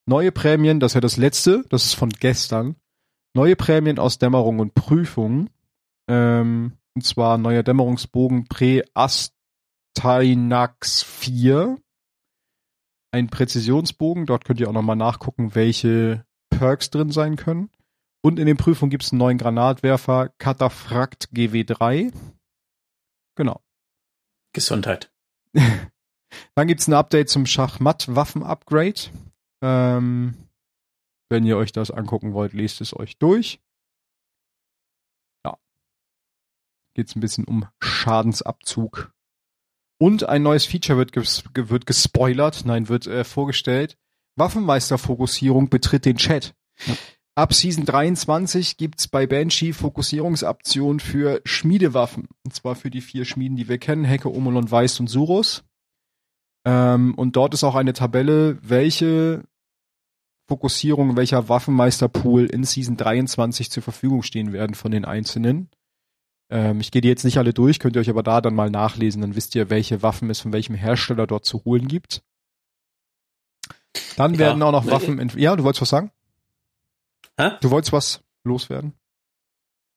Neue 0.09 0.33
Prämien, 0.33 0.81
das 0.81 0.92
ist 0.92 0.94
ja 0.94 1.00
das 1.00 1.16
letzte, 1.16 1.64
das 1.68 1.85
ist 1.85 1.94
von 1.94 2.11
gestern. 2.11 2.76
Neue 3.35 3.57
Prämien 3.57 3.98
aus 3.98 4.18
Dämmerung 4.18 4.61
und 4.61 4.74
Prüfung. 4.74 5.50
Ähm, 6.09 6.79
und 6.97 7.03
zwar 7.03 7.39
neuer 7.39 7.63
Dämmerungsbogen 7.63 8.49
Pre-Astainax 8.49 11.03
4. 11.03 11.79
Ein 13.13 13.29
Präzisionsbogen, 13.29 14.25
dort 14.25 14.47
könnt 14.47 14.61
ihr 14.61 14.69
auch 14.69 14.73
nochmal 14.73 14.97
nachgucken, 14.97 15.55
welche 15.55 16.25
Perks 16.49 16.89
drin 16.91 17.11
sein 17.11 17.37
können. 17.37 17.69
Und 18.23 18.39
in 18.39 18.47
den 18.47 18.57
Prüfungen 18.57 18.89
gibt 18.91 19.05
es 19.05 19.13
einen 19.13 19.19
neuen 19.19 19.37
Granatwerfer, 19.37 20.31
Cataphrakt 20.39 21.29
GW3. 21.35 22.15
Genau. 23.37 23.61
Gesundheit. 24.55 25.13
Dann 26.55 26.67
gibt 26.67 26.81
es 26.81 26.89
ein 26.89 26.95
Update 26.95 27.29
zum 27.29 27.45
Schachmatt-Waffen-Upgrade. 27.45 29.11
Ähm, 29.63 30.35
wenn 31.29 31.45
ihr 31.45 31.59
euch 31.59 31.73
das 31.73 31.91
angucken 31.91 32.33
wollt, 32.33 32.55
lest 32.55 32.81
es 32.81 32.97
euch 32.97 33.19
durch. 33.19 33.61
Geht 36.97 37.09
es 37.09 37.15
ein 37.15 37.21
bisschen 37.21 37.45
um 37.45 37.67
Schadensabzug. 37.79 39.13
Und 39.99 40.27
ein 40.31 40.43
neues 40.43 40.65
Feature 40.65 40.97
wird, 40.97 41.13
ges 41.13 41.45
wird 41.53 41.85
gespoilert, 41.85 42.65
nein, 42.65 42.89
wird 42.89 43.07
äh, 43.07 43.23
vorgestellt. 43.23 43.99
Waffenmeister-Fokussierung 44.37 45.69
betritt 45.69 46.07
den 46.07 46.17
Chat. 46.17 46.55
Ja. 46.87 46.95
Ab 47.35 47.53
Season 47.53 47.85
23 47.85 48.79
gibt's 48.79 49.09
bei 49.09 49.27
Banshee 49.27 49.75
Fokussierungsoptionen 49.75 50.99
für 50.99 51.43
Schmiedewaffen. 51.45 52.29
Und 52.47 52.55
zwar 52.55 52.77
für 52.77 52.89
die 52.89 53.03
vier 53.03 53.27
Schmieden, 53.27 53.59
die 53.59 53.69
wir 53.69 53.77
kennen, 53.77 54.05
Hecke, 54.05 54.35
Omolon, 54.35 54.71
Weiß 54.71 54.99
und 54.99 55.09
Surus. 55.09 55.65
Ähm, 56.65 57.15
und 57.15 57.37
dort 57.37 57.53
ist 57.53 57.63
auch 57.63 57.75
eine 57.75 57.93
Tabelle, 57.93 58.57
welche 58.63 59.45
Fokussierung, 60.49 61.15
welcher 61.15 61.51
Waffenmeisterpool 61.51 62.47
in 62.47 62.65
Season 62.65 62.97
23 62.97 63.71
zur 63.71 63.83
Verfügung 63.83 64.23
stehen 64.23 64.55
werden 64.55 64.75
von 64.75 64.93
den 64.93 65.05
einzelnen. 65.05 65.69
Ähm, 66.49 66.81
ich 66.81 66.91
gehe 66.91 67.03
die 67.03 67.09
jetzt 67.09 67.25
nicht 67.25 67.39
alle 67.39 67.53
durch, 67.53 67.79
könnt 67.81 67.97
ihr 67.97 68.01
euch 68.01 68.11
aber 68.11 68.23
da 68.23 68.41
dann 68.41 68.55
mal 68.55 68.71
nachlesen, 68.71 69.21
dann 69.23 69.35
wisst 69.35 69.55
ihr, 69.55 69.69
welche 69.71 70.03
Waffen 70.03 70.31
es 70.31 70.41
von 70.41 70.53
welchem 70.53 70.75
Hersteller 70.75 71.27
dort 71.27 71.45
zu 71.45 71.65
holen 71.65 71.89
gibt. 71.89 72.23
Dann 74.17 74.35
Ja, 74.35 74.39
werden 74.41 74.63
auch 74.63 74.73
noch 74.73 74.85
ne, 74.85 74.93
Waffen. 74.93 75.19
ent- 75.19 75.35
Ja, 75.35 75.57
du 75.57 75.65
wolltest 75.65 75.83
was 75.83 75.89
sagen? 75.91 76.11
Hä? 77.39 77.51
Du 77.61 77.71
wolltest 77.71 77.93
was 77.93 78.23
loswerden? 78.45 78.93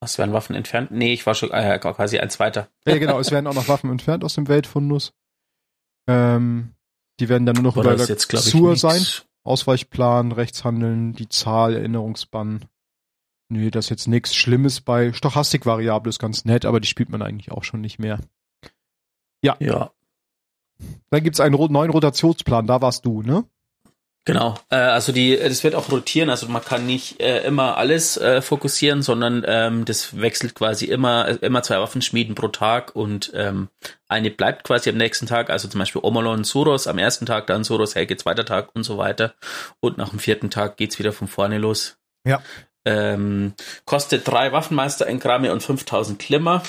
Was 0.02 0.18
werden 0.18 0.34
Waffen 0.34 0.56
entfernt? 0.56 0.92
Nee, 0.92 1.14
ich 1.14 1.26
war 1.26 1.36
schon 1.36 1.52
äh, 1.52 1.78
quasi 1.80 2.20
eins 2.20 2.40
weiter. 2.40 2.70
Ja, 2.88 2.98
genau, 2.98 3.20
es 3.20 3.32
werden 3.32 3.48
auch 3.48 3.54
noch 3.54 3.68
Waffen 3.68 3.92
entfernt 3.92 4.24
aus 4.24 4.36
dem 4.36 4.48
Weltfundus. 4.48 5.14
Ähm, 6.08 6.74
die 7.20 7.28
werden 7.30 7.46
dann 7.46 7.56
nur 7.56 7.64
noch 7.64 7.78
Aber 7.78 7.94
über 7.94 7.98
der 7.98 8.08
jetzt, 8.08 8.32
Sur 8.32 8.76
sein. 8.78 9.06
Ausweichplan, 9.44 10.32
Rechtshandeln, 10.32 11.14
die 11.14 11.28
Zahl, 11.30 11.76
Erinnerungsbann. 11.76 12.66
Nö, 13.50 13.72
das 13.72 13.86
ist 13.86 13.90
jetzt 13.90 14.08
nichts 14.08 14.36
Schlimmes 14.36 14.82
bei. 14.82 15.12
Stochastikvariable 15.12 16.10
ist 16.10 16.20
ganz 16.20 16.46
nett, 16.46 16.66
aber 16.66 16.80
die 16.80 16.88
spielt 16.88 17.10
man 17.10 17.22
eigentlich 17.22 17.52
auch 17.52 17.64
schon 17.64 17.82
nicht 17.82 18.00
mehr. 18.00 18.20
Ja, 19.42 19.58
Dann 21.10 21.24
gibt's 21.24 21.40
einen 21.40 21.56
neuen 21.56 21.92
Rotationsplan, 21.92 22.68
da 22.68 22.82
warst 22.82 23.06
du, 23.06 23.22
ne? 23.22 23.46
genau. 24.30 24.56
Äh, 24.70 24.76
also 24.76 25.12
die, 25.12 25.36
das 25.36 25.64
wird 25.64 25.74
auch 25.74 25.92
rotieren. 25.92 26.30
Also 26.30 26.48
man 26.48 26.64
kann 26.64 26.86
nicht 26.86 27.20
äh, 27.20 27.44
immer 27.46 27.78
alles 27.78 28.16
äh, 28.18 28.42
fokussieren, 28.42 29.02
sondern 29.02 29.44
ähm, 29.48 29.86
das 29.86 30.22
wechselt 30.22 30.54
quasi 30.54 30.86
immer, 30.86 31.28
äh, 31.28 31.36
immer 31.42 31.64
zwei 31.64 31.80
Waffen 31.80 32.04
schmieden 32.04 32.36
pro 32.36 32.50
Tag 32.50 32.96
und 32.96 33.32
ähm, 33.34 33.70
eine 34.08 34.30
bleibt 34.30 34.66
quasi 34.66 34.90
am 34.92 34.98
nächsten 34.98 35.26
Tag. 35.26 35.50
Also 35.50 35.68
zum 35.68 35.80
Beispiel 35.80 36.02
Omolon 36.04 36.44
Suros 36.44 36.86
am 36.86 37.00
ersten 37.00 37.26
Tag, 37.26 37.48
dann 37.48 37.64
Suros 37.64 37.96
Helge 37.96 38.18
zweiter 38.18 38.46
Tag 38.46 38.70
und 38.76 38.84
so 38.84 39.00
weiter. 39.00 39.34
Und 39.80 39.98
nach 39.98 40.10
dem 40.10 40.20
vierten 40.20 40.52
Tag 40.52 40.78
geht's 40.78 41.00
wieder 41.00 41.12
von 41.12 41.28
vorne 41.28 41.58
los. 41.58 41.98
Ja. 42.24 42.42
Ähm, 42.86 43.54
kostet 43.86 44.28
drei 44.28 44.52
Waffenmeister-Engramme 44.52 45.52
und 45.52 45.64
5000 45.64 46.20
Klimmer. 46.20 46.64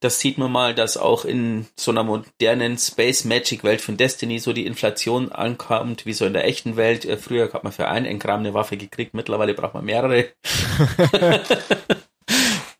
Das 0.00 0.18
sieht 0.18 0.36
man 0.36 0.50
mal, 0.50 0.74
dass 0.74 0.96
auch 0.96 1.24
in 1.24 1.66
so 1.76 1.92
einer 1.92 2.02
modernen 2.02 2.76
Space 2.76 3.24
Magic 3.24 3.62
Welt 3.62 3.80
von 3.80 3.96
Destiny 3.96 4.40
so 4.40 4.52
die 4.52 4.66
Inflation 4.66 5.30
ankommt, 5.30 6.06
wie 6.06 6.12
so 6.12 6.26
in 6.26 6.32
der 6.32 6.44
echten 6.44 6.76
Welt. 6.76 7.04
Äh, 7.04 7.16
Früher 7.16 7.52
hat 7.52 7.62
man 7.62 7.72
für 7.72 7.86
ein 7.86 8.04
Engramm 8.04 8.40
eine 8.40 8.52
Waffe 8.54 8.76
gekriegt, 8.76 9.14
mittlerweile 9.14 9.54
braucht 9.54 9.74
man 9.74 9.84
mehrere. 9.84 10.26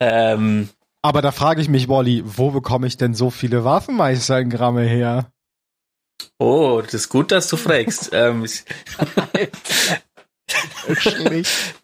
ähm, 0.00 0.68
Aber 1.02 1.22
da 1.22 1.30
frage 1.30 1.62
ich 1.62 1.68
mich, 1.68 1.88
Wally, 1.88 2.22
wo 2.24 2.50
bekomme 2.50 2.88
ich 2.88 2.96
denn 2.96 3.14
so 3.14 3.30
viele 3.30 3.64
Waffenmeistergramme 3.64 4.82
her? 4.82 5.30
oh, 6.38 6.80
das 6.82 6.94
ist 6.94 7.08
gut, 7.08 7.30
dass 7.30 7.46
du 7.48 7.56
fragst. 7.56 8.10
ähm, 8.12 8.44
ich- 8.44 8.64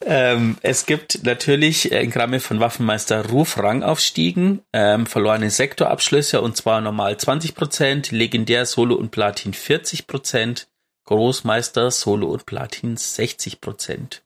Ähm, 0.00 0.56
es 0.62 0.86
gibt 0.86 1.24
natürlich 1.24 1.92
Engramme 1.92 2.40
von 2.40 2.60
Waffenmeister 2.60 3.26
Ruf 3.30 3.58
Rangaufstiegen, 3.58 4.62
ähm, 4.72 5.06
verlorene 5.06 5.50
Sektorabschlüsse 5.50 6.40
und 6.40 6.56
zwar 6.56 6.80
normal 6.80 7.14
20%, 7.14 8.14
Legendär 8.14 8.66
Solo 8.66 8.94
und 8.94 9.10
Platin 9.10 9.52
40%, 9.52 10.66
Großmeister 11.06 11.90
Solo 11.90 12.28
und 12.28 12.46
Platin 12.46 12.96
60%. 12.96 14.20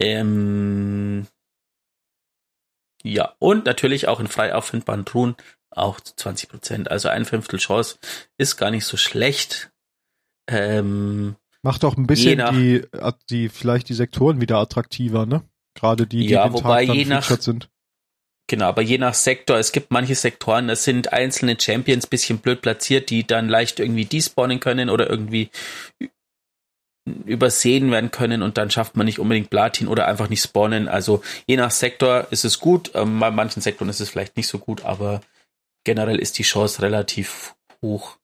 Ähm, 0.00 1.26
ja, 3.02 3.34
und 3.38 3.66
natürlich 3.66 4.08
auch 4.08 4.20
in 4.20 4.28
frei 4.28 4.54
auffindbaren 4.54 5.04
Truhen 5.04 5.36
auch 5.70 6.00
zu 6.00 6.14
20%. 6.14 6.88
Also 6.88 7.08
ein 7.08 7.24
Fünftel 7.24 7.58
Chance 7.58 7.98
ist 8.38 8.56
gar 8.56 8.70
nicht 8.70 8.86
so 8.86 8.96
schlecht. 8.96 9.70
Ähm, 10.48 11.36
Macht 11.64 11.82
doch 11.82 11.96
ein 11.96 12.06
bisschen 12.06 12.38
nach- 12.38 12.52
die, 12.52 12.82
die, 13.30 13.48
vielleicht 13.48 13.88
die 13.88 13.94
Sektoren 13.94 14.40
wieder 14.40 14.58
attraktiver, 14.58 15.24
ne? 15.26 15.42
Gerade 15.74 16.06
die, 16.06 16.18
die 16.20 16.28
Ja, 16.28 16.44
den 16.46 16.52
wobei 16.52 16.84
Tag 16.84 16.88
dann 16.88 16.96
je 16.96 17.04
nach- 17.06 17.40
sind. 17.40 17.70
Genau, 18.46 18.66
aber 18.66 18.82
je 18.82 18.98
nach 18.98 19.14
Sektor, 19.14 19.56
es 19.56 19.72
gibt 19.72 19.90
manche 19.90 20.14
Sektoren, 20.14 20.68
das 20.68 20.84
sind 20.84 21.14
einzelne 21.14 21.56
Champions 21.58 22.06
bisschen 22.06 22.38
blöd 22.38 22.60
platziert, 22.60 23.08
die 23.08 23.26
dann 23.26 23.48
leicht 23.48 23.80
irgendwie 23.80 24.04
despawnen 24.04 24.60
können 24.60 24.90
oder 24.90 25.08
irgendwie 25.08 25.48
übersehen 27.06 27.90
werden 27.90 28.10
können 28.10 28.42
und 28.42 28.56
dann 28.58 28.70
schafft 28.70 28.96
man 28.96 29.06
nicht 29.06 29.18
unbedingt 29.18 29.50
Platin 29.50 29.88
oder 29.88 30.06
einfach 30.06 30.28
nicht 30.28 30.42
spawnen. 30.42 30.88
Also 30.88 31.22
je 31.46 31.56
nach 31.56 31.70
Sektor 31.70 32.26
ist 32.30 32.44
es 32.44 32.60
gut, 32.60 32.90
ähm, 32.94 33.18
bei 33.20 33.30
manchen 33.30 33.60
Sektoren 33.62 33.88
ist 33.90 34.00
es 34.00 34.10
vielleicht 34.10 34.36
nicht 34.36 34.48
so 34.48 34.58
gut, 34.58 34.84
aber 34.84 35.22
generell 35.84 36.18
ist 36.18 36.38
die 36.38 36.42
Chance 36.44 36.82
relativ 36.82 37.54
hoch. 37.82 38.18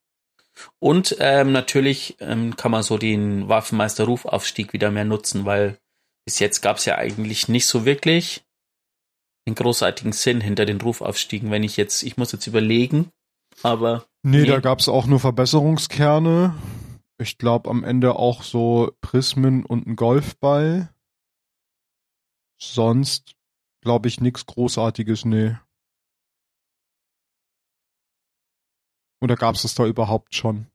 Und 0.79 1.17
ähm, 1.21 1.53
natürlich 1.53 2.17
ähm, 2.21 2.57
kann 2.57 2.71
man 2.71 2.83
so 2.83 2.99
den 2.99 3.49
Waffenmeister-Rufaufstieg 3.49 4.73
wieder 4.73 4.91
mehr 4.91 5.05
nutzen, 5.05 5.45
weil 5.45 5.79
bis 6.25 6.39
jetzt 6.39 6.61
gab 6.61 6.77
es 6.77 6.85
ja 6.85 6.97
eigentlich 6.97 7.49
nicht 7.49 7.67
so 7.67 7.85
wirklich 7.85 8.43
einen 9.47 9.57
großartigen 9.57 10.13
Sinn 10.13 10.41
hinter 10.41 10.67
den 10.67 10.81
Rufaufstiegen. 10.81 11.51
Wenn 11.51 11.63
ich 11.63 11.77
jetzt, 11.77 12.03
ich 12.03 12.17
muss 12.17 12.33
jetzt 12.33 12.47
überlegen, 12.47 13.11
aber. 13.63 14.07
Nee, 14.23 14.43
nee. 14.43 14.47
da 14.47 14.61
gab 14.61 14.81
es 14.81 14.89
auch 14.89 15.07
nur 15.07 15.21
Verbesserungskerne. 15.21 16.55
Ich 17.19 17.39
glaube 17.39 17.69
am 17.69 17.85
Ende 17.85 18.17
auch 18.17 18.43
so 18.43 18.93
Prismen 19.01 19.65
und 19.65 19.87
ein 19.87 19.97
Golfball. 19.97 20.91
Sonst 22.59 23.35
glaube 23.83 24.09
ich 24.09 24.21
nichts 24.21 24.47
Großartiges, 24.47 25.25
nee. 25.25 25.57
Oder 29.21 29.37
gab 29.37 29.55
es 29.55 29.63
das 29.63 29.75
da 29.75 29.85
überhaupt 29.87 30.35
schon? 30.35 30.67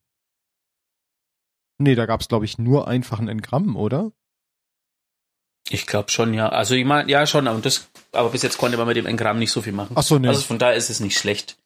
Nee, 1.77 1.95
da 1.95 2.05
gab 2.05 2.21
es, 2.21 2.27
glaube 2.27 2.45
ich, 2.45 2.58
nur 2.58 2.88
einfach 2.88 3.19
ein 3.19 3.27
Engramm, 3.27 3.75
oder? 3.75 4.12
Ich 5.69 5.88
glaube 5.88 6.12
schon, 6.12 6.34
ja. 6.34 6.49
Also 6.49 6.75
ich 6.75 6.86
meine, 6.86 7.10
ja 7.10 7.25
schon, 7.25 7.47
aber 7.47 7.60
das, 7.60 7.89
aber 8.12 8.29
bis 8.29 8.43
jetzt 8.43 8.58
konnte 8.58 8.77
man 8.77 8.88
mit 8.88 8.97
dem 8.97 9.08
Engramm 9.08 9.39
nicht 9.39 9.51
so 9.51 9.62
viel 9.62 9.73
machen. 9.73 9.93
Ach 9.95 10.03
so, 10.03 10.19
nee. 10.19 10.27
Also 10.27 10.41
von 10.41 10.60
daher 10.60 10.75
ist 10.75 10.89
es 10.89 10.99
nicht 10.99 11.17
schlecht. 11.17 11.58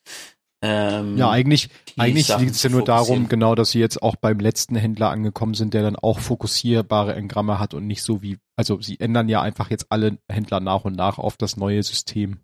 Ähm, 0.62 1.18
ja, 1.18 1.30
eigentlich, 1.30 1.70
eigentlich 1.98 2.28
liegt 2.38 2.52
es 2.52 2.64
ja 2.64 2.70
nur 2.70 2.84
darum, 2.84 3.30
genau, 3.30 3.56
dass 3.56 3.72
sie 3.72 3.80
jetzt 3.80 4.02
auch 4.02 4.18
beim 4.18 4.40
letzten 4.40 4.76
Händler 4.76 5.10
angekommen 5.10 5.54
sind, 5.54 5.74
der 5.74 5.84
dann 5.84 5.96
auch 5.96 6.20
fokussierbare 6.20 7.16
Engramme 7.16 7.60
hat 7.60 7.74
und 7.74 7.88
nicht 7.88 8.04
so 8.04 8.22
wie, 8.22 8.40
also 8.58 8.82
sie 8.82 9.00
ändern 9.00 9.30
ja 9.30 9.42
einfach 9.42 9.70
jetzt 9.70 9.88
alle 9.90 10.18
Händler 10.30 10.60
nach 10.60 10.84
und 10.84 10.98
nach 10.98 11.18
auf 11.18 11.38
das 11.38 11.56
neue 11.56 11.82
System. 11.82 12.40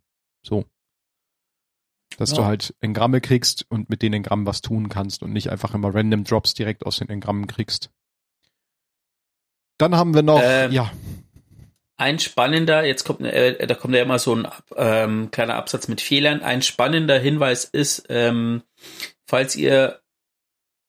So. 0.46 0.66
Dass 2.18 2.32
ja. 2.32 2.38
du 2.38 2.46
halt 2.46 2.74
Engramme 2.82 3.22
kriegst 3.22 3.66
und 3.70 3.90
mit 3.90 4.02
den 4.02 4.14
Engrammen 4.14 4.46
was 4.46 4.62
tun 4.62 4.90
kannst 4.90 5.24
und 5.24 5.34
nicht 5.34 5.50
einfach 5.50 5.74
immer 5.74 5.94
random 5.94 6.24
Drops 6.24 6.54
direkt 6.54 6.86
aus 6.86 6.98
den 6.98 7.10
Engrammen 7.10 7.48
kriegst. 7.48 7.90
Dann 9.78 9.96
haben 9.96 10.14
wir 10.14 10.22
noch, 10.22 10.42
ähm, 10.44 10.72
ja. 10.72 10.92
Ein 11.98 12.20
spannender, 12.20 12.86
jetzt 12.86 13.06
kommt, 13.06 13.22
äh, 13.22 13.66
da 13.68 13.74
kommt 13.74 13.96
ja 13.96 14.02
immer 14.02 14.20
so 14.20 14.36
ein 14.36 14.48
ähm, 14.76 15.32
kleiner 15.32 15.56
Absatz 15.56 15.88
mit 15.88 16.02
Fehlern. 16.02 16.42
Ein 16.42 16.62
spannender 16.62 17.18
Hinweis 17.18 17.66
ist, 17.66 18.06
ähm, 18.10 18.64
falls 19.26 19.56
ihr 19.56 20.02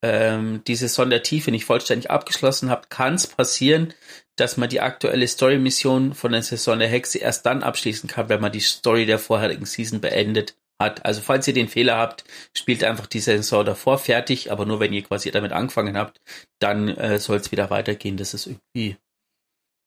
ähm, 0.03 0.63
diese 0.67 0.89
Sondertiefe 0.89 1.51
nicht 1.51 1.65
vollständig 1.65 2.11
abgeschlossen 2.11 2.71
habt, 2.71 2.91
kann 2.91 3.15
es 3.15 3.27
passieren, 3.27 3.95
dass 4.37 4.57
man 4.57 4.69
die 4.69 4.81
aktuelle 4.81 5.27
Story-Mission 5.27 6.15
von 6.15 6.33
der 6.33 6.43
Saison 6.43 6.79
der 6.79 6.89
Hexe 6.89 7.19
erst 7.19 7.47
dann 7.47 7.63
abschließen 7.63 8.09
kann, 8.09 8.29
wenn 8.29 8.41
man 8.41 8.53
die 8.53 8.61
Story 8.61 9.07
der 9.07 9.19
vorherigen 9.19 9.65
Season 9.65 10.01
beendet 10.01 10.57
hat. 10.79 11.05
Also 11.05 11.21
falls 11.21 11.47
ihr 11.49 11.55
den 11.55 11.69
Fehler 11.69 11.97
habt, 11.97 12.25
spielt 12.57 12.85
einfach 12.85 13.07
die 13.07 13.21
Saison 13.21 13.65
davor 13.65 13.99
fertig, 13.99 14.53
aber 14.53 14.67
nur 14.67 14.81
wenn 14.81 14.93
ihr 14.93 15.03
quasi 15.03 15.31
damit 15.31 15.53
angefangen 15.53 15.97
habt, 15.97 16.21
dann 16.59 16.89
äh, 16.89 17.19
soll 17.19 17.39
es 17.39 17.53
wieder 17.53 17.71
weitergehen. 17.71 18.17
Das 18.17 18.35
ist 18.35 18.47
irgendwie, 18.47 18.97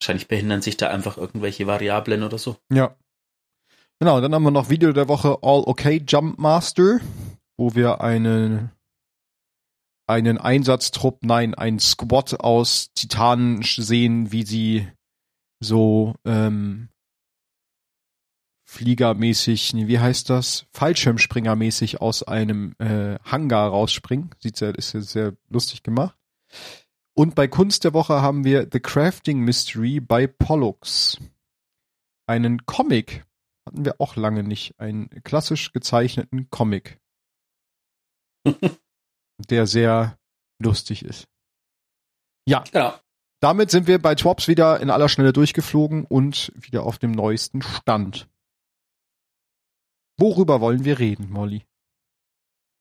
wahrscheinlich 0.00 0.28
behindern 0.28 0.62
sich 0.62 0.76
da 0.76 0.88
einfach 0.88 1.16
irgendwelche 1.16 1.66
Variablen 1.66 2.22
oder 2.22 2.38
so. 2.38 2.56
Ja. 2.72 2.96
Genau, 4.00 4.20
dann 4.20 4.34
haben 4.34 4.44
wir 4.44 4.50
noch 4.50 4.70
Video 4.70 4.92
der 4.92 5.08
Woche 5.08 5.38
All 5.42 5.62
Okay 5.66 6.02
Jump 6.06 6.38
Master, 6.38 7.00
wo 7.58 7.74
wir 7.74 8.00
einen 8.00 8.70
einen 10.10 10.38
Einsatztrupp, 10.38 11.18
nein, 11.22 11.54
ein 11.54 11.78
Squad 11.78 12.40
aus 12.40 12.92
Titanen 12.94 13.62
sehen, 13.62 14.32
wie 14.32 14.44
sie 14.44 14.88
so 15.60 16.16
ähm, 16.24 16.88
Fliegermäßig, 18.70 19.72
wie 19.74 19.98
heißt 19.98 20.30
das? 20.30 20.64
Fallschirmspringermäßig 20.70 22.00
aus 22.00 22.22
einem 22.22 22.76
äh, 22.78 23.18
Hangar 23.24 23.68
rausspringen. 23.68 24.30
Sieht 24.38 24.56
sehr, 24.56 24.76
ist 24.76 24.92
ja 24.92 25.00
sehr 25.00 25.36
lustig 25.48 25.82
gemacht. 25.82 26.16
Und 27.14 27.34
bei 27.34 27.48
Kunst 27.48 27.82
der 27.82 27.94
Woche 27.94 28.22
haben 28.22 28.44
wir 28.44 28.68
The 28.70 28.78
Crafting 28.78 29.40
Mystery 29.40 29.98
bei 29.98 30.28
Pollux. 30.28 31.18
Einen 32.28 32.64
Comic 32.64 33.26
hatten 33.66 33.84
wir 33.84 33.96
auch 34.00 34.14
lange 34.14 34.44
nicht. 34.44 34.78
Einen 34.78 35.10
klassisch 35.24 35.72
gezeichneten 35.72 36.48
Comic. 36.50 37.00
der 39.50 39.66
sehr 39.66 40.16
lustig 40.62 41.04
ist. 41.04 41.26
Ja. 42.46 42.62
ja. 42.72 43.00
Damit 43.40 43.72
sind 43.72 43.88
wir 43.88 44.00
bei 44.00 44.14
Twops 44.14 44.46
wieder 44.46 44.78
in 44.78 44.90
aller 44.90 45.08
Schnelle 45.08 45.32
durchgeflogen 45.32 46.04
und 46.04 46.52
wieder 46.54 46.84
auf 46.84 47.00
dem 47.00 47.10
neuesten 47.10 47.62
Stand. 47.62 48.28
Worüber 50.20 50.60
wollen 50.60 50.84
wir 50.84 50.98
reden, 50.98 51.30
Molly? 51.30 51.62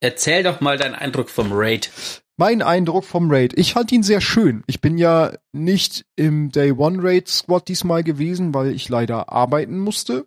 Erzähl 0.01 0.43
doch 0.43 0.61
mal 0.61 0.77
deinen 0.77 0.95
Eindruck 0.95 1.29
vom 1.29 1.51
Raid. 1.51 1.91
Mein 2.37 2.61
Eindruck 2.61 3.03
vom 3.03 3.31
Raid. 3.31 3.57
Ich 3.57 3.73
fand 3.73 3.91
ihn 3.91 4.03
sehr 4.03 4.21
schön. 4.21 4.63
Ich 4.67 4.81
bin 4.81 4.97
ja 4.97 5.33
nicht 5.51 6.05
im 6.15 6.51
Day 6.51 6.71
One 6.71 7.01
Raid 7.01 7.27
Squad 7.27 7.67
diesmal 7.67 8.03
gewesen, 8.03 8.53
weil 8.53 8.71
ich 8.71 8.87
leider 8.87 9.31
arbeiten 9.31 9.79
musste. 9.79 10.25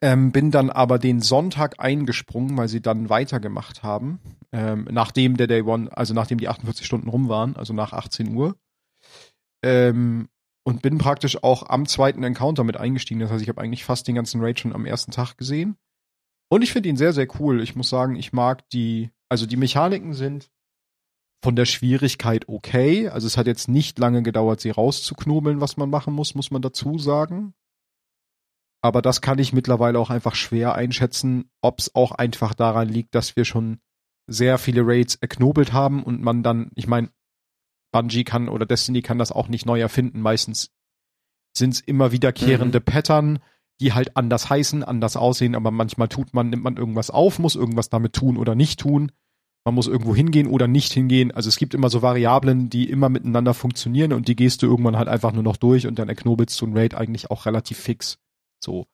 Ähm, 0.00 0.32
bin 0.32 0.50
dann 0.50 0.70
aber 0.70 0.98
den 0.98 1.20
Sonntag 1.20 1.80
eingesprungen, 1.80 2.56
weil 2.56 2.68
sie 2.68 2.80
dann 2.80 3.08
weitergemacht 3.08 3.82
haben. 3.82 4.20
Ähm, 4.52 4.86
nachdem 4.90 5.36
der 5.36 5.46
Day 5.46 5.62
One, 5.62 5.94
also 5.96 6.14
nachdem 6.14 6.38
die 6.38 6.48
48 6.48 6.86
Stunden 6.86 7.08
rum 7.08 7.28
waren, 7.28 7.56
also 7.56 7.72
nach 7.72 7.92
18 7.92 8.34
Uhr. 8.34 8.56
Ähm, 9.62 10.28
und 10.64 10.82
bin 10.82 10.98
praktisch 10.98 11.42
auch 11.42 11.68
am 11.68 11.86
zweiten 11.86 12.22
Encounter 12.22 12.64
mit 12.64 12.76
eingestiegen. 12.76 13.20
Das 13.20 13.30
heißt, 13.30 13.42
ich 13.42 13.48
habe 13.48 13.60
eigentlich 13.60 13.84
fast 13.84 14.06
den 14.06 14.14
ganzen 14.14 14.40
Raid 14.40 14.60
schon 14.60 14.74
am 14.74 14.86
ersten 14.86 15.10
Tag 15.10 15.36
gesehen. 15.36 15.76
Und 16.48 16.62
ich 16.62 16.72
finde 16.72 16.88
ihn 16.88 16.96
sehr, 16.96 17.12
sehr 17.12 17.28
cool. 17.40 17.62
Ich 17.62 17.74
muss 17.74 17.88
sagen, 17.88 18.14
ich 18.14 18.32
mag 18.32 18.68
die, 18.70 19.10
also 19.28 19.46
die 19.46 19.56
Mechaniken 19.56 20.14
sind 20.14 20.50
von 21.42 21.56
der 21.56 21.64
Schwierigkeit 21.64 22.48
okay. 22.48 23.08
Also 23.08 23.26
es 23.26 23.36
hat 23.36 23.46
jetzt 23.46 23.68
nicht 23.68 23.98
lange 23.98 24.22
gedauert, 24.22 24.60
sie 24.60 24.70
rauszuknobeln, 24.70 25.60
was 25.60 25.76
man 25.76 25.90
machen 25.90 26.14
muss, 26.14 26.34
muss 26.34 26.50
man 26.50 26.62
dazu 26.62 26.98
sagen. 26.98 27.54
Aber 28.84 29.02
das 29.02 29.20
kann 29.20 29.38
ich 29.38 29.52
mittlerweile 29.52 29.98
auch 29.98 30.10
einfach 30.10 30.34
schwer 30.34 30.74
einschätzen, 30.74 31.50
ob 31.60 31.78
es 31.78 31.94
auch 31.94 32.12
einfach 32.12 32.54
daran 32.54 32.88
liegt, 32.88 33.14
dass 33.14 33.36
wir 33.36 33.44
schon 33.44 33.80
sehr 34.28 34.58
viele 34.58 34.86
Raids 34.86 35.16
erknobelt 35.16 35.72
haben 35.72 36.02
und 36.02 36.20
man 36.20 36.42
dann, 36.42 36.70
ich 36.74 36.86
meine, 36.86 37.10
Bungie 37.92 38.24
kann 38.24 38.48
oder 38.48 38.66
Destiny 38.66 39.02
kann 39.02 39.18
das 39.18 39.30
auch 39.30 39.48
nicht 39.48 39.66
neu 39.66 39.80
erfinden. 39.80 40.20
Meistens 40.20 40.70
sind 41.56 41.74
es 41.74 41.80
immer 41.80 42.10
wiederkehrende 42.10 42.80
mhm. 42.80 42.84
Pattern 42.84 43.38
die 43.82 43.92
halt 43.92 44.16
anders 44.16 44.48
heißen, 44.48 44.84
anders 44.84 45.16
aussehen, 45.16 45.56
aber 45.56 45.72
manchmal 45.72 46.08
tut 46.08 46.34
man, 46.34 46.50
nimmt 46.50 46.62
man 46.62 46.76
irgendwas 46.76 47.10
auf, 47.10 47.40
muss 47.40 47.56
irgendwas 47.56 47.90
damit 47.90 48.12
tun 48.12 48.36
oder 48.36 48.54
nicht 48.54 48.78
tun. 48.78 49.10
Man 49.64 49.74
muss 49.74 49.88
irgendwo 49.88 50.14
hingehen 50.14 50.46
oder 50.46 50.68
nicht 50.68 50.92
hingehen. 50.92 51.32
Also 51.32 51.48
es 51.48 51.56
gibt 51.56 51.74
immer 51.74 51.88
so 51.88 52.00
Variablen, 52.00 52.70
die 52.70 52.88
immer 52.88 53.08
miteinander 53.08 53.54
funktionieren 53.54 54.12
und 54.12 54.28
die 54.28 54.36
gehst 54.36 54.62
du 54.62 54.66
irgendwann 54.66 54.96
halt 54.96 55.08
einfach 55.08 55.32
nur 55.32 55.42
noch 55.42 55.56
durch 55.56 55.86
und 55.86 55.98
dann 55.98 56.08
erknobelst 56.08 56.60
du 56.60 56.66
ein 56.66 56.76
Raid 56.76 56.94
eigentlich 56.94 57.30
auch 57.30 57.44
relativ 57.44 57.78
fix. 57.78 58.18
So. 58.62 58.86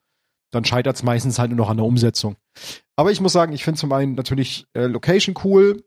Dann 0.51 0.65
scheitert 0.65 0.97
es 0.97 1.03
meistens 1.03 1.39
halt 1.39 1.51
nur 1.51 1.59
noch 1.59 1.71
an 1.71 1.77
der 1.77 1.87
Umsetzung. 1.87 2.37
Aber 2.97 3.11
ich 3.11 3.21
muss 3.21 3.35
sagen, 3.35 3.53
ich 3.53 3.65
finde 3.65 3.81
zum 3.81 3.93
einen 3.93 4.15
natürlich 4.15 4.67
äh, 4.73 4.87
Location 4.87 5.35
cool. 5.45 5.85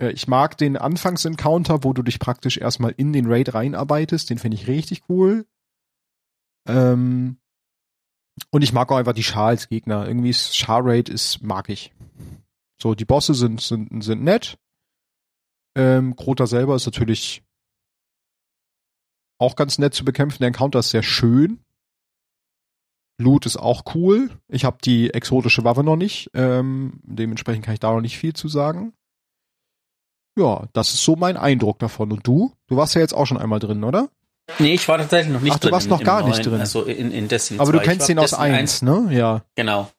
Äh, 0.00 0.10
ich 0.10 0.28
mag 0.28 0.56
den 0.58 0.76
Anfangsencounter, 0.76 1.84
wo 1.84 1.92
du 1.92 2.02
dich 2.02 2.18
praktisch 2.18 2.58
erstmal 2.58 2.92
in 2.96 3.12
den 3.12 3.26
Raid 3.26 3.54
reinarbeitest. 3.54 4.30
Den 4.30 4.38
finde 4.38 4.56
ich 4.56 4.66
richtig 4.66 5.02
cool. 5.08 5.46
Ähm, 6.66 7.38
und 8.50 8.62
ich 8.62 8.72
mag 8.72 8.90
auch 8.90 8.96
einfach 8.96 9.12
die 9.12 9.22
Char 9.22 9.48
als 9.48 9.68
Gegner. 9.68 10.06
Irgendwie 10.06 10.32
Char 10.32 10.84
Raid 10.84 11.08
ist, 11.08 11.42
mag 11.42 11.68
ich. 11.68 11.92
So, 12.80 12.94
die 12.94 13.04
Bosse 13.04 13.34
sind, 13.34 13.60
sind, 13.60 14.02
sind 14.02 14.22
nett. 14.22 14.58
Ähm, 15.76 16.16
Krota 16.16 16.46
selber 16.46 16.74
ist 16.76 16.86
natürlich 16.86 17.42
auch 19.38 19.56
ganz 19.56 19.78
nett 19.78 19.94
zu 19.94 20.04
bekämpfen. 20.04 20.38
Der 20.40 20.48
Encounter 20.48 20.80
ist 20.80 20.90
sehr 20.90 21.02
schön. 21.02 21.60
Loot 23.18 23.46
ist 23.46 23.56
auch 23.56 23.94
cool. 23.94 24.30
Ich 24.48 24.64
habe 24.64 24.78
die 24.84 25.14
exotische 25.14 25.64
Waffe 25.64 25.84
noch 25.84 25.96
nicht. 25.96 26.30
Ähm, 26.34 27.00
dementsprechend 27.04 27.64
kann 27.64 27.74
ich 27.74 27.80
da 27.80 27.92
noch 27.92 28.00
nicht 28.00 28.18
viel 28.18 28.32
zu 28.32 28.48
sagen. 28.48 28.92
Ja, 30.36 30.64
das 30.72 30.94
ist 30.94 31.04
so 31.04 31.16
mein 31.16 31.36
Eindruck 31.36 31.78
davon. 31.78 32.12
Und 32.12 32.26
du? 32.26 32.52
Du 32.68 32.76
warst 32.76 32.94
ja 32.94 33.00
jetzt 33.00 33.14
auch 33.14 33.26
schon 33.26 33.38
einmal 33.38 33.60
drin, 33.60 33.84
oder? 33.84 34.08
Nee, 34.58 34.74
ich 34.74 34.86
war 34.88 34.98
tatsächlich 34.98 35.32
noch 35.32 35.40
nicht 35.40 35.54
Ach, 35.54 35.58
drin. 35.58 35.70
du 35.70 35.74
warst 35.74 35.88
noch 35.88 36.02
gar 36.02 36.20
neuen, 36.20 36.32
nicht 36.32 36.44
drin. 36.44 36.60
Also 36.60 36.82
in, 36.82 37.12
in 37.12 37.28
Destiny 37.28 37.60
Aber 37.60 37.70
2. 37.70 37.78
du 37.78 37.84
kennst 37.84 38.08
den 38.08 38.18
aus 38.18 38.34
1, 38.34 38.82
ne? 38.82 39.08
Ja. 39.10 39.42
Genau. 39.54 39.90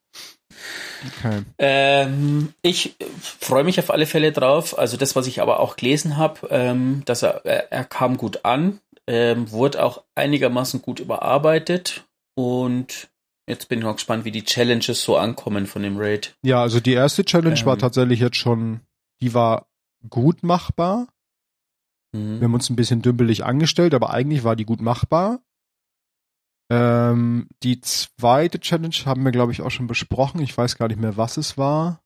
Okay. 1.19 1.43
Ähm, 1.58 2.54
ich 2.62 2.95
freue 3.19 3.63
mich 3.63 3.80
auf 3.80 3.91
alle 3.91 4.06
Fälle 4.06 4.32
drauf. 4.32 4.78
Also 4.78 4.98
das, 4.98 5.15
was 5.15 5.28
ich 5.28 5.41
aber 5.41 5.60
auch 5.60 5.76
gelesen 5.76 6.17
habe, 6.17 6.48
ähm, 6.50 7.04
dass 7.06 7.24
er, 7.24 7.45
er, 7.45 7.71
er, 7.71 7.84
kam 7.84 8.17
gut 8.17 8.43
an, 8.43 8.80
ähm, 9.08 9.52
wurde 9.52 9.84
auch 9.84 10.04
einigermaßen 10.15 10.82
gut 10.82 11.00
überarbeitet 11.00 12.06
und 12.36 13.10
jetzt 13.48 13.69
bin 13.69 13.80
ich 13.80 13.86
mal 13.86 13.93
gespannt, 13.93 14.26
wie 14.26 14.32
die 14.32 14.43
Challenges 14.43 15.04
so 15.04 15.17
ankommen 15.17 15.67
von 15.67 15.84
dem 15.84 15.98
Raid. 15.98 16.36
Ja, 16.43 16.62
also 16.62 16.80
die 16.80 16.93
erste 16.93 17.24
Challenge 17.24 17.60
war 17.65 17.74
ähm. 17.74 17.80
tatsächlich 17.80 18.19
jetzt 18.19 18.38
schon, 18.38 18.82
die 19.21 19.34
war 19.34 19.67
gut 20.09 20.43
machbar. 20.43 21.07
Mhm. 22.13 22.39
Wir 22.39 22.45
haben 22.45 22.53
uns 22.53 22.69
ein 22.69 22.75
bisschen 22.75 23.01
dümpelig 23.01 23.43
angestellt, 23.45 23.93
aber 23.93 24.09
eigentlich 24.11 24.43
war 24.43 24.55
die 24.55 24.65
gut 24.65 24.81
machbar. 24.81 25.39
Ähm, 26.71 27.47
die 27.61 27.79
zweite 27.81 28.59
Challenge 28.59 28.95
haben 29.05 29.23
wir, 29.23 29.31
glaube 29.31 29.51
ich, 29.51 29.61
auch 29.61 29.69
schon 29.69 29.87
besprochen. 29.87 30.41
Ich 30.41 30.57
weiß 30.57 30.77
gar 30.77 30.87
nicht 30.87 30.99
mehr, 30.99 31.15
was 31.17 31.37
es 31.37 31.57
war. 31.57 32.01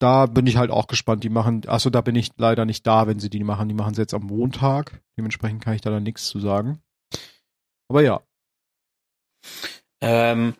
da 0.00 0.26
bin 0.26 0.46
ich 0.46 0.56
halt 0.56 0.70
auch 0.70 0.86
gespannt. 0.86 1.24
Die 1.24 1.28
machen, 1.28 1.62
achso, 1.66 1.90
da 1.90 2.00
bin 2.00 2.14
ich 2.14 2.30
leider 2.36 2.64
nicht 2.64 2.86
da, 2.86 3.06
wenn 3.06 3.18
sie 3.18 3.30
die 3.30 3.42
machen. 3.42 3.68
Die 3.68 3.74
machen 3.74 3.94
sie 3.94 4.02
jetzt 4.02 4.14
am 4.14 4.22
Montag. 4.22 5.02
Dementsprechend 5.18 5.62
kann 5.62 5.74
ich 5.74 5.80
da 5.80 5.90
dann 5.90 6.04
nichts 6.04 6.28
zu 6.28 6.38
sagen. 6.38 6.80
Aber 7.88 8.02
ja. 8.02 8.22
Ähm, 10.00 10.54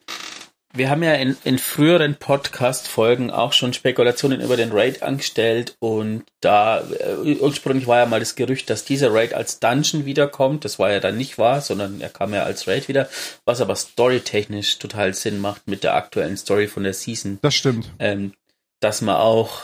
wir 0.79 0.91
haben 0.91 1.03
ja 1.03 1.15
in, 1.15 1.37
in 1.45 1.59
früheren 1.59 2.15
Podcast-Folgen 2.15 3.31
auch 3.31 3.53
schon 3.53 3.73
Spekulationen 3.73 4.41
über 4.41 4.57
den 4.57 4.73
Raid 4.73 5.03
angestellt 5.03 5.77
und 5.81 6.25
da 6.41 6.81
äh, 6.81 7.37
ursprünglich 7.41 7.87
war 7.87 7.99
ja 7.99 8.07
mal 8.07 8.21
das 8.21 8.37
Gerücht, 8.37 8.71
dass 8.71 8.85
dieser 8.85 9.13
Raid 9.13 9.35
als 9.35 9.61
Dungeon 9.61 10.05
wiederkommt. 10.05 10.65
Das 10.65 10.79
war 10.79 10.91
ja 10.93 11.01
dann 11.01 11.17
nicht 11.17 11.37
wahr, 11.37 11.61
sondern 11.61 12.01
er 12.01 12.09
kam 12.09 12.33
ja 12.33 12.45
als 12.45 12.67
Raid 12.67 12.89
wieder, 12.89 13.09
was 13.45 13.61
aber 13.61 13.77
storytechnisch 13.77 14.79
total 14.79 15.15
Sinn 15.15 15.41
macht 15.41 15.67
mit 15.67 15.85
der 15.85 15.95
aktuellen 15.95 16.37
Story 16.37 16.69
von 16.69 16.85
der 16.85 16.95
Season. 16.95 17.39
Das 17.43 17.55
stimmt. 17.55 17.91
Ähm, 17.99 18.33
dass 18.81 19.03
man 19.03 19.17
auch 19.17 19.63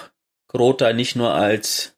Grota 0.48 0.92
nicht 0.92 1.16
nur 1.16 1.33
als 1.33 1.94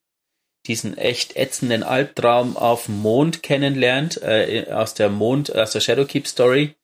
diesen 0.66 0.98
echt 0.98 1.36
ätzenden 1.36 1.82
Albtraum 1.82 2.56
auf 2.56 2.86
dem 2.86 3.00
Mond 3.00 3.42
kennenlernt, 3.42 4.20
äh, 4.22 4.66
aus 4.70 4.94
der 4.94 5.08
Mond, 5.08 5.54
aus 5.54 5.72
der 5.72 5.80
Shadowkeep 5.80 6.26
Story. 6.26 6.74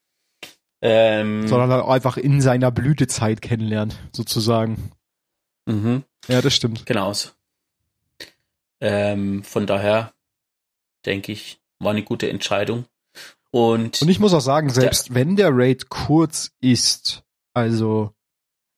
Ähm, 0.83 1.47
Sondern 1.47 1.71
einfach 1.83 2.17
in 2.17 2.41
seiner 2.41 2.71
Blütezeit 2.71 3.41
kennenlernt, 3.41 3.99
sozusagen. 4.13 4.91
Mhm. 5.67 6.03
Ja, 6.29 6.43
das 6.43 6.55
stimmt. 6.55 6.87
Genau. 6.87 7.13
Ähm, 8.81 9.45
von 9.45 9.67
daher 9.67 10.13
denke 11.07 11.33
ich, 11.33 11.61
war 11.79 11.93
eine 11.93 12.03
gute 12.03 12.29
Entscheidung. 12.29 12.87
Und, 13.53 14.03
und 14.03 14.09
ich 14.09 14.19
muss 14.19 14.35
auch 14.35 14.41
sagen, 14.41 14.71
selbst 14.71 15.09
der, 15.09 15.15
wenn 15.15 15.37
der 15.37 15.51
Raid 15.53 15.89
kurz 15.89 16.53
ist, 16.61 17.23
also 17.55 18.13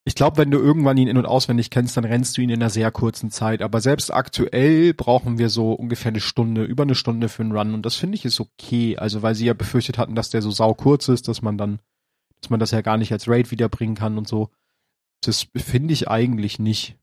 ich 0.07 0.15
glaube, 0.15 0.37
wenn 0.37 0.51
du 0.51 0.59
irgendwann 0.59 0.99
ihn 0.99 1.09
in- 1.09 1.17
und 1.17 1.25
auswendig 1.25 1.71
kennst, 1.71 1.97
dann 1.97 2.05
rennst 2.05 2.37
du 2.37 2.43
ihn 2.43 2.51
in 2.51 2.61
einer 2.61 2.69
sehr 2.69 2.91
kurzen 2.91 3.31
Zeit. 3.31 3.63
Aber 3.63 3.81
selbst 3.81 4.13
aktuell 4.13 4.93
brauchen 4.93 5.39
wir 5.39 5.49
so 5.49 5.73
ungefähr 5.73 6.11
eine 6.11 6.21
Stunde, 6.21 6.65
über 6.65 6.83
eine 6.83 6.95
Stunde 6.95 7.31
für 7.31 7.43
einen 7.43 7.57
Run. 7.57 7.73
Und 7.73 7.87
das 7.87 7.97
finde 7.97 8.17
ich 8.17 8.27
ist 8.27 8.41
okay. 8.41 8.99
Also, 8.99 9.23
weil 9.23 9.35
sie 9.35 9.47
ja 9.47 9.55
befürchtet 9.55 9.97
hatten, 9.97 10.15
dass 10.15 10.29
der 10.29 10.43
so 10.43 10.51
sau 10.51 10.75
kurz 10.75 11.09
ist, 11.09 11.29
dass 11.29 11.41
man 11.41 11.57
dann, 11.57 11.79
dass 12.45 12.51
man 12.51 12.61
das 12.61 12.73
ja 12.73 12.83
gar 12.83 12.99
nicht 12.99 13.11
als 13.11 13.27
Raid 13.27 13.51
wiederbringen 13.51 13.97
kann 13.97 14.19
und 14.19 14.29
so. 14.29 14.51
Das 15.23 15.47
finde 15.57 15.95
ich 15.95 16.09
eigentlich 16.09 16.59
nicht. 16.59 16.99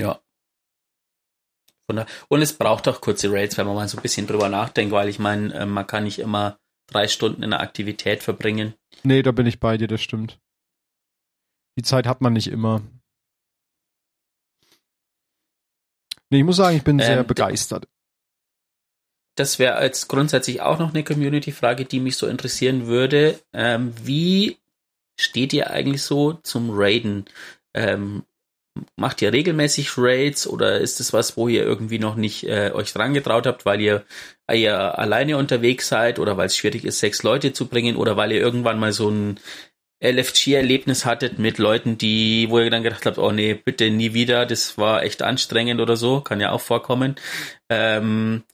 Ja. 0.00 0.22
Und 1.88 2.40
es 2.42 2.56
braucht 2.56 2.88
auch 2.88 3.02
kurze 3.02 3.30
Raids, 3.30 3.58
wenn 3.58 3.66
man 3.66 3.76
mal 3.76 3.86
so 3.86 3.98
ein 3.98 4.02
bisschen 4.02 4.26
drüber 4.26 4.48
nachdenkt, 4.48 4.92
weil 4.92 5.10
ich 5.10 5.18
meine, 5.18 5.52
äh, 5.52 5.66
man 5.66 5.86
kann 5.86 6.04
nicht 6.04 6.18
immer 6.18 6.58
drei 6.86 7.06
Stunden 7.06 7.42
in 7.42 7.52
einer 7.52 7.62
Aktivität 7.62 8.22
verbringen. 8.22 8.74
Nee, 9.02 9.22
da 9.22 9.30
bin 9.30 9.46
ich 9.46 9.60
bei 9.60 9.76
dir, 9.76 9.88
das 9.88 10.00
stimmt. 10.00 10.40
Die 11.78 11.82
Zeit 11.82 12.06
hat 12.06 12.22
man 12.22 12.32
nicht 12.32 12.48
immer. 12.48 12.80
Nee, 16.30 16.38
ich 16.38 16.44
muss 16.44 16.56
sagen, 16.56 16.76
ich 16.76 16.82
bin 16.82 16.98
sehr 16.98 17.20
ähm, 17.20 17.26
begeistert. 17.26 17.86
Das 19.36 19.58
wäre 19.58 19.74
als 19.74 20.08
grundsätzlich 20.08 20.62
auch 20.62 20.78
noch 20.78 20.92
eine 20.92 21.04
Community-Frage, 21.04 21.84
die 21.84 22.00
mich 22.00 22.16
so 22.16 22.26
interessieren 22.26 22.86
würde. 22.86 23.38
Ähm, 23.52 23.92
wie 24.02 24.58
steht 25.18 25.52
ihr 25.52 25.70
eigentlich 25.70 26.02
so 26.02 26.32
zum 26.32 26.70
Raiden? 26.72 27.26
Ähm, 27.74 28.24
macht 28.96 29.22
ihr 29.22 29.32
regelmäßig 29.32 29.96
Raids 29.96 30.46
oder 30.46 30.80
ist 30.80 31.00
es 31.00 31.12
was, 31.12 31.36
wo 31.36 31.48
ihr 31.48 31.62
irgendwie 31.62 31.98
noch 31.98 32.16
nicht 32.16 32.44
äh, 32.44 32.70
euch 32.74 32.92
dran 32.92 33.14
getraut 33.14 33.46
habt, 33.46 33.64
weil 33.64 33.80
ihr, 33.80 34.04
ihr 34.52 34.98
alleine 34.98 35.36
unterwegs 35.36 35.88
seid 35.88 36.18
oder 36.18 36.36
weil 36.36 36.46
es 36.46 36.56
schwierig 36.56 36.84
ist, 36.84 37.00
sechs 37.00 37.22
Leute 37.22 37.52
zu 37.52 37.66
bringen 37.68 37.96
oder 37.96 38.16
weil 38.16 38.32
ihr 38.32 38.40
irgendwann 38.40 38.78
mal 38.78 38.92
so 38.92 39.10
ein 39.10 39.40
LFG-Erlebnis 40.02 41.06
hattet 41.06 41.38
mit 41.38 41.58
Leuten, 41.58 41.96
die, 41.96 42.48
wo 42.50 42.58
ihr 42.58 42.70
dann 42.70 42.82
gedacht 42.82 43.06
habt, 43.06 43.18
oh 43.18 43.32
nee, 43.32 43.54
bitte 43.54 43.90
nie 43.90 44.12
wieder, 44.12 44.44
das 44.44 44.76
war 44.76 45.02
echt 45.02 45.22
anstrengend 45.22 45.80
oder 45.80 45.96
so, 45.96 46.20
kann 46.20 46.40
ja 46.40 46.52
auch 46.52 46.60
vorkommen. 46.60 47.16
Ähm, 47.70 48.44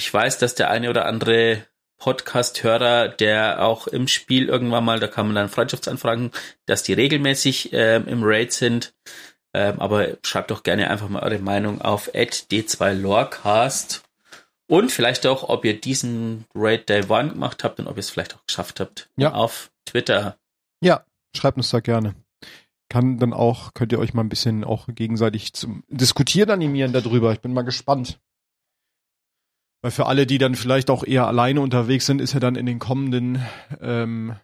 ich 0.00 0.12
weiß, 0.14 0.38
dass 0.38 0.54
der 0.54 0.70
eine 0.70 0.88
oder 0.88 1.04
andere 1.04 1.66
Podcast-Hörer, 1.98 3.08
der 3.08 3.62
auch 3.62 3.86
im 3.86 4.08
Spiel 4.08 4.48
irgendwann 4.48 4.82
mal, 4.82 4.98
da 4.98 5.08
kann 5.08 5.26
man 5.26 5.34
dann 5.34 5.50
Freundschaftsanfragen, 5.50 6.30
dass 6.64 6.82
die 6.82 6.94
regelmäßig 6.94 7.74
ähm, 7.74 8.08
im 8.08 8.22
Raid 8.22 8.54
sind. 8.54 8.94
Ähm, 9.52 9.78
aber 9.78 10.16
schreibt 10.24 10.50
doch 10.52 10.62
gerne 10.62 10.88
einfach 10.88 11.10
mal 11.10 11.22
eure 11.22 11.38
Meinung 11.38 11.82
auf 11.82 12.08
d2lorecast. 12.14 14.00
Und 14.66 14.90
vielleicht 14.90 15.26
auch, 15.26 15.50
ob 15.50 15.66
ihr 15.66 15.78
diesen 15.78 16.46
Raid 16.54 16.88
Day 16.88 17.04
One 17.10 17.32
gemacht 17.32 17.62
habt 17.62 17.78
und 17.78 17.86
ob 17.86 17.96
ihr 17.98 18.00
es 18.00 18.08
vielleicht 18.08 18.34
auch 18.34 18.46
geschafft 18.46 18.80
habt. 18.80 19.10
Ja. 19.16 19.34
Auf 19.34 19.70
Twitter. 19.84 20.38
Ja, 20.80 21.04
schreibt 21.36 21.58
uns 21.58 21.68
da 21.68 21.80
gerne. 21.80 22.14
Kann 22.88 23.18
dann 23.18 23.34
auch, 23.34 23.74
könnt 23.74 23.92
ihr 23.92 23.98
euch 23.98 24.14
mal 24.14 24.24
ein 24.24 24.30
bisschen 24.30 24.64
auch 24.64 24.88
gegenseitig 24.88 25.52
zum 25.52 25.84
Diskutieren 25.88 26.48
animieren 26.48 26.94
darüber. 26.94 27.32
Ich 27.34 27.40
bin 27.40 27.52
mal 27.52 27.64
gespannt. 27.64 28.18
Weil 29.82 29.90
für 29.90 30.06
alle, 30.06 30.26
die 30.26 30.38
dann 30.38 30.54
vielleicht 30.54 30.90
auch 30.90 31.04
eher 31.04 31.26
alleine 31.26 31.60
unterwegs 31.60 32.06
sind, 32.06 32.20
ist 32.20 32.34
ja 32.34 32.40
dann 32.40 32.54
in 32.54 32.66
den 32.66 32.78
kommenden 32.78 33.44
ähm, 33.80 34.36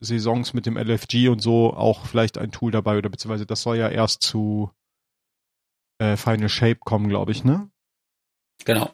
Saisons 0.00 0.52
mit 0.52 0.66
dem 0.66 0.76
LFG 0.76 1.28
und 1.28 1.40
so 1.40 1.72
auch 1.72 2.06
vielleicht 2.06 2.36
ein 2.36 2.50
Tool 2.50 2.70
dabei 2.70 2.98
oder 2.98 3.08
beziehungsweise 3.08 3.46
das 3.46 3.62
soll 3.62 3.76
ja 3.78 3.88
erst 3.88 4.22
zu 4.22 4.70
äh, 5.98 6.16
Final 6.16 6.48
Shape 6.48 6.80
kommen, 6.84 7.08
glaube 7.08 7.32
ich, 7.32 7.44
ne? 7.44 7.70
Genau. 8.64 8.90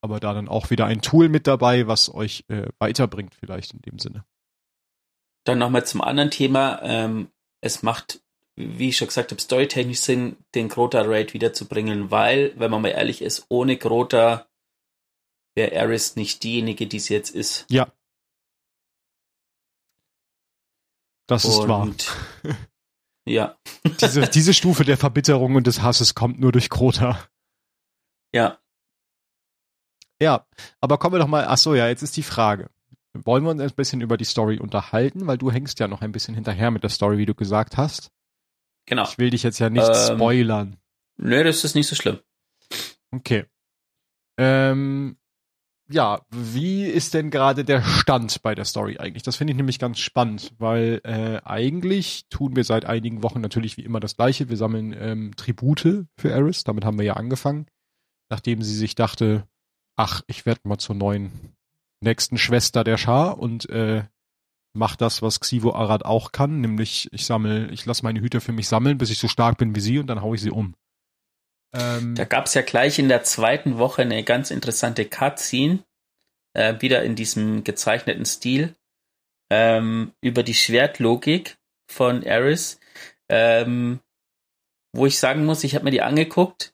Aber 0.00 0.20
da 0.20 0.34
dann 0.34 0.48
auch 0.48 0.70
wieder 0.70 0.86
ein 0.86 1.02
Tool 1.02 1.28
mit 1.28 1.46
dabei, 1.46 1.86
was 1.86 2.12
euch 2.12 2.44
äh, 2.48 2.68
weiterbringt 2.78 3.34
vielleicht 3.34 3.72
in 3.72 3.82
dem 3.82 3.98
Sinne. 3.98 4.24
Dann 5.44 5.58
nochmal 5.58 5.86
zum 5.86 6.00
anderen 6.00 6.30
Thema. 6.30 6.80
Ähm, 6.82 7.28
es 7.60 7.82
macht, 7.82 8.20
wie 8.56 8.88
ich 8.88 8.96
schon 8.96 9.08
gesagt 9.08 9.30
habe, 9.30 9.40
storytechnisch 9.40 10.00
Sinn, 10.00 10.36
den 10.54 10.68
Crota 10.68 11.02
Raid 11.02 11.34
wiederzubringen, 11.34 12.10
weil, 12.10 12.52
wenn 12.56 12.70
man 12.70 12.82
mal 12.82 12.88
ehrlich 12.88 13.22
ist, 13.22 13.46
ohne 13.48 13.76
Crota 13.76 14.45
wäre 15.56 15.72
Eris 15.72 16.16
nicht 16.16 16.42
diejenige, 16.42 16.86
die 16.86 17.00
sie 17.00 17.14
jetzt 17.14 17.30
ist. 17.30 17.66
Ja. 17.70 17.90
Das 21.26 21.44
ist 21.44 21.56
und, 21.56 21.68
wahr. 21.68 21.88
ja. 23.26 23.56
diese, 24.00 24.28
diese 24.28 24.54
Stufe 24.54 24.84
der 24.84 24.96
Verbitterung 24.96 25.56
und 25.56 25.66
des 25.66 25.82
Hasses 25.82 26.14
kommt 26.14 26.38
nur 26.38 26.52
durch 26.52 26.70
Crota. 26.70 27.26
Ja. 28.32 28.58
Ja, 30.20 30.46
aber 30.80 30.98
kommen 30.98 31.14
wir 31.14 31.18
doch 31.18 31.26
mal, 31.26 31.46
ach 31.46 31.58
so, 31.58 31.74
ja, 31.74 31.88
jetzt 31.88 32.02
ist 32.02 32.16
die 32.16 32.22
Frage 32.22 32.70
wollen 33.24 33.44
wir 33.44 33.50
uns 33.50 33.60
ein 33.60 33.70
bisschen 33.70 34.00
über 34.00 34.16
die 34.16 34.24
Story 34.24 34.58
unterhalten, 34.58 35.26
weil 35.26 35.38
du 35.38 35.50
hängst 35.50 35.78
ja 35.78 35.88
noch 35.88 36.02
ein 36.02 36.12
bisschen 36.12 36.34
hinterher 36.34 36.70
mit 36.70 36.82
der 36.82 36.90
Story, 36.90 37.18
wie 37.18 37.26
du 37.26 37.34
gesagt 37.34 37.76
hast. 37.76 38.10
Genau. 38.86 39.04
Ich 39.04 39.18
will 39.18 39.30
dich 39.30 39.42
jetzt 39.42 39.58
ja 39.58 39.70
nicht 39.70 39.88
ähm, 39.88 40.16
spoilern. 40.16 40.76
Nö, 41.16 41.42
das 41.42 41.64
ist 41.64 41.74
nicht 41.74 41.86
so 41.86 41.96
schlimm. 41.96 42.20
Okay. 43.10 43.46
Ähm, 44.36 45.16
ja, 45.88 46.20
wie 46.30 46.84
ist 46.84 47.14
denn 47.14 47.30
gerade 47.30 47.64
der 47.64 47.82
Stand 47.82 48.42
bei 48.42 48.54
der 48.54 48.64
Story 48.64 48.98
eigentlich? 48.98 49.22
Das 49.22 49.36
finde 49.36 49.52
ich 49.52 49.56
nämlich 49.56 49.78
ganz 49.78 49.98
spannend, 49.98 50.52
weil 50.58 51.00
äh, 51.04 51.40
eigentlich 51.44 52.26
tun 52.28 52.56
wir 52.56 52.64
seit 52.64 52.84
einigen 52.84 53.22
Wochen 53.22 53.40
natürlich 53.40 53.76
wie 53.76 53.84
immer 53.84 54.00
das 54.00 54.16
Gleiche. 54.16 54.48
Wir 54.48 54.56
sammeln 54.56 54.94
ähm, 54.98 55.32
Tribute 55.36 56.06
für 56.16 56.30
Eris. 56.30 56.64
Damit 56.64 56.84
haben 56.84 56.98
wir 56.98 57.04
ja 57.04 57.14
angefangen, 57.14 57.66
nachdem 58.28 58.62
sie 58.62 58.74
sich 58.74 58.94
dachte, 58.96 59.46
ach, 59.96 60.22
ich 60.26 60.44
werde 60.44 60.62
mal 60.64 60.78
zur 60.78 60.96
neuen 60.96 61.30
nächsten 62.00 62.36
Schwester 62.36 62.82
der 62.82 62.98
Schar 62.98 63.38
und 63.38 63.68
äh, 63.70 64.04
macht 64.72 65.00
das, 65.00 65.22
was 65.22 65.40
Xivo 65.40 65.72
Arad 65.72 66.04
auch 66.04 66.32
kann, 66.32 66.60
nämlich 66.60 67.08
ich 67.12 67.26
sammel, 67.26 67.72
ich 67.72 67.86
lasse 67.86 68.04
meine 68.04 68.20
Hüter 68.20 68.40
für 68.40 68.52
mich 68.52 68.68
sammeln, 68.68 68.98
bis 68.98 69.10
ich 69.10 69.18
so 69.18 69.28
stark 69.28 69.56
bin 69.56 69.74
wie 69.74 69.80
sie 69.80 69.98
und 69.98 70.06
dann 70.08 70.20
hau 70.20 70.34
ich 70.34 70.40
sie 70.42 70.50
um. 70.50 70.74
Ähm, 71.78 72.14
da 72.14 72.24
gab 72.24 72.46
es 72.46 72.54
ja 72.54 72.62
gleich 72.62 72.98
in 72.98 73.08
der 73.08 73.22
zweiten 73.22 73.78
Woche 73.78 74.02
eine 74.02 74.24
ganz 74.24 74.50
interessante 74.50 75.04
Cutscene, 75.04 75.84
äh, 76.54 76.74
wieder 76.80 77.02
in 77.02 77.14
diesem 77.14 77.64
gezeichneten 77.64 78.24
Stil, 78.24 78.74
ähm, 79.50 80.12
über 80.20 80.42
die 80.42 80.54
Schwertlogik 80.54 81.58
von 81.88 82.22
Eris, 82.22 82.80
ähm, 83.28 84.00
wo 84.92 85.06
ich 85.06 85.18
sagen 85.18 85.44
muss, 85.44 85.64
ich 85.64 85.74
habe 85.74 85.84
mir 85.84 85.90
die 85.90 86.02
angeguckt 86.02 86.72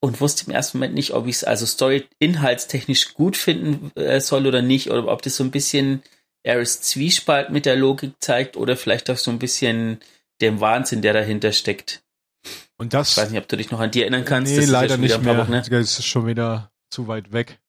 und 0.00 0.20
wusste 0.20 0.46
im 0.46 0.52
ersten 0.52 0.78
Moment 0.78 0.94
nicht, 0.94 1.12
ob 1.12 1.26
ich 1.26 1.36
es 1.36 1.44
also 1.44 1.66
Story 1.66 2.08
inhaltstechnisch 2.18 3.14
gut 3.14 3.36
finden 3.36 3.90
äh, 3.96 4.20
soll 4.20 4.46
oder 4.46 4.62
nicht, 4.62 4.90
oder 4.90 5.08
ob 5.08 5.22
das 5.22 5.36
so 5.36 5.44
ein 5.44 5.50
bisschen 5.50 6.02
Eris 6.42 6.80
Zwiespalt 6.80 7.50
mit 7.50 7.66
der 7.66 7.76
Logik 7.76 8.14
zeigt 8.20 8.56
oder 8.56 8.76
vielleicht 8.76 9.10
auch 9.10 9.18
so 9.18 9.30
ein 9.30 9.38
bisschen 9.38 10.00
dem 10.40 10.60
Wahnsinn, 10.60 11.02
der 11.02 11.12
dahinter 11.12 11.52
steckt. 11.52 12.02
Und 12.76 12.94
das. 12.94 13.12
Ich 13.12 13.16
weiß 13.16 13.30
nicht, 13.30 13.40
ob 13.40 13.48
du 13.48 13.56
dich 13.56 13.70
noch 13.70 13.80
an 13.80 13.90
die 13.90 14.02
erinnern 14.02 14.24
kannst. 14.24 14.56
Nee, 14.56 14.64
leider 14.64 14.96
nicht 14.96 15.20
mehr. 15.22 15.38
Wochen, 15.38 15.50
ne? 15.50 15.62
Das 15.62 15.98
ist 15.98 16.06
schon 16.06 16.26
wieder 16.26 16.72
zu 16.90 17.08
weit 17.08 17.32
weg. 17.32 17.60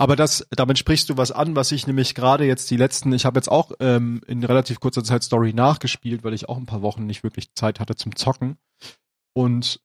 Aber 0.00 0.14
das, 0.14 0.46
damit 0.50 0.78
sprichst 0.78 1.08
du 1.08 1.16
was 1.16 1.32
an, 1.32 1.56
was 1.56 1.72
ich 1.72 1.88
nämlich 1.88 2.14
gerade 2.14 2.44
jetzt 2.44 2.70
die 2.70 2.76
letzten, 2.76 3.12
ich 3.12 3.24
habe 3.24 3.36
jetzt 3.36 3.50
auch 3.50 3.72
ähm, 3.80 4.20
in 4.28 4.44
relativ 4.44 4.78
kurzer 4.78 5.02
Zeit 5.02 5.24
Story 5.24 5.52
nachgespielt, 5.52 6.22
weil 6.22 6.34
ich 6.34 6.48
auch 6.48 6.56
ein 6.56 6.66
paar 6.66 6.82
Wochen 6.82 7.04
nicht 7.04 7.24
wirklich 7.24 7.52
Zeit 7.54 7.80
hatte 7.80 7.96
zum 7.96 8.14
Zocken. 8.14 8.58
Und 9.34 9.80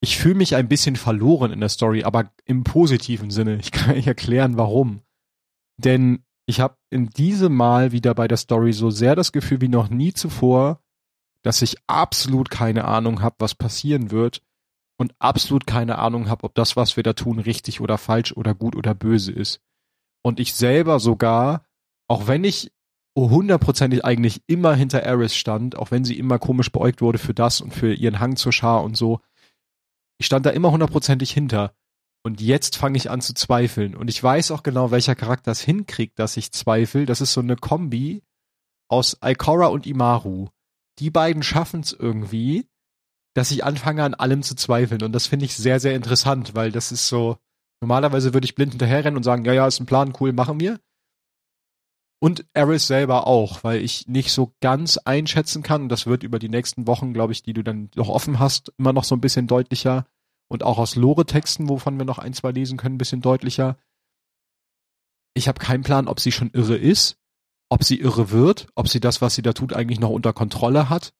ich 0.00 0.18
fühle 0.18 0.34
mich 0.34 0.54
ein 0.54 0.68
bisschen 0.68 0.96
verloren 0.96 1.52
in 1.52 1.60
der 1.60 1.68
Story, 1.68 2.04
aber 2.04 2.32
im 2.44 2.64
positiven 2.64 3.30
Sinne. 3.30 3.56
Ich 3.56 3.72
kann 3.72 3.96
euch 3.96 4.06
erklären, 4.06 4.56
warum. 4.56 5.02
Denn 5.78 6.24
ich 6.46 6.60
habe 6.60 6.76
in 6.90 7.08
diesem 7.08 7.54
Mal 7.54 7.92
wieder 7.92 8.14
bei 8.14 8.28
der 8.28 8.36
Story 8.36 8.72
so 8.72 8.90
sehr 8.90 9.16
das 9.16 9.32
Gefühl 9.32 9.60
wie 9.60 9.68
noch 9.68 9.88
nie 9.88 10.12
zuvor, 10.12 10.81
dass 11.42 11.62
ich 11.62 11.76
absolut 11.86 12.50
keine 12.50 12.84
Ahnung 12.84 13.22
habe, 13.22 13.36
was 13.38 13.54
passieren 13.54 14.10
wird 14.10 14.42
und 14.96 15.14
absolut 15.18 15.66
keine 15.66 15.98
Ahnung 15.98 16.28
habe, 16.28 16.44
ob 16.44 16.54
das, 16.54 16.76
was 16.76 16.96
wir 16.96 17.02
da 17.02 17.12
tun, 17.12 17.38
richtig 17.38 17.80
oder 17.80 17.98
falsch 17.98 18.32
oder 18.32 18.54
gut 18.54 18.76
oder 18.76 18.94
böse 18.94 19.32
ist. 19.32 19.60
Und 20.22 20.38
ich 20.38 20.54
selber 20.54 21.00
sogar, 21.00 21.64
auch 22.08 22.26
wenn 22.26 22.44
ich 22.44 22.72
hundertprozentig 23.16 24.04
eigentlich 24.04 24.42
immer 24.46 24.74
hinter 24.74 25.00
Eris 25.00 25.36
stand, 25.36 25.76
auch 25.76 25.90
wenn 25.90 26.04
sie 26.04 26.18
immer 26.18 26.38
komisch 26.38 26.70
beäugt 26.72 27.02
wurde 27.02 27.18
für 27.18 27.34
das 27.34 27.60
und 27.60 27.74
für 27.74 27.92
ihren 27.92 28.20
Hang 28.20 28.36
zur 28.36 28.52
Schar 28.52 28.82
und 28.82 28.96
so, 28.96 29.20
ich 30.18 30.26
stand 30.26 30.46
da 30.46 30.50
immer 30.50 30.70
hundertprozentig 30.70 31.32
hinter. 31.32 31.74
Und 32.24 32.40
jetzt 32.40 32.76
fange 32.76 32.96
ich 32.96 33.10
an 33.10 33.20
zu 33.20 33.34
zweifeln. 33.34 33.96
Und 33.96 34.08
ich 34.08 34.22
weiß 34.22 34.52
auch 34.52 34.62
genau, 34.62 34.92
welcher 34.92 35.16
Charakter 35.16 35.50
es 35.50 35.60
hinkriegt, 35.60 36.18
dass 36.20 36.36
ich 36.36 36.52
zweifle. 36.52 37.04
Das 37.04 37.20
ist 37.20 37.32
so 37.32 37.40
eine 37.40 37.56
Kombi 37.56 38.22
aus 38.88 39.18
Ikora 39.24 39.66
und 39.66 39.86
Imaru. 39.86 40.48
Die 40.98 41.10
beiden 41.10 41.42
schaffen 41.42 41.80
es 41.80 41.92
irgendwie, 41.92 42.68
dass 43.34 43.50
ich 43.50 43.64
anfange 43.64 44.04
an 44.04 44.14
allem 44.14 44.42
zu 44.42 44.54
zweifeln. 44.54 45.02
Und 45.02 45.12
das 45.12 45.26
finde 45.26 45.46
ich 45.46 45.56
sehr, 45.56 45.80
sehr 45.80 45.94
interessant, 45.94 46.54
weil 46.54 46.70
das 46.70 46.92
ist 46.92 47.08
so, 47.08 47.38
normalerweise 47.80 48.34
würde 48.34 48.44
ich 48.44 48.54
blind 48.54 48.72
hinterherrennen 48.72 49.16
und 49.16 49.22
sagen, 49.22 49.44
ja, 49.44 49.52
ja, 49.52 49.66
ist 49.66 49.80
ein 49.80 49.86
Plan, 49.86 50.12
cool, 50.20 50.32
machen 50.32 50.60
wir. 50.60 50.78
Und 52.20 52.46
Eris 52.52 52.86
selber 52.86 53.26
auch, 53.26 53.64
weil 53.64 53.82
ich 53.82 54.06
nicht 54.06 54.30
so 54.30 54.54
ganz 54.60 54.96
einschätzen 54.96 55.64
kann, 55.64 55.88
das 55.88 56.06
wird 56.06 56.22
über 56.22 56.38
die 56.38 56.48
nächsten 56.48 56.86
Wochen, 56.86 57.12
glaube 57.12 57.32
ich, 57.32 57.42
die 57.42 57.52
du 57.52 57.64
dann 57.64 57.90
noch 57.96 58.08
offen 58.08 58.38
hast, 58.38 58.72
immer 58.78 58.92
noch 58.92 59.02
so 59.02 59.16
ein 59.16 59.20
bisschen 59.20 59.48
deutlicher 59.48 60.06
und 60.48 60.62
auch 60.62 60.78
aus 60.78 60.94
Lore-Texten, 60.94 61.68
wovon 61.68 61.98
wir 61.98 62.04
noch 62.04 62.18
ein, 62.18 62.32
zwei 62.32 62.52
lesen 62.52 62.78
können, 62.78 62.94
ein 62.94 62.98
bisschen 62.98 63.22
deutlicher. 63.22 63.76
Ich 65.34 65.48
habe 65.48 65.58
keinen 65.58 65.82
Plan, 65.82 66.06
ob 66.06 66.20
sie 66.20 66.30
schon 66.30 66.50
irre 66.50 66.76
ist, 66.76 67.18
ob 67.72 67.84
sie 67.84 67.98
irre 67.98 68.30
wird, 68.30 68.66
ob 68.74 68.86
sie 68.86 69.00
das, 69.00 69.22
was 69.22 69.34
sie 69.34 69.40
da 69.40 69.54
tut, 69.54 69.72
eigentlich 69.72 69.98
noch 69.98 70.10
unter 70.10 70.34
Kontrolle 70.34 70.90
hat. 70.90 71.14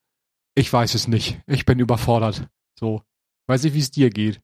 Ich 0.53 0.71
weiß 0.71 0.93
es 0.93 1.07
nicht. 1.07 1.39
Ich 1.47 1.65
bin 1.65 1.79
überfordert. 1.79 2.47
So. 2.79 3.01
Weiß 3.47 3.63
ich, 3.63 3.73
wie 3.73 3.79
es 3.79 3.89
dir 3.89 4.11
geht. 4.11 4.39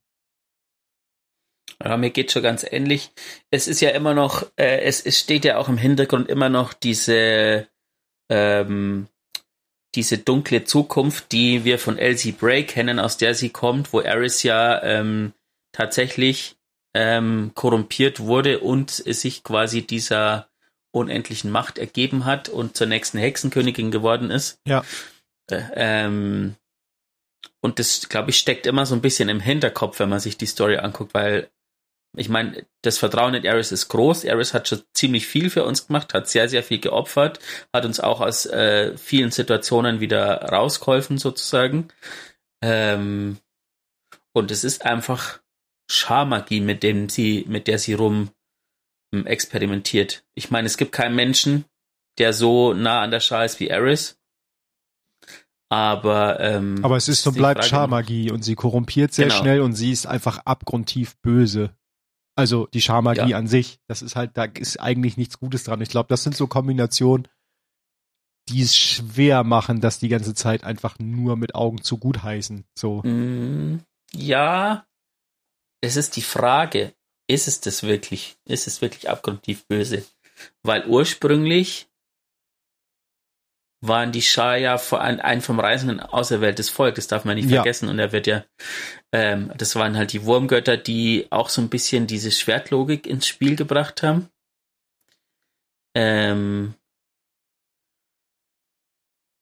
Ja, 1.83 1.97
mir 1.97 2.09
geht 2.09 2.31
schon 2.31 2.41
ganz 2.41 2.65
ähnlich. 2.67 3.11
Es 3.51 3.67
ist 3.67 3.79
ja 3.79 3.91
immer 3.91 4.15
noch, 4.15 4.41
äh, 4.55 4.81
es, 4.81 5.05
es 5.05 5.19
steht 5.19 5.45
ja 5.45 5.57
auch 5.57 5.69
im 5.69 5.77
Hintergrund 5.77 6.29
immer 6.29 6.49
noch 6.49 6.73
diese, 6.73 7.67
ähm, 8.31 9.07
diese 9.93 10.17
dunkle 10.17 10.63
Zukunft, 10.63 11.31
die 11.31 11.63
wir 11.63 11.77
von 11.77 11.99
Elsie 11.99 12.31
Bray 12.31 12.65
kennen, 12.65 12.99
aus 12.99 13.17
der 13.17 13.35
sie 13.35 13.51
kommt, 13.51 13.93
wo 13.93 13.99
Eris 13.99 14.41
ja 14.41 14.81
ähm, 14.81 15.33
tatsächlich 15.73 16.57
ähm, 16.95 17.51
korrumpiert 17.53 18.19
wurde 18.19 18.61
und 18.61 18.89
sich 18.89 19.43
quasi 19.43 19.85
dieser 19.85 20.48
unendlichen 20.91 21.51
Macht 21.51 21.77
ergeben 21.77 22.25
hat 22.25 22.49
und 22.49 22.75
zur 22.75 22.87
nächsten 22.87 23.17
Hexenkönigin 23.17 23.91
geworden 23.91 24.31
ist. 24.31 24.59
Ja. 24.67 24.83
Äh, 25.49 25.61
ähm, 25.75 26.55
und 27.61 27.79
das, 27.79 28.09
glaube 28.09 28.31
ich, 28.31 28.37
steckt 28.37 28.65
immer 28.65 28.85
so 28.85 28.95
ein 28.95 29.01
bisschen 29.01 29.29
im 29.29 29.39
Hinterkopf, 29.39 29.99
wenn 29.99 30.09
man 30.09 30.19
sich 30.19 30.37
die 30.37 30.45
Story 30.45 30.77
anguckt, 30.77 31.13
weil 31.13 31.49
ich 32.17 32.29
meine, 32.29 32.65
das 32.81 32.97
Vertrauen 32.97 33.35
in 33.35 33.43
Eris 33.43 33.71
ist 33.71 33.87
groß. 33.89 34.23
Eris 34.23 34.53
hat 34.53 34.67
schon 34.67 34.81
ziemlich 34.93 35.27
viel 35.27 35.49
für 35.49 35.63
uns 35.63 35.87
gemacht, 35.87 36.13
hat 36.13 36.27
sehr, 36.27 36.49
sehr 36.49 36.63
viel 36.63 36.79
geopfert, 36.79 37.39
hat 37.71 37.85
uns 37.85 37.99
auch 37.99 38.21
aus 38.21 38.47
äh, 38.47 38.97
vielen 38.97 39.31
Situationen 39.31 39.99
wieder 39.99 40.41
rausgeholfen, 40.45 41.19
sozusagen. 41.19 41.89
Ähm, 42.63 43.37
und 44.33 44.49
es 44.49 44.63
ist 44.63 44.85
einfach 44.85 45.39
Scharmagie, 45.89 46.61
mit 46.61 46.81
dem 46.81 47.09
sie, 47.09 47.45
mit 47.47 47.67
der 47.67 47.77
sie 47.77 47.93
rum 47.93 48.31
experimentiert. 49.11 50.23
Ich 50.35 50.51
meine, 50.51 50.67
es 50.67 50.77
gibt 50.77 50.91
keinen 50.91 51.15
Menschen, 51.15 51.65
der 52.17 52.33
so 52.33 52.73
nah 52.73 53.01
an 53.01 53.11
der 53.11 53.19
Schar 53.19 53.45
ist 53.45 53.59
wie 53.59 53.67
Eris. 53.67 54.17
Aber, 55.69 56.39
ähm, 56.39 56.79
aber 56.83 56.97
es 56.97 57.07
ist 57.07 57.25
und 57.27 57.35
bleibt 57.35 57.63
Scharmagie 57.63 58.31
und 58.31 58.43
sie 58.43 58.55
korrumpiert 58.55 59.13
sehr 59.13 59.27
genau. 59.27 59.39
schnell 59.39 59.61
und 59.61 59.73
sie 59.73 59.91
ist 59.91 60.07
einfach 60.07 60.39
abgrundtief 60.39 61.15
böse. 61.17 61.75
Also 62.35 62.67
die 62.67 62.81
Scharmagie 62.81 63.31
ja. 63.31 63.37
an 63.37 63.47
sich, 63.47 63.79
das 63.87 64.01
ist 64.01 64.15
halt, 64.15 64.31
da 64.35 64.45
ist 64.45 64.79
eigentlich 64.79 65.17
nichts 65.17 65.39
Gutes 65.39 65.65
dran. 65.65 65.81
Ich 65.81 65.89
glaube, 65.89 66.07
das 66.09 66.23
sind 66.23 66.35
so 66.35 66.47
Kombinationen, 66.47 67.27
die 68.47 68.61
es 68.61 68.75
schwer 68.75 69.43
machen, 69.43 69.79
das 69.79 69.99
die 69.99 70.07
ganze 70.07 70.33
Zeit 70.33 70.63
einfach 70.63 70.97
nur 70.97 71.35
mit 71.35 71.53
Augen 71.53 71.83
zu 71.83 71.97
gut 71.97 72.23
heißen. 72.23 72.65
So. 72.75 73.03
Mm, 73.03 73.81
ja, 74.13 74.87
es 75.81 75.97
ist 75.97 76.15
die 76.15 76.21
Frage, 76.21 76.93
ist 77.29 77.47
es 77.47 77.61
das 77.61 77.83
wirklich? 77.83 78.37
Ist 78.45 78.67
es 78.67 78.81
wirklich 78.81 79.09
abgrundtief 79.09 79.65
böse? 79.67 80.03
Weil 80.63 80.85
ursprünglich 80.87 81.87
waren 83.81 84.11
die 84.11 84.21
Schar 84.21 84.57
ja 84.57 84.77
vor 84.77 85.01
ein, 85.01 85.21
ein 85.21 85.41
vom 85.41 85.59
Reisenden 85.59 86.01
auserwähltes 86.01 86.69
Volk, 86.69 86.95
das 86.95 87.07
darf 87.07 87.23
man 87.23 87.35
nicht 87.35 87.49
ja. 87.49 87.57
vergessen. 87.57 87.87
Und 87.87 87.99
er 87.99 88.11
wird 88.11 88.27
ja, 88.27 88.43
ähm, 89.13 89.53
das 89.55 89.75
waren 89.75 89.95
halt 89.95 90.11
die 90.11 90.25
Wurmgötter, 90.25 90.75
die 90.75 91.27
auch 91.29 91.49
so 91.49 91.61
ein 91.61 91.69
bisschen 91.69 92.07
diese 92.07 92.31
Schwertlogik 92.31 93.07
ins 93.07 93.27
Spiel 93.27 93.55
gebracht 93.55 94.03
haben. 94.03 94.29
Ähm, 95.95 96.75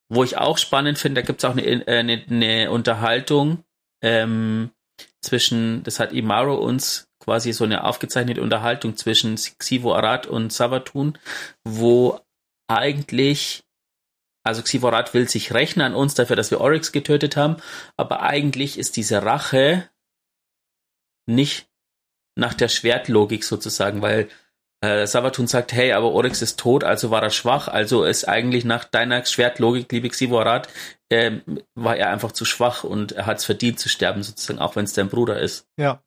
wo 0.10 0.24
ich 0.24 0.38
auch 0.38 0.58
spannend 0.58 0.98
finde, 0.98 1.22
da 1.22 1.26
gibt 1.26 1.44
es 1.44 1.46
auch 1.46 1.54
eine, 1.54 1.64
äh, 1.64 2.00
eine, 2.00 2.24
eine 2.30 2.72
Unterhaltung 2.72 3.64
ähm, 4.02 4.72
zwischen, 5.22 5.84
das 5.84 6.00
hat 6.00 6.14
Imaro 6.14 6.56
uns 6.56 7.07
quasi 7.28 7.52
so 7.52 7.66
eine 7.66 7.84
aufgezeichnete 7.84 8.42
Unterhaltung 8.42 8.96
zwischen 8.96 9.36
Xivo 9.36 9.94
Arad 9.94 10.28
und 10.28 10.54
Savatun, 10.54 11.18
wo 11.66 12.22
eigentlich 12.68 13.66
also 14.46 14.64
Xivorat 14.64 15.14
will 15.14 15.28
sich 15.28 15.54
rächen 15.54 15.82
an 15.82 15.94
uns 15.94 16.14
dafür, 16.14 16.38
dass 16.38 16.52
wir 16.52 16.62
Oryx 16.62 16.94
getötet 16.94 17.36
haben, 17.36 17.58
aber 17.98 18.22
eigentlich 18.22 18.80
ist 18.80 18.96
diese 18.96 19.24
Rache 19.24 19.90
nicht 21.26 21.68
nach 22.38 22.54
der 22.54 22.70
Schwertlogik 22.70 23.44
sozusagen, 23.44 24.02
weil 24.02 24.30
äh, 24.80 25.06
Savatun 25.06 25.48
sagt, 25.48 25.74
hey, 25.74 25.92
aber 25.92 26.14
Oryx 26.14 26.42
ist 26.42 26.58
tot, 26.58 26.86
also 26.86 27.12
war 27.12 27.22
er 27.24 27.30
schwach, 27.30 27.68
also 27.68 28.06
ist 28.06 28.26
eigentlich 28.26 28.64
nach 28.64 28.86
deiner 28.86 29.26
Schwertlogik, 29.26 29.92
liebe 29.92 30.08
Xivorat, 30.08 30.70
äh, 31.10 31.42
war 31.76 31.98
er 31.98 32.10
einfach 32.10 32.32
zu 32.32 32.46
schwach 32.46 32.86
und 32.86 33.12
er 33.12 33.26
hat 33.26 33.40
es 33.40 33.44
verdient 33.46 33.82
zu 33.82 33.90
sterben, 33.90 34.24
sozusagen, 34.24 34.60
auch 34.60 34.78
wenn 34.78 34.86
es 34.86 34.94
dein 34.94 35.10
Bruder 35.10 35.42
ist. 35.42 35.68
Ja. 35.76 36.02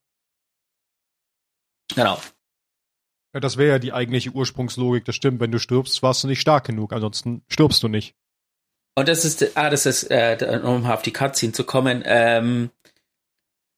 Genau. 1.94 2.20
Ja, 3.32 3.40
das 3.40 3.56
wäre 3.56 3.70
ja 3.70 3.78
die 3.78 3.92
eigentliche 3.92 4.30
Ursprungslogik, 4.30 5.04
das 5.04 5.14
stimmt. 5.14 5.40
Wenn 5.40 5.52
du 5.52 5.58
stirbst, 5.58 6.02
warst 6.02 6.24
du 6.24 6.28
nicht 6.28 6.40
stark 6.40 6.66
genug, 6.66 6.92
ansonsten 6.92 7.42
stirbst 7.48 7.82
du 7.82 7.88
nicht. 7.88 8.14
Und 8.96 9.08
das 9.08 9.24
ist, 9.24 9.56
ah, 9.56 9.70
das 9.70 9.86
ist, 9.86 10.10
äh, 10.10 10.60
um 10.64 10.84
auf 10.84 11.02
die 11.02 11.12
Cutscene 11.12 11.52
zu 11.52 11.64
kommen, 11.64 12.02
ähm, 12.04 12.70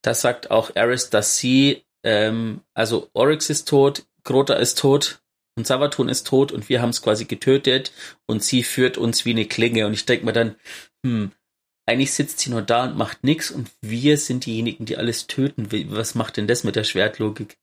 das 0.01 0.21
sagt 0.21 0.51
auch 0.51 0.71
Eris, 0.75 1.09
dass 1.09 1.37
sie, 1.37 1.83
ähm, 2.03 2.61
also 2.73 3.09
Oryx 3.13 3.49
ist 3.49 3.67
tot, 3.67 4.05
Grota 4.23 4.55
ist 4.55 4.79
tot 4.79 5.21
und 5.55 5.67
Savatun 5.67 6.09
ist 6.09 6.27
tot 6.27 6.51
und 6.51 6.67
wir 6.67 6.81
haben 6.81 6.89
es 6.89 7.01
quasi 7.01 7.25
getötet 7.25 7.93
und 8.25 8.43
sie 8.43 8.63
führt 8.63 8.97
uns 8.97 9.23
wie 9.23 9.31
eine 9.31 9.45
Klinge 9.45 9.85
und 9.85 9.93
ich 9.93 10.05
denke 10.05 10.25
mir 10.25 10.33
dann, 10.33 10.55
hm, 11.05 11.31
eigentlich 11.85 12.13
sitzt 12.13 12.39
sie 12.39 12.49
nur 12.49 12.61
da 12.61 12.85
und 12.85 12.97
macht 12.97 13.23
nichts 13.23 13.51
und 13.51 13.69
wir 13.81 14.17
sind 14.17 14.45
diejenigen, 14.45 14.85
die 14.85 14.97
alles 14.97 15.27
töten. 15.27 15.67
Was 15.91 16.15
macht 16.15 16.37
denn 16.37 16.47
das 16.47 16.63
mit 16.63 16.75
der 16.75 16.85
Schwertlogik? 16.85 17.57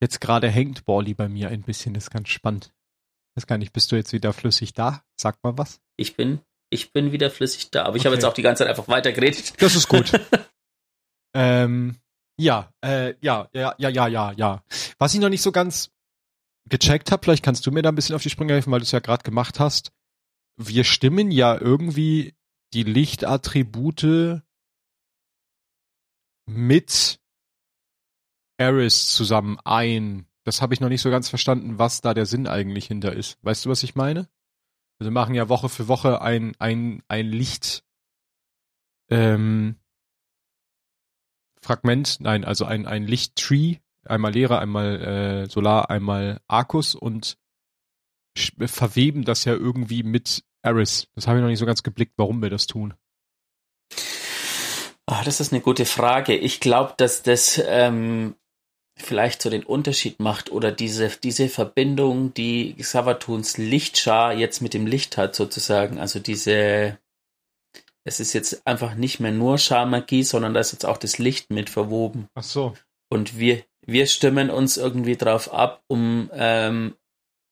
Jetzt 0.00 0.20
gerade 0.20 0.48
hängt 0.48 0.84
Borly 0.84 1.14
bei 1.14 1.28
mir 1.28 1.48
ein 1.48 1.62
bisschen, 1.62 1.94
das 1.94 2.04
ist 2.04 2.10
ganz 2.10 2.28
spannend. 2.28 2.72
Weiß 3.34 3.46
gar 3.46 3.58
nicht, 3.58 3.72
bist 3.72 3.92
du 3.92 3.96
jetzt 3.96 4.12
wieder 4.12 4.32
flüssig 4.32 4.72
da? 4.72 5.04
Sag 5.16 5.42
mal 5.42 5.56
was. 5.56 5.80
Ich 5.96 6.16
bin, 6.16 6.40
ich 6.70 6.92
bin 6.92 7.12
wieder 7.12 7.30
flüssig 7.30 7.70
da, 7.70 7.84
aber 7.84 7.96
ich 7.96 8.00
okay. 8.00 8.06
habe 8.08 8.16
jetzt 8.16 8.24
auch 8.24 8.32
die 8.32 8.42
ganze 8.42 8.64
Zeit 8.64 8.70
einfach 8.70 8.88
weitergeredet. 8.88 9.60
Das 9.62 9.76
ist 9.76 9.88
gut. 9.88 10.12
ähm, 11.34 12.00
ja, 12.38 12.72
äh, 12.82 13.14
ja, 13.20 13.48
ja, 13.52 13.74
ja, 13.78 13.88
ja, 13.90 14.06
ja, 14.08 14.32
ja. 14.32 14.64
Was 14.98 15.14
ich 15.14 15.20
noch 15.20 15.28
nicht 15.28 15.42
so 15.42 15.52
ganz 15.52 15.90
gecheckt 16.68 17.12
habe, 17.12 17.22
vielleicht 17.22 17.44
kannst 17.44 17.66
du 17.66 17.70
mir 17.70 17.82
da 17.82 17.90
ein 17.90 17.94
bisschen 17.94 18.14
auf 18.14 18.22
die 18.22 18.30
Sprünge 18.30 18.54
helfen, 18.54 18.72
weil 18.72 18.80
du 18.80 18.84
es 18.84 18.92
ja 18.92 19.00
gerade 19.00 19.22
gemacht 19.22 19.60
hast. 19.60 19.92
Wir 20.56 20.84
stimmen 20.84 21.30
ja 21.30 21.60
irgendwie 21.60 22.34
die 22.72 22.84
Lichtattribute 22.84 24.42
mit 26.46 27.19
Eris 28.60 29.08
zusammen 29.08 29.58
ein 29.64 30.26
das 30.44 30.62
habe 30.62 30.74
ich 30.74 30.80
noch 30.80 30.88
nicht 30.88 31.02
so 31.02 31.10
ganz 31.10 31.28
verstanden, 31.28 31.78
was 31.78 32.00
da 32.00 32.14
der 32.14 32.26
Sinn 32.26 32.46
eigentlich 32.46 32.86
hinter 32.86 33.12
ist. 33.12 33.38
Weißt 33.42 33.64
du, 33.64 33.70
was 33.70 33.82
ich 33.82 33.94
meine? 33.94 34.28
Wir 34.98 35.10
machen 35.10 35.34
ja 35.34 35.48
Woche 35.48 35.68
für 35.68 35.88
Woche 35.88 36.20
ein, 36.20 36.54
ein, 36.58 37.02
ein 37.08 37.28
Licht 37.28 37.84
ähm, 39.10 39.76
Fragment, 41.62 42.18
nein, 42.20 42.44
also 42.44 42.64
ein, 42.64 42.86
ein 42.86 43.06
Lichttree, 43.06 43.76
einmal 44.04 44.32
Lehrer, 44.32 44.60
einmal 44.60 45.00
äh, 45.00 45.46
Solar, 45.48 45.90
einmal 45.90 46.40
Arcus 46.48 46.94
und 46.94 47.38
verweben 48.36 49.24
das 49.24 49.44
ja 49.44 49.54
irgendwie 49.54 50.02
mit 50.02 50.44
Eris. 50.62 51.08
Das 51.14 51.26
habe 51.26 51.38
ich 51.38 51.42
noch 51.42 51.48
nicht 51.48 51.58
so 51.58 51.66
ganz 51.66 51.82
geblickt, 51.82 52.14
warum 52.16 52.40
wir 52.40 52.50
das 52.50 52.66
tun. 52.66 52.94
Oh, 55.06 55.20
das 55.24 55.40
ist 55.40 55.52
eine 55.52 55.60
gute 55.60 55.84
Frage. 55.84 56.36
Ich 56.36 56.60
glaube, 56.60 56.94
dass 56.96 57.22
das 57.22 57.60
ähm, 57.66 58.36
vielleicht 59.02 59.42
so 59.42 59.50
den 59.50 59.64
Unterschied 59.64 60.20
macht 60.20 60.50
oder 60.50 60.72
diese, 60.72 61.08
diese 61.08 61.48
Verbindung, 61.48 62.34
die 62.34 62.74
Xavatuns 62.74 63.58
Lichtschar 63.58 64.32
jetzt 64.32 64.60
mit 64.60 64.74
dem 64.74 64.86
Licht 64.86 65.16
hat, 65.16 65.34
sozusagen. 65.34 65.98
Also 65.98 66.18
diese, 66.18 66.98
es 68.04 68.20
ist 68.20 68.32
jetzt 68.32 68.66
einfach 68.66 68.94
nicht 68.94 69.20
mehr 69.20 69.32
nur 69.32 69.58
Scharmagie, 69.58 70.22
sondern 70.22 70.54
da 70.54 70.60
ist 70.60 70.72
jetzt 70.72 70.86
auch 70.86 70.98
das 70.98 71.18
Licht 71.18 71.50
mit 71.50 71.70
verwoben. 71.70 72.28
Ach 72.34 72.42
so. 72.42 72.74
Und 73.08 73.38
wir, 73.38 73.62
wir 73.86 74.06
stimmen 74.06 74.50
uns 74.50 74.76
irgendwie 74.76 75.16
drauf 75.16 75.52
ab, 75.52 75.82
um 75.88 76.30
ähm, 76.32 76.94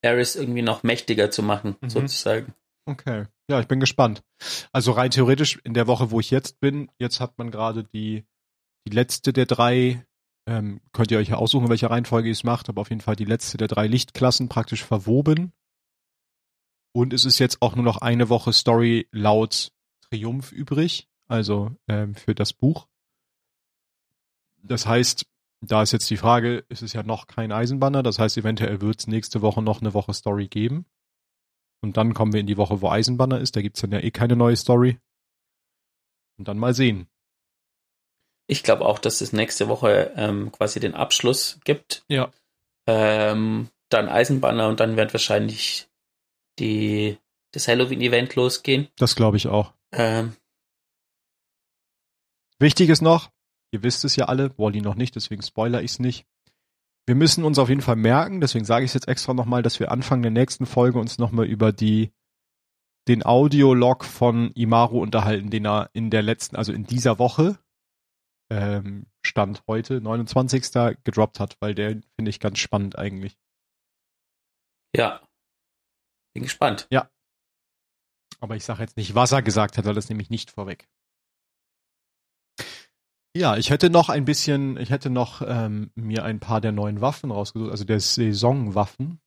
Eris 0.03 0.37
irgendwie 0.37 0.63
noch 0.63 0.83
mächtiger 0.83 1.31
zu 1.31 1.43
machen, 1.43 1.77
mhm. 1.81 1.91
sozusagen. 1.91 2.55
Okay. 2.87 3.27
Ja, 3.51 3.61
ich 3.61 3.69
bin 3.69 3.81
gespannt. 3.81 4.23
Also 4.73 4.93
rein 4.93 5.11
theoretisch 5.11 5.59
in 5.65 5.75
der 5.75 5.87
Woche, 5.87 6.11
wo 6.11 6.21
ich 6.21 6.31
jetzt 6.31 6.61
bin, 6.61 6.91
jetzt 6.99 7.21
hat 7.21 7.39
man 7.39 7.51
gerade 7.51 7.85
die, 7.85 8.25
die 8.87 8.95
letzte 8.95 9.33
der 9.33 9.47
drei 9.47 10.07
ähm, 10.49 10.81
könnt 10.93 11.11
ihr 11.11 11.19
euch 11.19 11.29
ja 11.29 11.37
aussuchen, 11.37 11.69
welche 11.69 11.91
Reihenfolge 11.91 12.29
ihr 12.29 12.33
es 12.33 12.43
macht, 12.43 12.71
aber 12.71 12.81
auf 12.81 12.89
jeden 12.89 13.03
Fall 13.03 13.17
die 13.17 13.27
letzte 13.27 13.59
der 13.59 13.69
drei 13.69 13.87
Lichtklassen 13.87 14.49
praktisch 14.49 14.83
verwoben. 14.83 15.53
Und 16.93 17.13
es 17.13 17.27
ist 17.27 17.39
jetzt 17.39 17.61
auch 17.61 17.77
nur 17.77 17.85
noch 17.85 17.99
eine 17.99 18.31
Woche 18.31 18.55
Story 18.55 19.09
laut 19.13 19.73
Triumph 20.09 20.51
übrig, 20.51 21.07
also 21.27 21.77
ähm, 21.87 22.15
für 22.15 22.35
das 22.35 22.55
Buch. 22.55 22.89
Das 24.63 24.87
heißt, 24.87 25.27
da 25.61 25.83
ist 25.83 25.93
jetzt 25.93 26.09
die 26.09 26.17
Frage, 26.17 26.65
es 26.71 26.81
ist 26.81 26.95
ja 26.95 27.03
noch 27.03 27.27
kein 27.27 27.53
Eisenbanner, 27.53 28.03
das 28.03 28.19
heißt, 28.19 28.39
eventuell 28.39 28.81
wird 28.81 29.01
es 29.01 29.07
nächste 29.07 29.43
Woche 29.43 29.61
noch 29.61 29.83
eine 29.83 29.93
Woche 29.93 30.15
Story 30.15 30.49
geben. 30.49 30.87
Und 31.83 31.99
dann 31.99 32.15
kommen 32.15 32.33
wir 32.33 32.41
in 32.41 32.47
die 32.47 32.57
Woche, 32.57 32.81
wo 32.81 32.89
Eisenbanner 32.89 33.39
ist, 33.39 33.55
da 33.55 33.61
gibt's 33.61 33.83
dann 33.83 33.93
ja 33.93 34.01
eh 34.01 34.11
keine 34.11 34.35
neue 34.35 34.57
Story. 34.57 34.99
Und 36.39 36.49
dann 36.49 36.59
mal 36.59 36.75
sehen. 36.75 37.07
Ich 38.49 38.63
glaube 38.63 38.87
auch, 38.87 38.99
dass 38.99 39.21
es 39.21 39.33
nächste 39.33 39.69
Woche 39.69 40.13
ähm, 40.17 40.51
quasi 40.51 40.81
den 40.81 40.95
Abschluss 40.95 41.61
gibt. 41.65 42.03
Ja. 42.09 42.31
Ähm, 42.87 43.69
dann 43.91 44.09
Eisenbanner 44.09 44.69
und 44.69 44.81
dann 44.81 44.97
wird 44.97 45.13
wahrscheinlich 45.13 45.89
die, 46.59 47.19
das 47.53 47.69
Halloween-Event 47.69 48.35
losgehen. 48.35 48.89
Das 48.97 49.15
glaube 49.15 49.37
ich 49.37 49.47
auch. 49.47 49.73
Ähm, 49.93 50.35
Wichtig 52.59 52.89
ist 52.89 53.03
noch, 53.03 53.31
ihr 53.71 53.83
wisst 53.83 54.05
es 54.05 54.17
ja 54.17 54.25
alle, 54.25 54.57
Wally 54.59 54.81
noch 54.81 54.97
nicht, 54.97 55.15
deswegen 55.15 55.43
spoiler 55.43 55.83
ich 55.83 55.93
es 55.93 55.99
nicht. 56.01 56.27
Wir 57.07 57.15
müssen 57.15 57.45
uns 57.45 57.59
auf 57.59 57.69
jeden 57.69 57.81
Fall 57.81 57.97
merken, 57.97 58.41
deswegen 58.41 58.65
sage 58.65 58.85
ich 58.85 58.91
es 58.91 58.95
jetzt 58.95 59.09
extra 59.09 59.33
nochmal, 59.33 59.63
dass 59.63 59.79
wir 59.79 59.93
Anfang 59.93 60.23
der 60.23 60.31
nächsten 60.31 60.67
Folge 60.67 60.99
uns 60.99 61.19
nochmal 61.19 61.47
über 61.47 61.73
die 61.73 62.11
den 63.07 63.25
Audiolog 63.25 64.05
von 64.05 64.53
Imaru 64.53 65.01
unterhalten, 65.01 65.49
den 65.49 65.67
er 65.67 65.89
in 65.95 66.11
der 66.11 66.21
letzten, 66.21 66.57
also 66.57 66.73
in 66.73 66.85
dieser 66.85 67.19
Woche 67.19 67.59
ähm, 68.51 69.07
Stand 69.23 69.63
heute, 69.67 70.01
29. 70.01 70.73
gedroppt 71.05 71.41
hat, 71.41 71.57
weil 71.61 71.75
der 71.75 72.01
finde 72.17 72.31
ich 72.31 72.41
ganz 72.41 72.59
spannend 72.59 72.99
eigentlich. 72.99 73.37
Ja. 74.95 75.23
Bin 76.35 76.43
gespannt. 76.43 76.87
Ja. 76.91 77.11
Aber 78.41 78.57
ich 78.57 78.65
sage 78.65 78.83
jetzt 78.83 78.97
nicht, 78.97 79.15
was 79.15 79.33
er 79.33 79.43
gesagt 79.43 79.79
hat, 79.79 79.85
weil 79.85 79.95
das 79.95 80.09
nämlich 80.09 80.31
nicht 80.31 80.51
vorweg. 80.51 80.89
Ja, 83.37 83.57
ich 83.57 83.71
hätte 83.71 83.91
noch 83.91 84.09
ein 84.09 84.25
bisschen, 84.25 84.77
ich 84.79 84.91
hätte 84.91 85.11
noch 85.11 85.43
ähm, 85.47 85.91
mir 85.95 86.25
ein 86.25 86.41
paar 86.41 86.61
der 86.61 86.73
neuen 86.73 87.01
Waffen 87.01 87.31
rausgesucht, 87.31 87.71
also 87.71 87.85
der 87.85 88.01
Saisonwaffen. 88.01 89.21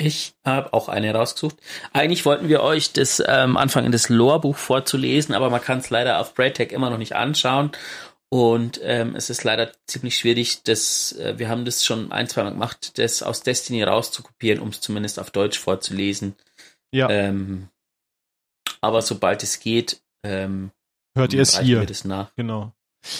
Ich 0.00 0.32
habe 0.44 0.72
auch 0.72 0.88
eine 0.88 1.12
rausgesucht. 1.12 1.56
Eigentlich 1.92 2.24
wollten 2.24 2.48
wir 2.48 2.62
euch 2.62 2.92
das 2.92 3.22
ähm, 3.26 3.58
anfangen, 3.58 3.92
das 3.92 4.08
Lore-Buch 4.08 4.56
vorzulesen, 4.56 5.34
aber 5.34 5.50
man 5.50 5.60
kann 5.60 5.78
es 5.78 5.90
leider 5.90 6.20
auf 6.20 6.34
Braytech 6.34 6.72
immer 6.72 6.88
noch 6.88 6.96
nicht 6.96 7.14
anschauen. 7.14 7.72
Und 8.30 8.80
ähm, 8.82 9.14
es 9.14 9.28
ist 9.28 9.44
leider 9.44 9.72
ziemlich 9.86 10.16
schwierig, 10.16 10.62
das, 10.62 11.12
äh, 11.18 11.38
wir 11.38 11.48
haben 11.48 11.64
das 11.64 11.84
schon 11.84 12.12
ein, 12.12 12.28
zwei 12.28 12.44
Mal 12.44 12.52
gemacht, 12.52 12.96
das 12.96 13.22
aus 13.22 13.42
Destiny 13.42 13.82
rauszukopieren, 13.82 14.60
um 14.60 14.68
es 14.68 14.80
zumindest 14.80 15.18
auf 15.18 15.30
Deutsch 15.32 15.58
vorzulesen. 15.58 16.34
Ja. 16.92 17.10
Ähm, 17.10 17.68
aber 18.80 19.02
sobald 19.02 19.42
es 19.42 19.60
geht, 19.60 20.00
ähm, 20.24 20.70
hört 21.14 21.34
ihr 21.34 21.42
es 21.42 21.58
hier. 21.58 21.84
Das 21.84 22.04
nach. 22.04 22.34
Genau. 22.36 22.72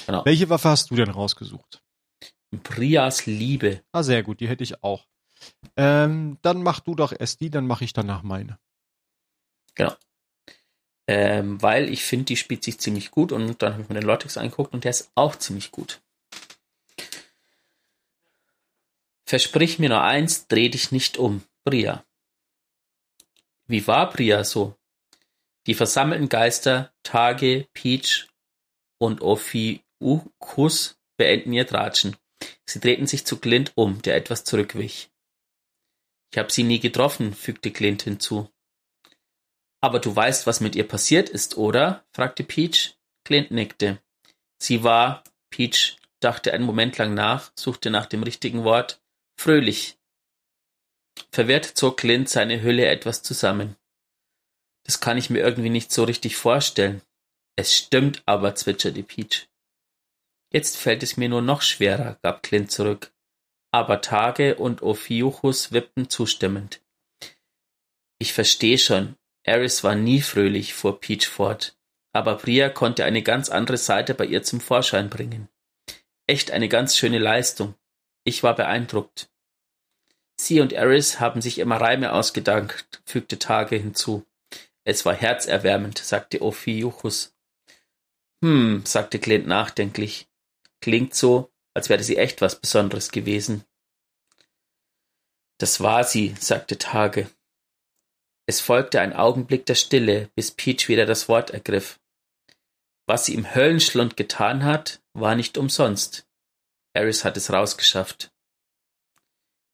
genau. 0.07 0.25
Welche 0.25 0.49
Waffe 0.49 0.71
hast 0.71 0.91
du 0.91 0.95
denn 0.95 1.11
rausgesucht? 1.11 1.83
Prias 2.63 3.27
Liebe. 3.27 3.83
Ah, 3.93 4.03
sehr 4.03 4.23
gut, 4.23 4.41
die 4.41 4.49
hätte 4.49 4.65
ich 4.65 4.83
auch. 4.83 5.10
Ähm, 5.77 6.39
dann 6.43 6.63
mach 6.63 6.81
du 6.81 6.95
doch 6.95 7.13
erst 7.19 7.41
die, 7.41 7.51
dann 7.51 7.67
mache 7.67 7.85
ich 7.85 7.93
danach 7.93 8.23
meine. 8.23 8.59
Genau. 9.75 9.95
Ähm, 11.07 11.61
weil 11.61 11.89
ich 11.89 12.05
finde, 12.05 12.27
die 12.27 12.37
spielt 12.37 12.63
sich 12.63 12.79
ziemlich 12.79 13.11
gut 13.11 13.33
und 13.33 13.63
dann 13.63 13.73
habe 13.73 13.83
ich 13.83 13.89
mir 13.89 13.97
den 13.97 14.05
Lortex 14.05 14.37
angeguckt 14.37 14.73
und 14.73 14.85
der 14.85 14.91
ist 14.91 15.11
auch 15.15 15.37
ziemlich 15.37 15.73
gut. 15.73 16.01
Versprich 19.25 19.79
mir 19.79 19.89
nur 19.89 20.03
eins, 20.03 20.49
dreh 20.49 20.69
dich 20.69 20.93
nicht 20.93 21.17
um, 21.17 21.43
Bria. 21.65 22.05
Wie 23.67 23.87
war 23.87 24.11
Bria 24.11 24.45
so? 24.45 24.77
Die 25.67 25.75
versammelten 25.75 26.29
Geister, 26.29 26.93
Tage, 27.03 27.69
Peach 27.73 28.29
und 28.99 29.21
Ophiuchus 29.21 30.99
beenden 31.17 31.53
ihr 31.53 31.67
Tratschen. 31.67 32.17
Sie 32.67 32.81
drehten 32.81 33.07
sich 33.07 33.25
zu 33.25 33.39
Clint 33.39 33.73
um, 33.75 34.03
der 34.03 34.17
etwas 34.17 34.45
zurückwich. 34.45 35.10
Ich 36.33 36.39
habe 36.39 36.53
sie 36.53 36.63
nie 36.63 36.79
getroffen, 36.79 37.35
fügte 37.35 37.71
Clint 37.71 38.03
hinzu. 38.03 38.49
Aber 39.81 39.99
du 39.99 40.15
weißt, 40.15 40.47
was 40.47 40.61
mit 40.61 40.77
ihr 40.77 40.87
passiert 40.87 41.29
ist, 41.29 41.57
oder? 41.57 42.05
fragte 42.13 42.45
Peach. 42.45 42.97
Clint 43.25 43.51
nickte. 43.51 44.01
Sie 44.59 44.85
war, 44.85 45.25
Peach 45.51 45.97
dachte 46.21 46.53
einen 46.53 46.65
Moment 46.65 46.99
lang 46.99 47.15
nach, 47.15 47.51
suchte 47.59 47.91
nach 47.91 48.07
dem 48.07 48.23
richtigen 48.23 48.65
Wort, 48.65 49.03
fröhlich. 49.39 49.99
Verwirrt 51.33 51.65
zog 51.65 51.97
Clint 51.97 52.29
seine 52.29 52.63
Hülle 52.63 52.87
etwas 52.87 53.23
zusammen. 53.23 53.77
Das 54.85 55.01
kann 55.01 55.19
ich 55.19 55.31
mir 55.31 55.41
irgendwie 55.41 55.71
nicht 55.71 55.93
so 55.93 56.05
richtig 56.05 56.37
vorstellen. 56.37 57.03
Es 57.57 57.77
stimmt 57.77 58.23
aber, 58.27 58.55
zwitscherte 58.55 59.03
Peach. 59.03 59.49
Jetzt 60.53 60.77
fällt 60.77 61.03
es 61.03 61.17
mir 61.17 61.29
nur 61.29 61.43
noch 61.43 61.63
schwerer, 61.63 62.19
gab 62.23 62.43
Clint 62.43 62.71
zurück 62.71 63.13
aber 63.71 64.01
Tage 64.01 64.57
und 64.57 64.83
Ophiuchus 64.83 65.73
wippten 65.73 66.09
zustimmend. 66.09 66.81
Ich 68.19 68.33
versteh 68.33 68.79
schon, 68.79 69.17
Eris 69.43 69.85
war 69.85 69.95
nie 69.95 70.21
fröhlich, 70.21 70.75
fuhr 70.75 71.01
Peach 71.01 71.27
fort, 71.29 71.77
aber 72.13 72.37
Bria 72.37 72.69
konnte 72.69 73.05
eine 73.05 73.23
ganz 73.23 73.49
andere 73.49 73.79
Seite 73.79 74.15
bei 74.15 74.27
ihr 74.27 74.43
zum 74.43 74.61
Vorschein 74.61 75.09
bringen. 75.09 75.49
Echt 76.27 76.51
eine 76.51 76.69
ganz 76.69 76.97
schöne 76.97 77.19
Leistung. 77.19 77.75
Ich 78.25 78.43
war 78.43 78.55
beeindruckt. 78.55 79.31
Sie 80.41 80.61
und 80.61 80.73
Eris 80.73 81.21
haben 81.21 81.41
sich 81.41 81.59
immer 81.59 81.81
Reime 81.81 82.13
ausgedankt, 82.13 83.03
fügte 83.05 83.39
Tage 83.39 83.77
hinzu. 83.77 84.27
Es 84.85 85.05
war 85.05 85.15
herzerwärmend, 85.15 85.99
sagte 85.99 86.43
Ophiuchus. 86.43 87.35
Hm, 88.43 88.83
sagte 88.87 89.19
Clint 89.19 89.47
nachdenklich. 89.47 90.29
Klingt 90.81 91.15
so, 91.15 91.50
als 91.75 91.89
wäre 91.89 92.03
sie 92.03 92.17
echt 92.17 92.41
was 92.41 92.61
Besonderes 92.61 93.11
gewesen. 93.11 93.65
Das 95.59 95.81
war 95.81 96.05
sie, 96.05 96.35
sagte 96.39 96.79
Tage. 96.79 97.31
Es 98.47 98.61
folgte 98.61 99.01
ein 99.01 99.13
Augenblick 99.13 99.67
der 99.67 99.75
Stille, 99.75 100.31
bis 100.35 100.51
Peach 100.51 100.89
wieder 100.89 101.07
das 101.07 101.29
Wort 101.29 101.51
ergriff. 101.51 102.01
Was 103.07 103.27
sie 103.27 103.35
im 103.35 103.55
Höllenschlund 103.55 104.17
getan 104.17 104.65
hat, 104.65 105.01
war 105.13 105.35
nicht 105.35 105.59
umsonst. 105.59 106.27
Eris 106.95 107.25
hat 107.25 107.37
es 107.37 107.53
rausgeschafft. 107.53 108.33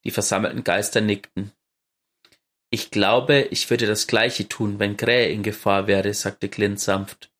Die 0.05 0.11
versammelten 0.11 0.64
Geister 0.64 1.01
nickten. 1.01 1.53
Ich 2.70 2.90
glaube, 2.90 3.42
ich 3.51 3.70
würde 3.70 3.86
das 3.86 4.07
Gleiche 4.07 4.49
tun, 4.49 4.78
wenn 4.78 4.97
Krähe 4.97 5.28
in 5.28 5.42
Gefahr 5.42 5.86
wäre, 5.86 6.12
sagte 6.14 6.49
Clint 6.49 6.80
sanft. 6.80 7.30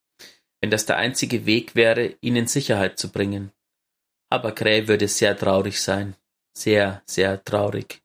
Wenn 0.61 0.71
das 0.71 0.87
der 0.87 0.97
einzige 0.97 1.47
Weg 1.47 1.75
wäre, 1.75 2.17
ihn 2.21 2.37
in 2.37 2.47
Sicherheit 2.47 2.99
zu 2.99 3.11
bringen. 3.11 3.53
Aber 4.31 4.53
Gray 4.53 4.89
würde 4.89 5.09
sehr 5.09 5.37
traurig 5.37 5.81
sein. 5.81 6.17
Sehr, 6.57 7.03
sehr 7.07 7.45
traurig. 7.45 8.03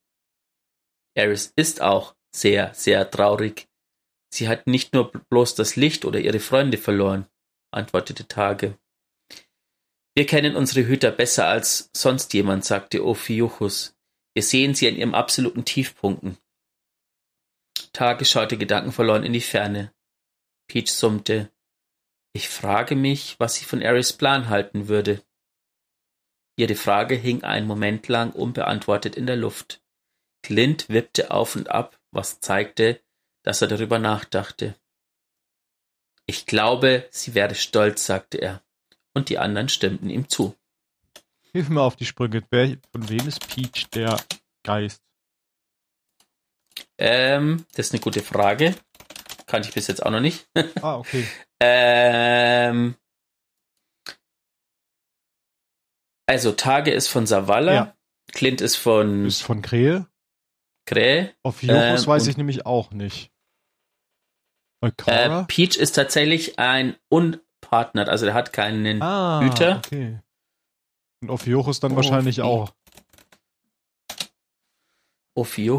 Eris 1.14 1.52
ist 1.56 1.80
auch 1.80 2.14
sehr, 2.34 2.72
sehr 2.74 3.10
traurig. 3.10 3.68
Sie 4.32 4.48
hat 4.48 4.66
nicht 4.66 4.94
nur 4.94 5.12
bloß 5.12 5.54
das 5.54 5.76
Licht 5.76 6.04
oder 6.04 6.20
ihre 6.20 6.40
Freunde 6.40 6.78
verloren, 6.78 7.26
antwortete 7.70 8.26
Tage. 8.28 8.78
Wir 10.14 10.26
kennen 10.26 10.56
unsere 10.56 10.86
Hüter 10.86 11.10
besser 11.10 11.46
als 11.48 11.90
sonst 11.94 12.32
jemand, 12.34 12.64
sagte 12.64 13.04
Ophiuchus. 13.04 13.94
Wir 14.34 14.42
sehen 14.42 14.74
sie 14.74 14.88
an 14.88 14.96
ihrem 14.96 15.14
absoluten 15.14 15.64
Tiefpunkten. 15.64 16.38
Tage 17.92 18.24
schaute 18.24 18.56
gedankenverloren 18.56 19.24
in 19.24 19.32
die 19.32 19.40
Ferne. 19.40 19.92
Peach 20.66 20.90
summte. 20.90 21.50
Ich 22.34 22.48
frage 22.48 22.96
mich, 22.96 23.36
was 23.38 23.56
sie 23.56 23.64
von 23.66 23.82
Eris 23.82 24.14
Plan 24.14 24.48
halten 24.48 24.88
würde. 24.88 25.22
Ihre 26.56 26.74
Frage 26.74 27.14
hing 27.14 27.44
einen 27.44 27.66
Moment 27.66 28.08
lang 28.08 28.32
unbeantwortet 28.32 29.16
in 29.16 29.26
der 29.26 29.36
Luft. 29.36 29.82
Clint 30.42 30.88
wippte 30.88 31.30
auf 31.30 31.56
und 31.56 31.70
ab, 31.70 31.98
was 32.10 32.40
zeigte, 32.40 33.00
dass 33.42 33.62
er 33.62 33.68
darüber 33.68 33.98
nachdachte. 33.98 34.74
Ich 36.26 36.46
glaube, 36.46 37.08
sie 37.10 37.34
wäre 37.34 37.54
stolz, 37.54 38.06
sagte 38.06 38.38
er, 38.38 38.62
und 39.14 39.28
die 39.28 39.38
anderen 39.38 39.68
stimmten 39.68 40.10
ihm 40.10 40.28
zu. 40.28 40.56
Hilf 41.52 41.68
mir 41.68 41.82
auf 41.82 41.96
die 41.96 42.06
Sprünge. 42.06 42.42
Wer, 42.50 42.78
von 42.92 43.08
wem 43.08 43.28
ist 43.28 43.46
Peach 43.46 43.88
der 43.90 44.22
Geist? 44.62 45.02
Ähm, 46.98 47.66
das 47.74 47.86
ist 47.86 47.92
eine 47.92 48.00
gute 48.00 48.22
Frage. 48.22 48.74
Kannte 49.46 49.68
ich 49.68 49.74
bis 49.74 49.88
jetzt 49.88 50.04
auch 50.04 50.10
noch 50.10 50.20
nicht. 50.20 50.46
Ah, 50.80 50.96
okay. 50.96 51.26
ähm, 51.60 52.94
also 56.26 56.52
Tage 56.52 56.90
ist 56.92 57.08
von 57.08 57.26
Savala, 57.26 57.72
Ja. 57.74 57.94
Clint 58.32 58.60
ist 58.60 58.76
von 58.76 59.26
Ist 59.26 59.42
von 59.42 59.62
Krähe. 59.62 60.06
Krähe, 60.86 61.32
Auf 61.42 61.62
Jochos 61.62 62.02
Ähm, 62.02 62.06
weiß 62.08 62.26
ich 62.26 62.36
nämlich 62.36 62.66
auch 62.66 62.90
nicht. 62.92 63.30
äh? 65.06 65.44
Peach 65.46 65.76
ist 65.76 65.92
tatsächlich 65.92 66.58
ein 66.58 66.96
unpartnert, 67.08 68.08
also 68.08 68.24
der 68.24 68.34
hat 68.34 68.52
keinen 68.52 69.00
ah, 69.02 69.40
Hüter. 69.42 69.76
okay. 69.84 70.18
Und 71.22 71.30
Ophiochus 71.30 71.78
dann 71.78 71.92
Oh, 71.92 71.96
wahrscheinlich 71.96 72.38
wie- 72.38 72.42
auch. 72.42 72.72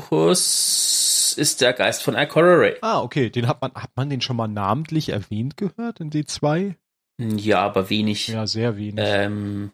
Ophiochus 0.04 1.36
ist 1.38 1.62
der 1.62 1.74
Geist 1.74 2.02
von 2.04 2.16
Ray. 2.60 2.78
Ah, 2.82 3.02
okay. 3.02 3.30
Den 3.30 3.48
hat 3.48 3.62
man, 3.62 3.74
hat 3.76 3.92
man 3.96 4.10
den 4.10 4.22
schon 4.22 4.36
mal 4.36 4.48
namentlich 4.48 5.10
erwähnt 5.10 5.58
gehört 5.58 6.00
in 6.00 6.10
D2? 6.12 6.76
Ja, 7.20 7.60
aber 7.62 7.90
wenig. 7.90 8.28
Ja, 8.30 8.48
sehr 8.48 8.78
wenig. 8.78 8.96
Ähm, 9.06 9.72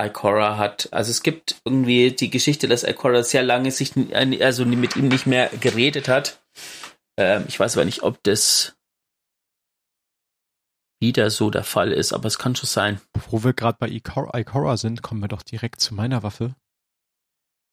Ikora 0.00 0.58
hat, 0.58 0.88
also 0.92 1.10
es 1.10 1.22
gibt 1.22 1.60
irgendwie 1.64 2.10
die 2.10 2.30
Geschichte, 2.30 2.66
dass 2.66 2.82
Ikora 2.82 3.22
sehr 3.22 3.42
lange 3.42 3.70
sich, 3.70 3.94
n- 3.96 4.42
also 4.42 4.64
mit 4.64 4.96
ihm 4.96 5.08
nicht 5.08 5.26
mehr 5.26 5.48
geredet 5.60 6.08
hat. 6.08 6.42
Ähm, 7.16 7.44
ich 7.46 7.60
weiß 7.60 7.76
aber 7.76 7.84
nicht, 7.84 8.02
ob 8.02 8.22
das 8.24 8.76
wieder 11.00 11.30
so 11.30 11.50
der 11.50 11.64
Fall 11.64 11.92
ist, 11.92 12.12
aber 12.12 12.26
es 12.26 12.38
kann 12.38 12.56
schon 12.56 12.66
sein. 12.68 13.00
Wo 13.30 13.44
wir 13.44 13.52
gerade 13.52 13.76
bei 13.78 13.88
Ikora, 13.88 14.36
Ikora 14.38 14.76
sind, 14.76 15.02
kommen 15.02 15.20
wir 15.20 15.28
doch 15.28 15.42
direkt 15.42 15.80
zu 15.80 15.94
meiner 15.94 16.22
Waffe. 16.22 16.56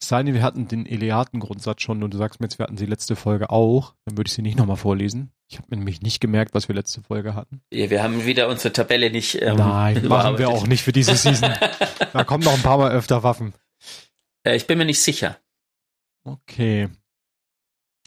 Es 0.02 0.08
sei 0.08 0.24
denn, 0.24 0.34
wir 0.34 0.42
hatten 0.42 0.68
den 0.68 0.88
Eleaten-Grundsatz 0.88 1.84
schon 1.84 2.02
und 2.02 2.12
du 2.12 2.18
sagst 2.18 2.40
mir 2.40 2.46
jetzt, 2.46 2.58
wir 2.58 2.64
hatten 2.64 2.78
sie 2.78 2.88
letzte 2.88 3.16
Folge 3.16 3.52
auch. 3.52 3.94
Dann 4.06 4.18
würde 4.18 4.30
ich 4.30 4.34
sie 4.34 4.42
nicht 4.42 4.58
nochmal 4.58 4.78
vorlesen. 4.78 5.32
Ich 5.48 5.58
habe 5.58 5.68
mir 5.70 5.78
nämlich 5.78 6.02
nicht 6.02 6.20
gemerkt, 6.20 6.56
was 6.56 6.68
wir 6.68 6.76
letzte 6.76 7.02
Folge 7.04 7.36
hatten. 7.36 7.62
Ja, 7.72 7.90
wir 7.92 8.02
haben 8.02 8.26
wieder 8.26 8.50
unsere 8.50 8.74
Tabelle 8.74 9.12
nicht. 9.12 9.40
Ähm, 9.40 9.58
Nein, 9.58 10.08
machen 10.08 10.40
wir 10.40 10.50
auch 10.50 10.66
nicht 10.66 10.82
für 10.82 10.92
diese 10.92 11.16
Season. 11.16 11.54
da 12.14 12.24
kommen 12.24 12.44
noch 12.44 12.54
ein 12.54 12.64
paar 12.64 12.80
Mal 12.80 12.92
öfter 12.92 13.22
Waffen. 13.22 13.54
Äh, 14.44 14.56
ich 14.56 14.66
bin 14.66 14.80
mir 14.80 14.86
nicht 14.86 15.02
sicher. 15.02 15.38
Okay. 16.24 16.90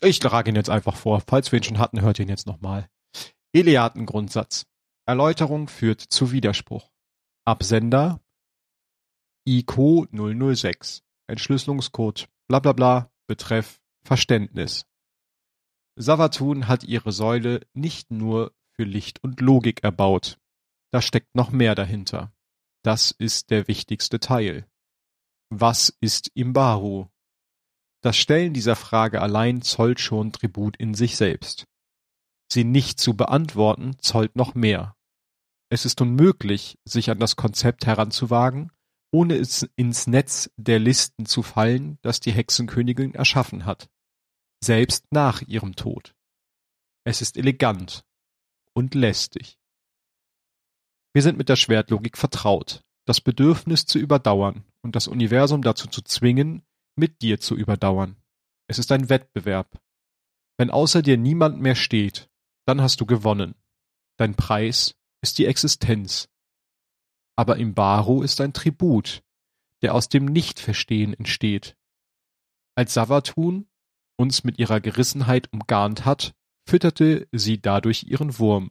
Ich 0.03 0.19
trage 0.19 0.51
ihn 0.51 0.57
jetzt 0.57 0.71
einfach 0.71 0.97
vor. 0.97 1.23
Falls 1.25 1.53
wir 1.53 1.61
ihn 1.61 1.65
schon 1.65 1.79
hatten, 1.79 2.01
hört 2.01 2.19
ihn 2.19 2.29
jetzt 2.29 2.49
nochmal. 2.49 2.89
Eleaten-Grundsatz. 3.53 4.67
Erläuterung 5.07 5.69
führt 5.69 6.01
zu 6.01 6.33
Widerspruch. 6.33 6.91
Absender 7.45 8.21
ICO 9.47 10.07
006. 10.11 11.05
Entschlüsselungscode 11.27 12.29
bla 12.49 12.61
bla 12.61 12.73
bla. 12.73 13.11
Betreff 13.27 13.81
Verständnis. 14.05 14.87
Savatun 15.97 16.69
hat 16.69 16.85
ihre 16.85 17.11
Säule 17.11 17.67
nicht 17.73 18.11
nur 18.11 18.53
für 18.73 18.85
Licht 18.85 19.23
und 19.23 19.41
Logik 19.41 19.83
erbaut. 19.83 20.39
Da 20.93 21.01
steckt 21.01 21.35
noch 21.35 21.51
mehr 21.51 21.75
dahinter. 21.75 22.33
Das 22.83 23.13
ist 23.13 23.51
der 23.51 23.67
wichtigste 23.67 24.21
Teil. 24.21 24.69
Was 25.49 25.97
ist 26.01 26.31
Imbaru? 26.35 27.09
Das 28.03 28.17
Stellen 28.17 28.53
dieser 28.53 28.77
Frage 28.77 29.23
allein 29.23 29.63
zollt 29.63 30.01
schon 30.01 30.33
Tribut 30.33 30.77
in 30.77 30.93
sich 30.93 31.17
selbst. 31.17 31.65
Sie 32.53 32.65
nicht 32.65 33.01
zu 33.01 33.17
beantworten 33.17 33.97
zollt 34.01 34.37
noch 34.37 34.55
mehr. 34.55 34.97
Es 35.71 35.87
ist 35.87 36.01
unmöglich, 36.03 36.79
sich 36.85 37.11
an 37.11 37.19
das 37.19 37.37
Konzept 37.37 37.87
heranzuwagen, 37.87 38.71
ohne 39.15 39.37
es 39.37 39.63
ins 39.77 40.09
Netz 40.09 40.51
der 40.57 40.81
Listen 40.81 41.25
zu 41.25 41.45
fallen, 41.45 41.99
das 42.03 42.19
die 42.19 42.33
Hexenkönigin 42.33 43.15
erschaffen 43.15 43.65
hat. 43.65 43.89
Selbst 44.61 45.07
nach 45.13 45.41
ihrem 45.43 45.77
Tod. 45.77 46.17
Es 47.05 47.23
ist 47.23 47.37
elegant 47.37 48.05
und 48.73 48.97
lästig. 48.97 49.57
Wir 51.13 51.23
sind 51.23 51.39
mit 51.39 51.49
der 51.49 51.55
Schwertlogik 51.55 52.19
vertraut, 52.19 52.83
das 53.07 53.21
Bedürfnis 53.21 53.87
zu 53.87 54.01
überdauern 54.01 54.65
und 54.83 54.97
das 54.97 55.07
Universum 55.07 55.63
dazu 55.63 55.87
zu 55.87 56.03
zwingen, 56.03 56.67
mit 56.97 57.23
dir 57.23 57.39
zu 57.39 57.55
überdauern. 57.55 58.17
Es 58.67 58.81
ist 58.81 58.91
ein 58.91 59.11
Wettbewerb. 59.11 59.81
Wenn 60.59 60.71
außer 60.71 61.03
dir 61.03 61.19
niemand 61.19 61.61
mehr 61.61 61.77
steht, 61.77 62.29
dann 62.67 62.81
hast 62.81 63.01
du 63.01 63.07
gewonnen. 63.07 63.55
Dein 64.17 64.35
Preis 64.35 64.97
ist 65.23 65.39
die 65.39 65.47
Existenz. 65.47 66.29
Aber 67.37 67.57
Imbaru 67.57 68.23
ist 68.23 68.41
ein 68.41 68.53
Tribut, 68.53 69.23
der 69.83 69.95
aus 69.95 70.09
dem 70.09 70.25
Nichtverstehen 70.25 71.15
entsteht. 71.15 71.77
Als 72.77 72.95
Savatun 72.95 73.67
uns 74.17 74.45
mit 74.45 74.59
ihrer 74.59 74.81
Gerissenheit 74.81 75.53
umgarnt 75.53 76.05
hat, 76.05 76.35
fütterte 76.67 77.29
sie 77.33 77.61
dadurch 77.61 78.05
ihren 78.05 78.39
Wurm. 78.39 78.71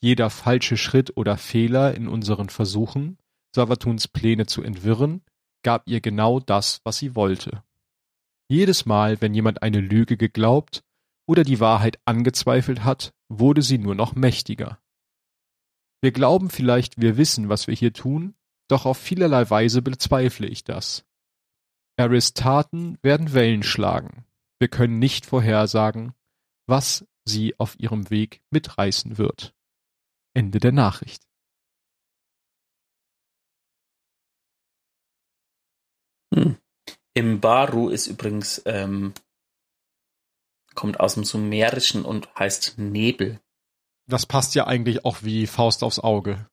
Jeder 0.00 0.30
falsche 0.30 0.76
Schritt 0.76 1.16
oder 1.16 1.36
Fehler 1.36 1.94
in 1.94 2.08
unseren 2.08 2.48
Versuchen, 2.48 3.18
Savatuns 3.54 4.08
Pläne 4.08 4.46
zu 4.46 4.62
entwirren, 4.62 5.22
gab 5.62 5.88
ihr 5.88 6.00
genau 6.00 6.40
das, 6.40 6.80
was 6.84 6.98
sie 6.98 7.14
wollte. 7.14 7.62
Jedes 8.48 8.84
Mal, 8.84 9.20
wenn 9.20 9.34
jemand 9.34 9.62
eine 9.62 9.80
Lüge 9.80 10.16
geglaubt 10.16 10.84
oder 11.26 11.44
die 11.44 11.60
Wahrheit 11.60 11.98
angezweifelt 12.04 12.84
hat, 12.84 13.14
wurde 13.28 13.62
sie 13.62 13.78
nur 13.78 13.94
noch 13.94 14.14
mächtiger. 14.14 14.78
Wir 16.04 16.12
glauben 16.12 16.50
vielleicht, 16.50 17.00
wir 17.00 17.16
wissen, 17.16 17.48
was 17.48 17.66
wir 17.66 17.74
hier 17.74 17.94
tun, 17.94 18.34
doch 18.68 18.84
auf 18.84 18.98
vielerlei 18.98 19.48
Weise 19.48 19.80
bezweifle 19.80 20.46
ich 20.46 20.62
das. 20.62 21.06
Aris 21.96 22.34
Taten 22.34 22.98
werden 23.00 23.32
Wellen 23.32 23.62
schlagen. 23.62 24.26
Wir 24.58 24.68
können 24.68 24.98
nicht 24.98 25.24
vorhersagen, 25.24 26.12
was 26.66 27.06
sie 27.24 27.58
auf 27.58 27.80
ihrem 27.80 28.10
Weg 28.10 28.42
mitreißen 28.50 29.16
wird. 29.16 29.54
Ende 30.34 30.58
der 30.58 30.72
Nachricht. 30.72 31.26
Hm. 36.34 36.58
Imbaru 37.14 37.88
ist 37.88 38.08
übrigens, 38.08 38.60
ähm, 38.66 39.14
kommt 40.74 41.00
aus 41.00 41.14
dem 41.14 41.24
Sumerischen 41.24 42.04
und 42.04 42.28
heißt 42.38 42.76
Nebel. 42.76 43.40
Das 44.06 44.26
passt 44.26 44.54
ja 44.54 44.66
eigentlich 44.66 45.04
auch 45.04 45.22
wie 45.22 45.46
Faust 45.46 45.82
aufs 45.82 45.98
Auge. 45.98 46.46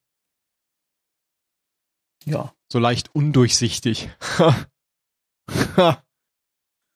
Ja. 2.26 2.54
So 2.72 2.80
leicht 2.80 3.14
undurchsichtig. 3.14 4.10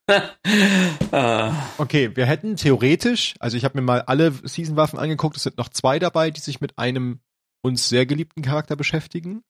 okay, 1.78 2.16
wir 2.16 2.26
hätten 2.28 2.56
theoretisch, 2.58 3.34
also 3.39 3.58
ich 3.58 3.66
habe 3.66 3.80
mir 3.80 3.84
mal 3.84 4.01
alle 4.03 4.32
Season-Waffen 4.32 4.99
angeguckt, 4.99 5.36
es 5.36 5.43
sind 5.43 5.58
noch 5.58 5.70
zwei 5.70 5.97
dabei, 5.99 6.30
die 6.30 6.41
sich 6.41 6.62
mit 6.62 6.78
einem 6.78 7.22
uns 7.64 7.89
sehr 7.89 8.06
geliebten 8.06 8.43
Charakter 8.43 8.76
beschäftigen. 8.76 9.43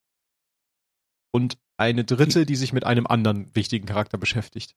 Und 1.33 1.57
eine 1.77 2.05
dritte, 2.05 2.45
die 2.45 2.55
sich 2.55 2.71
mit 2.71 2.85
einem 2.85 3.05
anderen 3.07 3.53
wichtigen 3.53 3.85
Charakter 3.85 4.17
beschäftigt. 4.17 4.75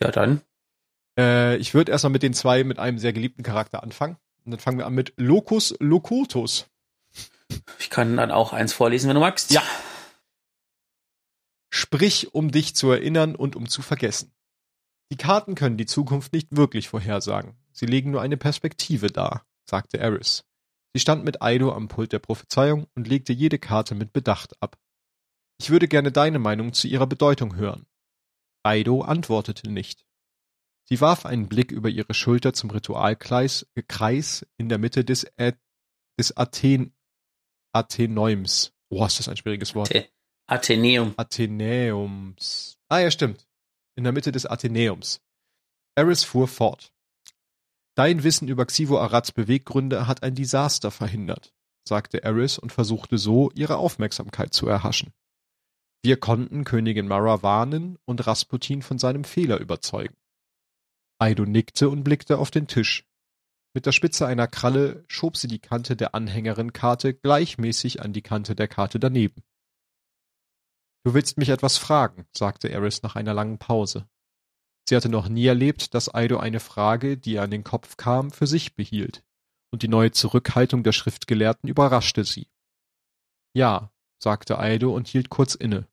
ja, 0.00 0.12
dann. 0.12 0.42
Äh, 1.18 1.56
ich 1.56 1.74
würde 1.74 1.90
erstmal 1.90 2.12
mit 2.12 2.22
den 2.22 2.34
zwei 2.34 2.62
mit 2.62 2.78
einem 2.78 2.98
sehr 2.98 3.12
geliebten 3.12 3.42
Charakter 3.42 3.82
anfangen. 3.82 4.16
Und 4.50 4.54
dann 4.54 4.64
fangen 4.64 4.78
wir 4.78 4.86
an 4.86 4.94
mit 4.94 5.12
Locus 5.16 5.76
Locutus. 5.78 6.68
Ich 7.78 7.88
kann 7.88 8.16
dann 8.16 8.32
auch 8.32 8.52
eins 8.52 8.72
vorlesen, 8.72 9.06
wenn 9.06 9.14
du 9.14 9.20
magst. 9.20 9.52
Ja. 9.52 9.62
Sprich, 11.72 12.34
um 12.34 12.50
dich 12.50 12.74
zu 12.74 12.90
erinnern 12.90 13.36
und 13.36 13.54
um 13.54 13.68
zu 13.68 13.80
vergessen. 13.80 14.32
Die 15.12 15.16
Karten 15.16 15.54
können 15.54 15.76
die 15.76 15.86
Zukunft 15.86 16.32
nicht 16.32 16.56
wirklich 16.56 16.88
vorhersagen. 16.88 17.54
Sie 17.70 17.86
legen 17.86 18.10
nur 18.10 18.22
eine 18.22 18.36
Perspektive 18.36 19.06
dar, 19.06 19.46
sagte 19.66 19.98
Eris. 19.98 20.44
Sie 20.94 20.98
stand 20.98 21.24
mit 21.24 21.42
Aido 21.42 21.72
am 21.72 21.86
Pult 21.86 22.12
der 22.12 22.18
Prophezeiung 22.18 22.88
und 22.96 23.06
legte 23.06 23.32
jede 23.32 23.60
Karte 23.60 23.94
mit 23.94 24.12
Bedacht 24.12 24.60
ab. 24.60 24.76
Ich 25.60 25.70
würde 25.70 25.86
gerne 25.86 26.10
deine 26.10 26.40
Meinung 26.40 26.72
zu 26.72 26.88
ihrer 26.88 27.06
Bedeutung 27.06 27.54
hören. 27.54 27.86
Aido 28.64 29.02
antwortete 29.02 29.70
nicht. 29.70 30.04
Sie 30.90 31.00
warf 31.00 31.24
einen 31.24 31.48
Blick 31.48 31.70
über 31.70 31.88
ihre 31.88 32.14
Schulter 32.14 32.52
zum 32.52 32.70
Ritualkreis 32.70 33.66
Kreis 33.86 34.44
in 34.56 34.68
der 34.68 34.78
Mitte 34.78 35.04
des, 35.04 35.24
Ä 35.38 35.54
des 36.18 36.36
Athen 36.36 36.92
Atheneums. 37.72 38.72
Oh, 38.88 39.06
ist 39.06 39.20
das 39.20 39.28
ein 39.28 39.36
schwieriges 39.36 39.76
Wort. 39.76 39.90
The 39.92 40.06
Atheneum. 40.48 41.14
Athenäums. 41.16 42.76
Ah 42.88 42.98
ja, 42.98 43.12
stimmt. 43.12 43.46
In 43.94 44.02
der 44.02 44.12
Mitte 44.12 44.32
des 44.32 44.46
Athenäums. 44.46 45.20
Eris 45.94 46.24
fuhr 46.24 46.48
fort. 46.48 46.92
Dein 47.94 48.24
Wissen 48.24 48.48
über 48.48 48.66
Xivo 48.66 48.98
Arads 48.98 49.30
Beweggründe 49.30 50.08
hat 50.08 50.24
ein 50.24 50.34
Desaster 50.34 50.90
verhindert, 50.90 51.54
sagte 51.86 52.24
Eris 52.24 52.58
und 52.58 52.72
versuchte 52.72 53.16
so, 53.16 53.52
ihre 53.54 53.76
Aufmerksamkeit 53.76 54.52
zu 54.54 54.66
erhaschen. 54.66 55.12
Wir 56.02 56.18
konnten 56.18 56.64
Königin 56.64 57.06
Mara 57.06 57.44
warnen 57.44 57.96
und 58.06 58.26
Rasputin 58.26 58.82
von 58.82 58.98
seinem 58.98 59.22
Fehler 59.22 59.58
überzeugen. 59.58 60.16
Aido 61.20 61.44
nickte 61.44 61.90
und 61.90 62.02
blickte 62.02 62.38
auf 62.38 62.50
den 62.50 62.66
Tisch. 62.66 63.06
Mit 63.74 63.86
der 63.86 63.92
Spitze 63.92 64.26
einer 64.26 64.48
Kralle 64.48 65.04
schob 65.06 65.36
sie 65.36 65.48
die 65.48 65.58
Kante 65.58 65.94
der 65.94 66.14
Anhängerin-Karte 66.14 67.14
gleichmäßig 67.14 68.02
an 68.02 68.12
die 68.12 68.22
Kante 68.22 68.54
der 68.56 68.68
Karte 68.68 68.98
daneben. 68.98 69.44
»Du 71.04 71.14
willst 71.14 71.38
mich 71.38 71.50
etwas 71.50 71.76
fragen«, 71.76 72.26
sagte 72.34 72.68
Eris 72.68 73.02
nach 73.02 73.16
einer 73.16 73.34
langen 73.34 73.58
Pause. 73.58 74.08
Sie 74.88 74.96
hatte 74.96 75.08
noch 75.08 75.28
nie 75.28 75.46
erlebt, 75.46 75.94
dass 75.94 76.12
Eido 76.12 76.38
eine 76.38 76.58
Frage, 76.58 77.16
die 77.16 77.34
ihr 77.34 77.42
an 77.42 77.50
den 77.50 77.64
Kopf 77.64 77.96
kam, 77.96 78.30
für 78.30 78.46
sich 78.46 78.74
behielt, 78.74 79.22
und 79.70 79.82
die 79.82 79.88
neue 79.88 80.10
Zurückhaltung 80.10 80.82
der 80.82 80.92
Schriftgelehrten 80.92 81.68
überraschte 81.68 82.24
sie. 82.24 82.48
»Ja«, 83.54 83.92
sagte 84.18 84.58
Eido 84.58 84.94
und 84.94 85.06
hielt 85.06 85.28
kurz 85.28 85.54
inne. 85.54 85.86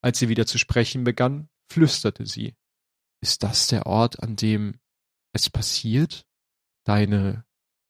Als 0.00 0.18
sie 0.18 0.28
wieder 0.28 0.46
zu 0.46 0.58
sprechen 0.58 1.04
begann, 1.04 1.48
flüsterte 1.70 2.24
sie. 2.24 2.54
»Ist 3.24 3.42
das 3.42 3.68
der 3.68 3.86
Ort, 3.86 4.22
an 4.22 4.36
dem 4.36 4.78
es 5.32 5.48
passiert? 5.48 6.26
Deine 6.84 7.46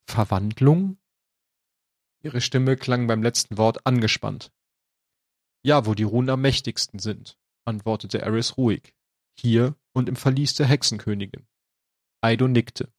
Verwandlung?« 0.09 0.97
Ihre 2.22 2.41
Stimme 2.41 2.76
klang 2.76 3.09
beim 3.09 3.20
letzten 3.20 3.59
Wort 3.59 3.85
angespannt. 3.85 4.53
»Ja, 5.64 5.87
wo 5.87 5.95
die 5.95 6.05
Runen 6.05 6.30
am 6.30 6.41
mächtigsten 6.41 7.01
sind«, 7.01 7.37
antwortete 7.64 8.20
Eris 8.20 8.57
ruhig. 8.57 8.95
»Hier 9.37 9.74
und 9.93 10.09
im 10.09 10.14
Verlies 10.14 10.55
der 10.55 10.66
Hexenkönigin.« 10.66 11.49
Eido 12.20 12.47
nickte. 12.47 12.93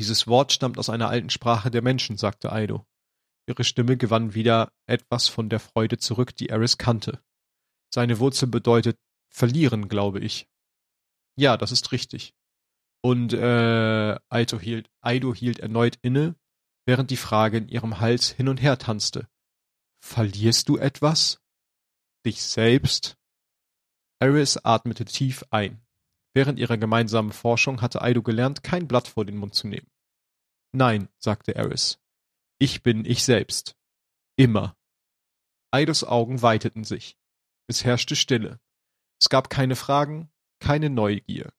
»Dieses 0.00 0.26
Wort 0.26 0.50
stammt 0.50 0.78
aus 0.78 0.90
einer 0.90 1.10
alten 1.10 1.30
Sprache 1.30 1.70
der 1.70 1.82
Menschen«, 1.82 2.16
sagte 2.16 2.50
Eido. 2.50 2.88
Ihre 3.46 3.62
Stimme 3.62 3.96
gewann 3.96 4.34
wieder 4.34 4.72
etwas 4.86 5.28
von 5.28 5.48
der 5.48 5.60
Freude 5.60 5.98
zurück, 5.98 6.34
die 6.34 6.48
Eris 6.48 6.76
kannte. 6.76 7.22
Seine 7.94 8.18
Wurzel 8.18 8.48
bedeutet 8.48 8.98
verlieren, 9.28 9.88
glaube 9.88 10.18
ich. 10.18 10.49
Ja, 11.36 11.56
das 11.56 11.72
ist 11.72 11.92
richtig. 11.92 12.34
Und 13.02 13.32
äh, 13.32 14.18
Aido 14.28 14.58
hielt, 14.58 14.90
Aido 15.00 15.34
hielt 15.34 15.58
erneut 15.58 15.98
inne, 16.02 16.36
während 16.86 17.10
die 17.10 17.16
Frage 17.16 17.58
in 17.58 17.68
ihrem 17.68 18.00
Hals 18.00 18.30
hin 18.30 18.48
und 18.48 18.60
her 18.60 18.78
tanzte. 18.78 19.28
Verlierst 20.02 20.68
du 20.68 20.76
etwas? 20.76 21.40
Dich 22.26 22.42
selbst? 22.42 23.16
Eris 24.20 24.58
atmete 24.58 25.06
tief 25.06 25.44
ein. 25.50 25.80
Während 26.34 26.58
ihrer 26.58 26.76
gemeinsamen 26.76 27.32
Forschung 27.32 27.80
hatte 27.80 28.02
Aido 28.02 28.22
gelernt, 28.22 28.62
kein 28.62 28.86
Blatt 28.86 29.08
vor 29.08 29.24
den 29.24 29.36
Mund 29.36 29.54
zu 29.54 29.66
nehmen. 29.66 29.90
Nein, 30.72 31.08
sagte 31.18 31.54
Eris. 31.54 31.98
Ich 32.58 32.82
bin 32.82 33.04
ich 33.04 33.24
selbst. 33.24 33.76
Immer. 34.36 34.76
Aidos 35.70 36.04
Augen 36.04 36.42
weiteten 36.42 36.84
sich. 36.84 37.16
Es 37.66 37.84
herrschte 37.84 38.14
Stille. 38.14 38.60
Es 39.20 39.28
gab 39.28 39.50
keine 39.50 39.76
Fragen, 39.76 40.30
keine 40.60 40.90
Neugier. 40.90 41.52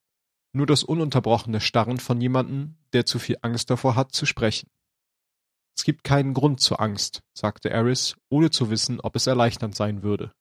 Nur 0.54 0.66
das 0.66 0.84
ununterbrochene 0.84 1.62
Starren 1.62 1.98
von 1.98 2.22
jemandem, 2.22 2.78
der 2.94 3.06
zu 3.06 3.20
viel 3.20 3.38
Angst 3.42 3.70
davor 3.70 3.96
hat, 3.96 4.14
zu 4.14 4.26
sprechen. 4.26 4.70
Es 5.78 5.84
gibt 5.84 6.04
keinen 6.04 6.34
Grund 6.34 6.60
zur 6.60 6.82
Angst, 6.82 7.24
sagte 7.34 7.70
Eris, 7.70 8.16
ohne 8.30 8.52
zu 8.52 8.70
wissen, 8.70 9.00
ob 9.00 9.16
es 9.16 9.28
erleichternd 9.28 9.76
sein 9.76 10.04
würde. 10.04 10.34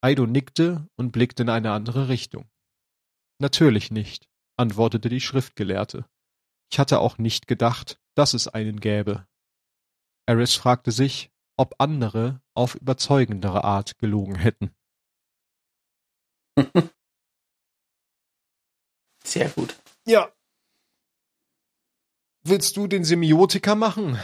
Aido 0.00 0.26
nickte 0.26 0.88
und 0.96 1.12
blickte 1.12 1.42
in 1.44 1.48
eine 1.48 1.72
andere 1.72 2.08
Richtung. 2.08 2.50
Natürlich 3.38 3.90
nicht, 3.90 4.28
antwortete 4.56 5.08
die 5.08 5.20
Schriftgelehrte. 5.20 6.06
Ich 6.72 6.78
hatte 6.78 7.00
auch 7.00 7.18
nicht 7.18 7.46
gedacht, 7.46 8.00
dass 8.14 8.34
es 8.34 8.48
einen 8.48 8.80
gäbe. 8.80 9.26
Eris 10.26 10.54
fragte 10.54 10.92
sich, 10.92 11.30
ob 11.56 11.74
andere 11.78 12.40
auf 12.54 12.74
überzeugendere 12.74 13.64
Art 13.64 13.98
gelogen 13.98 14.36
hätten. 14.36 14.74
Sehr 19.26 19.48
gut. 19.48 19.74
Ja. 20.04 20.30
Willst 22.42 22.76
du 22.76 22.86
den 22.86 23.04
Semiotiker 23.04 23.74
machen? 23.74 24.20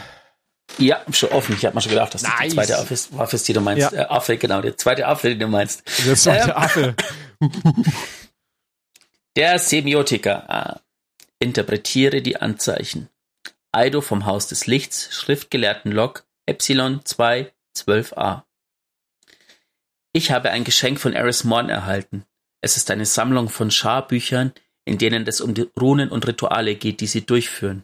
Ja, 0.77 1.03
schon 1.11 1.29
offen. 1.29 1.55
Ich 1.55 1.65
habe 1.65 1.75
mir 1.75 1.81
schon 1.81 1.91
gedacht, 1.91 2.13
dass 2.13 2.23
nice. 2.23 2.33
das 2.37 2.47
die 2.47 2.55
zweite 2.55 2.77
Affe 2.77 2.93
ist, 2.93 3.17
Waffe 3.17 3.35
ist, 3.35 3.47
die 3.47 3.53
du 3.53 3.61
meinst. 3.61 3.91
Ja. 3.91 4.03
Äh, 4.03 4.05
Affe, 4.05 4.37
genau, 4.37 4.61
der 4.61 4.77
zweite 4.77 5.07
Affe, 5.07 5.29
den 5.29 5.39
du 5.39 5.47
meinst. 5.47 5.83
Der 6.05 6.15
zweite 6.15 6.51
ähm, 6.51 6.55
Affe. 6.55 6.95
der 9.35 9.59
Semiotiker. 9.59 10.49
Ah. 10.49 10.81
Interpretiere 11.39 12.21
die 12.21 12.37
Anzeichen. 12.37 13.09
Aido 13.71 14.01
vom 14.01 14.25
Haus 14.25 14.47
des 14.47 14.67
Lichts, 14.67 15.13
Schriftgelehrten 15.15 15.91
Log, 15.91 16.25
Epsilon 16.45 17.05
2, 17.05 17.51
12a. 17.75 18.43
Ich 20.13 20.31
habe 20.31 20.51
ein 20.51 20.63
Geschenk 20.63 20.99
von 20.99 21.13
Eris 21.13 21.43
Morn 21.45 21.69
erhalten. 21.69 22.25
Es 22.59 22.77
ist 22.77 22.91
eine 22.91 23.05
Sammlung 23.05 23.49
von 23.49 23.71
Scharbüchern, 23.71 24.53
in 24.85 24.97
denen 24.97 25.27
es 25.27 25.41
um 25.41 25.53
die 25.53 25.69
Runen 25.79 26.09
und 26.09 26.27
Rituale 26.27 26.75
geht, 26.75 27.01
die 27.01 27.07
sie 27.07 27.25
durchführen. 27.25 27.83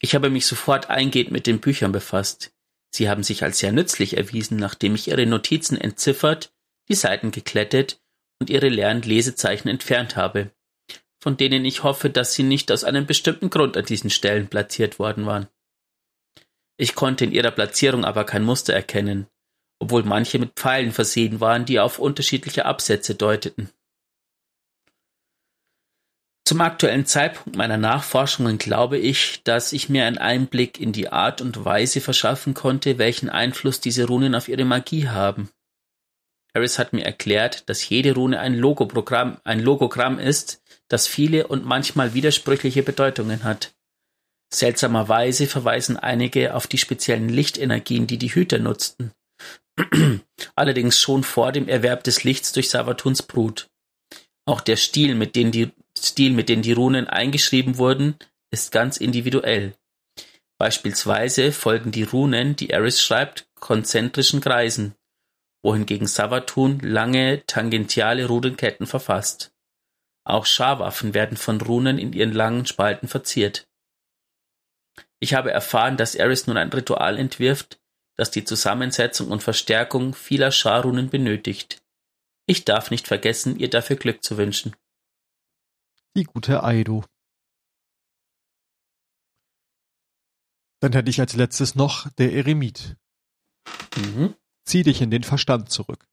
Ich 0.00 0.14
habe 0.14 0.30
mich 0.30 0.46
sofort 0.46 0.90
eingehend 0.90 1.30
mit 1.30 1.46
den 1.46 1.60
Büchern 1.60 1.92
befasst. 1.92 2.52
Sie 2.90 3.08
haben 3.08 3.22
sich 3.22 3.42
als 3.42 3.58
sehr 3.58 3.72
nützlich 3.72 4.16
erwiesen, 4.16 4.56
nachdem 4.56 4.94
ich 4.94 5.08
ihre 5.08 5.26
Notizen 5.26 5.76
entziffert, 5.76 6.52
die 6.88 6.94
Seiten 6.94 7.30
geklettet 7.30 8.00
und 8.40 8.50
ihre 8.50 8.68
leeren 8.68 9.02
Lesezeichen 9.02 9.68
entfernt 9.68 10.16
habe 10.16 10.50
von 11.22 11.36
denen 11.36 11.64
ich 11.64 11.84
hoffe, 11.84 12.10
dass 12.10 12.34
sie 12.34 12.42
nicht 12.42 12.72
aus 12.72 12.82
einem 12.82 13.06
bestimmten 13.06 13.48
Grund 13.48 13.76
an 13.76 13.84
diesen 13.84 14.10
Stellen 14.10 14.48
platziert 14.48 14.98
worden 14.98 15.24
waren. 15.24 15.46
Ich 16.76 16.96
konnte 16.96 17.24
in 17.24 17.30
ihrer 17.30 17.52
Platzierung 17.52 18.04
aber 18.04 18.24
kein 18.24 18.42
Muster 18.42 18.74
erkennen, 18.74 19.28
obwohl 19.78 20.02
manche 20.02 20.40
mit 20.40 20.54
Pfeilen 20.56 20.90
versehen 20.90 21.38
waren, 21.38 21.64
die 21.64 21.78
auf 21.78 22.00
unterschiedliche 22.00 22.64
Absätze 22.64 23.14
deuteten. 23.14 23.70
Zum 26.44 26.60
aktuellen 26.60 27.06
Zeitpunkt 27.06 27.56
meiner 27.56 27.76
Nachforschungen 27.76 28.58
glaube 28.58 28.98
ich, 28.98 29.42
dass 29.44 29.72
ich 29.72 29.88
mir 29.88 30.06
einen 30.06 30.18
Einblick 30.18 30.80
in 30.80 30.92
die 30.92 31.08
Art 31.08 31.40
und 31.40 31.64
Weise 31.64 32.00
verschaffen 32.00 32.54
konnte, 32.54 32.98
welchen 32.98 33.30
Einfluss 33.30 33.80
diese 33.80 34.06
Runen 34.06 34.34
auf 34.34 34.48
ihre 34.48 34.64
Magie 34.64 35.08
haben. 35.08 35.50
Harris 36.54 36.78
hat 36.78 36.92
mir 36.92 37.04
erklärt, 37.04 37.68
dass 37.68 37.88
jede 37.88 38.14
Rune 38.14 38.38
ein 38.40 38.54
Logoprogramm, 38.54 39.38
ein 39.44 39.60
Logogramm 39.60 40.18
ist, 40.18 40.62
das 40.88 41.06
viele 41.06 41.46
und 41.46 41.64
manchmal 41.64 42.12
widersprüchliche 42.12 42.82
Bedeutungen 42.82 43.44
hat. 43.44 43.72
Seltsamerweise 44.52 45.46
verweisen 45.46 45.96
einige 45.96 46.54
auf 46.54 46.66
die 46.66 46.76
speziellen 46.76 47.30
Lichtenergien, 47.30 48.06
die 48.06 48.18
die 48.18 48.34
Hüter 48.34 48.58
nutzten. 48.58 49.12
Allerdings 50.54 50.98
schon 50.98 51.22
vor 51.22 51.52
dem 51.52 51.68
Erwerb 51.68 52.04
des 52.04 52.24
Lichts 52.24 52.52
durch 52.52 52.68
Savatuns 52.68 53.22
Brut. 53.22 53.68
Auch 54.44 54.60
der 54.60 54.76
Stil, 54.76 55.14
mit 55.14 55.36
dem 55.36 55.52
die, 55.52 55.70
Stil, 55.98 56.32
mit 56.32 56.48
dem 56.48 56.62
die 56.62 56.72
Runen 56.72 57.06
eingeschrieben 57.06 57.78
wurden, 57.78 58.16
ist 58.50 58.72
ganz 58.72 58.96
individuell. 58.96 59.74
Beispielsweise 60.58 61.52
folgen 61.52 61.90
die 61.90 62.04
Runen, 62.04 62.54
die 62.54 62.70
Eris 62.70 63.02
schreibt, 63.02 63.46
konzentrischen 63.58 64.40
Kreisen, 64.40 64.94
wohingegen 65.62 66.06
Savatun 66.06 66.78
lange 66.80 67.44
tangentiale 67.46 68.26
Runenketten 68.26 68.86
verfasst. 68.86 69.52
Auch 70.24 70.46
Scharwaffen 70.46 71.14
werden 71.14 71.36
von 71.36 71.60
Runen 71.60 71.98
in 71.98 72.12
ihren 72.12 72.32
langen 72.32 72.66
Spalten 72.66 73.08
verziert. 73.08 73.66
Ich 75.18 75.34
habe 75.34 75.50
erfahren, 75.50 75.96
dass 75.96 76.14
Eris 76.14 76.46
nun 76.46 76.56
ein 76.56 76.70
Ritual 76.70 77.18
entwirft, 77.18 77.80
das 78.16 78.30
die 78.30 78.44
Zusammensetzung 78.44 79.28
und 79.28 79.42
Verstärkung 79.42 80.14
vieler 80.14 80.52
Scharrunen 80.52 81.10
benötigt. 81.10 81.82
Ich 82.46 82.64
darf 82.64 82.90
nicht 82.90 83.08
vergessen, 83.08 83.58
ihr 83.58 83.70
dafür 83.70 83.96
Glück 83.96 84.22
zu 84.22 84.36
wünschen. 84.36 84.76
Die 86.16 86.24
gute 86.24 86.62
Aido. 86.62 87.04
Dann 90.80 90.92
hätte 90.92 91.10
ich 91.10 91.20
als 91.20 91.34
letztes 91.34 91.74
noch 91.74 92.10
der 92.14 92.32
Eremit. 92.32 92.96
Mhm. 93.96 94.34
Zieh 94.64 94.82
dich 94.82 95.00
in 95.00 95.10
den 95.10 95.22
Verstand 95.22 95.70
zurück. 95.70 96.08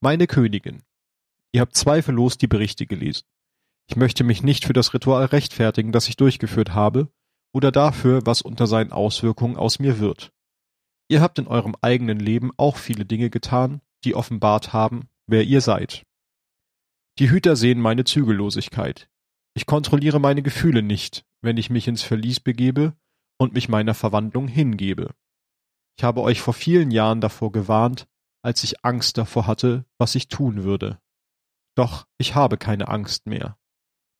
Meine 0.00 0.26
Königin, 0.26 0.82
Ihr 1.52 1.62
habt 1.62 1.76
zweifellos 1.76 2.36
die 2.36 2.46
Berichte 2.46 2.86
gelesen. 2.86 3.24
Ich 3.86 3.96
möchte 3.96 4.22
mich 4.22 4.42
nicht 4.42 4.66
für 4.66 4.74
das 4.74 4.92
Ritual 4.92 5.24
rechtfertigen, 5.24 5.92
das 5.92 6.08
ich 6.08 6.16
durchgeführt 6.16 6.74
habe, 6.74 7.10
oder 7.54 7.72
dafür, 7.72 8.20
was 8.26 8.42
unter 8.42 8.66
seinen 8.66 8.92
Auswirkungen 8.92 9.56
aus 9.56 9.78
mir 9.78 9.98
wird. 9.98 10.30
Ihr 11.08 11.22
habt 11.22 11.38
in 11.38 11.46
eurem 11.46 11.74
eigenen 11.80 12.20
Leben 12.20 12.52
auch 12.58 12.76
viele 12.76 13.06
Dinge 13.06 13.30
getan, 13.30 13.80
die 14.04 14.14
offenbart 14.14 14.74
haben, 14.74 15.08
wer 15.26 15.44
ihr 15.44 15.62
seid. 15.62 16.04
Die 17.18 17.30
Hüter 17.30 17.56
sehen 17.56 17.80
meine 17.80 18.04
Zügellosigkeit. 18.04 19.10
Ich 19.54 19.66
kontrolliere 19.66 20.20
meine 20.20 20.42
Gefühle 20.42 20.82
nicht, 20.82 21.26
wenn 21.40 21.56
ich 21.56 21.68
mich 21.68 21.88
ins 21.88 22.04
Verlies 22.04 22.38
begebe 22.38 22.96
und 23.38 23.54
mich 23.54 23.68
meiner 23.68 23.94
Verwandlung 23.94 24.46
hingebe. 24.46 25.14
Ich 25.96 26.04
habe 26.04 26.22
euch 26.22 26.40
vor 26.40 26.54
vielen 26.54 26.92
Jahren 26.92 27.20
davor 27.20 27.50
gewarnt, 27.50 28.06
als 28.42 28.62
ich 28.62 28.84
Angst 28.84 29.18
davor 29.18 29.48
hatte, 29.48 29.84
was 29.98 30.14
ich 30.14 30.28
tun 30.28 30.62
würde. 30.62 31.00
Doch 31.74 32.06
ich 32.18 32.36
habe 32.36 32.56
keine 32.56 32.86
Angst 32.86 33.26
mehr. 33.26 33.58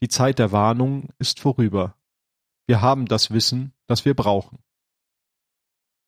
Die 0.03 0.09
Zeit 0.09 0.41
der 0.41 0.51
Warnung 0.51 1.11
ist 1.21 1.39
vorüber. 1.39 1.97
Wir 2.67 2.81
haben 2.81 3.07
das 3.07 3.31
Wissen, 3.31 3.75
das 3.87 4.05
wir 4.05 4.15
brauchen. 4.15 4.59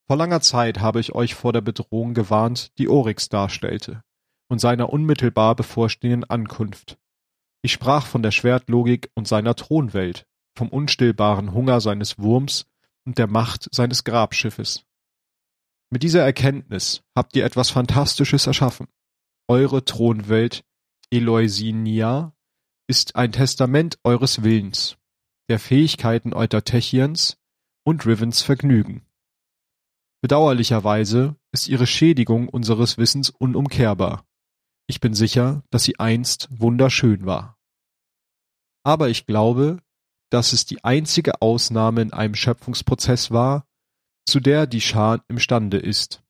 Vor 0.08 0.16
langer 0.16 0.40
Zeit 0.40 0.80
habe 0.80 0.98
ich 0.98 1.14
euch 1.14 1.36
vor 1.36 1.52
der 1.52 1.60
Bedrohung 1.60 2.14
gewarnt, 2.14 2.76
die 2.78 2.88
Oryx 2.88 3.28
darstellte, 3.28 4.02
und 4.50 4.60
seiner 4.60 4.92
unmittelbar 4.92 5.54
bevorstehenden 5.54 6.28
Ankunft. 6.28 6.98
Ich 7.62 7.72
sprach 7.72 8.06
von 8.06 8.22
der 8.22 8.32
Schwertlogik 8.32 9.10
und 9.14 9.28
seiner 9.28 9.54
Thronwelt, 9.54 10.26
vom 10.54 10.68
unstillbaren 10.68 11.52
Hunger 11.52 11.80
seines 11.80 12.18
Wurms 12.18 12.66
und 13.04 13.16
der 13.16 13.28
Macht 13.28 13.68
seines 13.72 14.04
Grabschiffes. 14.04 14.84
Mit 15.90 16.02
dieser 16.02 16.22
Erkenntnis 16.22 17.02
habt 17.16 17.34
ihr 17.36 17.44
etwas 17.44 17.70
Fantastisches 17.70 18.46
erschaffen. 18.46 18.88
Eure 19.48 19.84
Thronwelt 19.84 20.64
Eloisinia 21.10 22.32
ist 22.86 23.16
ein 23.16 23.32
Testament 23.32 23.98
eures 24.04 24.42
Willens, 24.42 24.96
der 25.48 25.58
Fähigkeiten 25.58 26.32
Eutertechiens 26.34 27.38
und 27.84 28.04
Rivens 28.06 28.42
Vergnügen. 28.42 29.06
Bedauerlicherweise 30.22 31.36
ist 31.52 31.68
ihre 31.68 31.86
Schädigung 31.86 32.48
unseres 32.48 32.98
Wissens 32.98 33.30
unumkehrbar. 33.30 34.24
Ich 34.90 34.98
bin 34.98 35.14
sicher, 35.14 35.62
dass 35.70 35.84
sie 35.84 36.00
einst 36.00 36.48
wunderschön 36.50 37.24
war. 37.24 37.56
Aber 38.82 39.08
ich 39.08 39.24
glaube, 39.24 39.78
dass 40.30 40.52
es 40.52 40.66
die 40.66 40.82
einzige 40.82 41.40
Ausnahme 41.40 42.02
in 42.02 42.12
einem 42.12 42.34
Schöpfungsprozess 42.34 43.30
war, 43.30 43.68
zu 44.26 44.40
der 44.40 44.66
die 44.66 44.80
Schar 44.80 45.24
imstande 45.28 45.76
ist. 45.78 46.24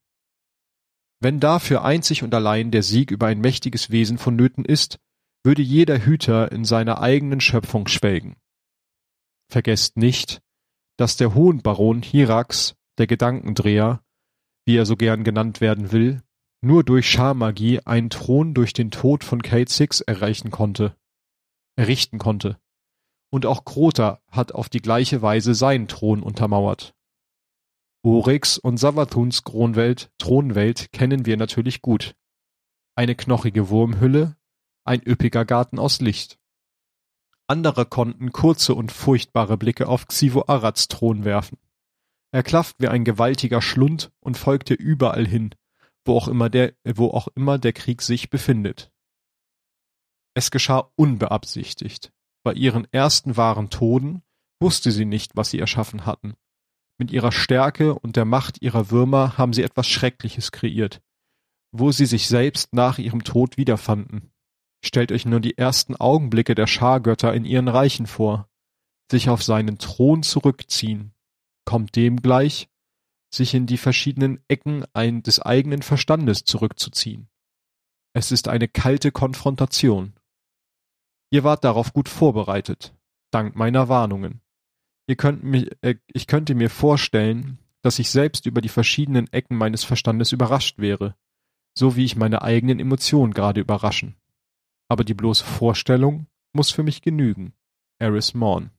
Wenn 1.21 1.41
dafür 1.41 1.87
einzig 1.87 2.23
und 2.23 2.35
allein 2.35 2.71
der 2.71 2.83
Sieg 2.83 3.11
über 3.11 3.29
ein 3.29 3.41
mächtiges 3.41 3.89
Wesen 3.89 4.19
vonnöten 4.19 4.67
ist, 4.67 4.99
würde 5.43 5.63
jeder 5.63 6.05
Hüter 6.05 6.53
in 6.53 6.67
seiner 6.67 7.01
eigenen 7.01 7.41
Schöpfung 7.41 7.89
schwelgen. 7.89 8.37
Vergesst 9.51 9.97
nicht, 9.97 10.43
dass 10.99 11.17
der 11.17 11.35
Hohenbaron 11.35 12.03
Hirax, 12.03 12.75
der 12.99 13.07
Gedankendreher, 13.07 14.05
wie 14.67 14.77
er 14.77 14.85
so 14.85 14.99
gern 14.99 15.25
genannt 15.25 15.63
werden 15.63 15.93
will, 15.93 16.23
nur 16.61 16.85
durch 16.85 17.09
Scharmagie 17.09 17.81
einen 17.81 18.11
Thron 18.11 18.55
durch 18.55 18.73
den 18.73 18.91
Tod 18.91 19.25
von 19.25 19.43
Kate 19.43 19.73
Six 19.73 20.01
erreichen 20.01 20.51
konnte, 20.51 20.97
errichten 21.77 22.19
konnte. 22.19 22.59
Und 23.31 23.47
auch 23.47 23.65
Krota 23.65 24.21
hat 24.29 24.53
auf 24.53 24.69
die 24.69 24.83
gleiche 24.83 25.23
Weise 25.23 25.55
seinen 25.55 25.89
Thron 25.89 26.23
untermauert. 26.23 26.95
Oryx 28.03 28.59
und 28.59 28.79
Savathuns 28.79 29.43
Thronwelt, 29.43 30.11
Thronwelt 30.19 30.91
kennen 30.93 31.27
wir 31.27 31.37
natürlich 31.37 31.83
gut. 31.83 32.17
Eine 32.95 33.15
knochige 33.15 33.69
Wurmhülle, 33.69 34.37
ein 34.85 35.03
üppiger 35.07 35.45
Garten 35.45 35.79
aus 35.79 36.01
Licht. 36.01 36.39
Andere 37.47 37.85
konnten 37.85 38.33
kurze 38.33 38.75
und 38.75 38.93
furchtbare 38.93 39.57
Blicke 39.57 39.89
auf 39.89 40.07
Xivo 40.07 40.45
Arads 40.47 40.89
Thron 40.89 41.25
werfen. 41.25 41.59
Er 42.33 42.43
klafft 42.43 42.77
wie 42.79 42.89
ein 42.89 43.05
gewaltiger 43.05 43.61
Schlund 43.61 44.13
und 44.21 44.39
folgte 44.39 44.75
überall 44.75 45.27
hin, 45.27 45.55
wo 46.05 46.17
auch 46.17 46.29
immer 46.29 46.51
der, 46.51 46.75
wo 46.85 47.09
auch 47.09 47.29
immer 47.35 47.59
der 47.59 47.73
Krieg 47.73 48.03
sich 48.03 48.31
befindet. 48.31 48.91
Es 50.35 50.51
geschah 50.51 50.91
unbeabsichtigt. 50.97 52.13
Bei 52.43 52.53
ihren 52.53 52.87
ersten 52.93 53.37
wahren 53.37 53.71
Toden 53.71 54.23
wusste 54.61 54.91
sie 54.93 55.05
nicht, 55.05 55.37
was 55.37 55.51
sie 55.51 55.59
erschaffen 55.59 56.07
hatten. 56.07 56.35
Mit 56.99 57.11
ihrer 57.11 57.33
Stärke 57.33 57.95
und 57.95 58.17
der 58.17 58.25
Macht 58.25 58.63
ihrer 58.63 58.91
Würmer 58.91 59.39
haben 59.39 59.53
sie 59.53 59.63
etwas 59.63 59.89
Schreckliches 59.89 60.53
kreiert, 60.53 61.01
wo 61.73 61.93
sie 61.93 62.07
sich 62.07 62.29
selbst 62.29 62.75
nach 62.75 62.99
ihrem 62.99 63.25
Tod 63.25 63.57
wiederfanden. 63.57 64.31
Stellt 64.85 65.13
euch 65.13 65.27
nur 65.27 65.41
die 65.41 65.59
ersten 65.59 65.97
Augenblicke 65.97 66.55
der 66.55 66.67
Schargötter 66.67 67.35
in 67.35 67.45
ihren 67.45 67.69
Reichen 67.69 68.07
vor. 68.07 68.49
Sich 69.11 69.29
auf 69.29 69.43
seinen 69.43 69.79
Thron 69.79 70.23
zurückziehen, 70.23 71.13
kommt 71.65 71.97
dem 71.97 72.23
gleich, 72.23 72.69
sich 73.31 73.55
in 73.55 73.67
die 73.67 73.79
verschiedenen 73.79 74.41
Ecken 74.49 74.85
ein, 74.93 75.23
des 75.23 75.41
eigenen 75.41 75.83
Verstandes 75.83 76.45
zurückzuziehen. 76.45 77.29
Es 78.13 78.33
ist 78.33 78.49
eine 78.49 78.69
kalte 78.69 79.13
Konfrontation. 79.13 80.15
Ihr 81.31 81.45
wart 81.45 81.65
darauf 81.65 81.93
gut 81.93 82.09
vorbereitet, 82.09 82.95
dank 83.31 83.55
meiner 83.55 83.89
Warnungen. 83.89 84.41
Ihr 85.07 85.17
könnt 85.17 85.45
mich, 85.45 85.71
äh, 85.81 85.97
ich 86.13 86.27
könnte 86.27 86.55
mir 86.55 86.71
vorstellen, 86.71 87.59
dass 87.83 87.99
ich 87.99 88.11
selbst 88.11 88.47
über 88.47 88.61
die 88.61 88.69
verschiedenen 88.69 89.33
Ecken 89.33 89.57
meines 89.57 89.85
Verstandes 89.85 90.33
überrascht 90.33 90.79
wäre, 90.79 91.17
so 91.75 91.97
wie 91.97 92.05
ich 92.05 92.17
meine 92.17 92.43
eigenen 92.43 92.81
Emotionen 92.81 93.33
gerade 93.33 93.61
überraschen. 93.61 94.17
Aber 94.89 95.05
die 95.05 95.15
bloße 95.15 95.45
Vorstellung 95.45 96.27
muss 96.53 96.71
für 96.71 96.83
mich 96.83 97.01
genügen. 97.01 97.55
Eris 97.99 98.35
Morn. 98.35 98.71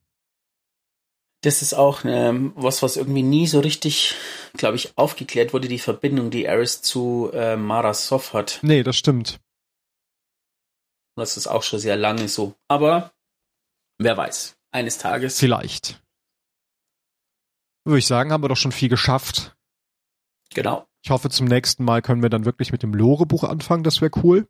Das 1.42 1.60
ist 1.60 1.74
auch 1.74 2.04
ähm, 2.04 2.52
was, 2.54 2.82
was 2.82 2.96
irgendwie 2.96 3.24
nie 3.24 3.46
so 3.48 3.60
richtig, 3.60 4.14
glaube 4.54 4.76
ich, 4.76 4.96
aufgeklärt 4.96 5.52
wurde, 5.52 5.68
die 5.68 5.80
Verbindung, 5.80 6.30
die 6.30 6.44
Eris 6.44 6.82
zu 6.82 7.30
äh, 7.32 7.56
Mara 7.56 7.94
Sof 7.94 8.32
hat. 8.32 8.60
Nee, 8.62 8.84
das 8.84 8.96
stimmt. 8.96 9.40
Das 11.16 11.36
ist 11.36 11.48
auch 11.48 11.62
schon 11.62 11.80
sehr 11.80 11.96
lange 11.96 12.28
so. 12.28 12.54
Aber 12.68 13.12
wer 13.98 14.16
weiß, 14.16 14.56
eines 14.70 14.98
Tages. 14.98 15.38
Vielleicht. 15.38 16.00
Würde 17.84 17.98
ich 17.98 18.06
sagen, 18.06 18.32
haben 18.32 18.44
wir 18.44 18.48
doch 18.48 18.56
schon 18.56 18.72
viel 18.72 18.88
geschafft. 18.88 19.56
Genau. 20.54 20.86
Ich 21.04 21.10
hoffe, 21.10 21.28
zum 21.28 21.46
nächsten 21.46 21.84
Mal 21.84 22.02
können 22.02 22.22
wir 22.22 22.30
dann 22.30 22.44
wirklich 22.44 22.70
mit 22.70 22.84
dem 22.84 22.94
Lore-Buch 22.94 23.42
anfangen. 23.42 23.82
Das 23.82 24.00
wäre 24.00 24.12
cool. 24.22 24.48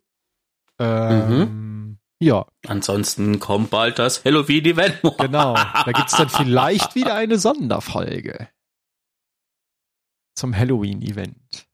Ähm, 0.78 1.28
mhm. 1.28 1.81
Ja. 2.22 2.46
Ansonsten 2.68 3.40
kommt 3.40 3.70
bald 3.70 3.98
das 3.98 4.24
Halloween-Event. 4.24 5.00
genau. 5.18 5.54
Da 5.54 5.90
gibt's 5.92 6.16
dann 6.16 6.28
vielleicht 6.28 6.94
wieder 6.94 7.16
eine 7.16 7.36
Sonderfolge. 7.36 8.48
Zum 10.36 10.56
Halloween-Event. 10.56 11.66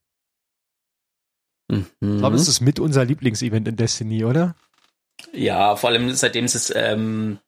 Mhm. 1.71 1.87
Ich 2.01 2.19
glaube, 2.19 2.37
es 2.37 2.49
ist 2.49 2.63
mit 2.63 2.81
unser 2.81 3.05
Lieblingsevent 3.05 3.69
in 3.69 3.77
Destiny, 3.77 4.25
oder? 4.25 4.57
Ja, 5.35 5.77
vor 5.77 5.91
allem 5.91 6.13
seitdem 6.15 6.47
es 6.47 6.73
ähm, 6.75 7.41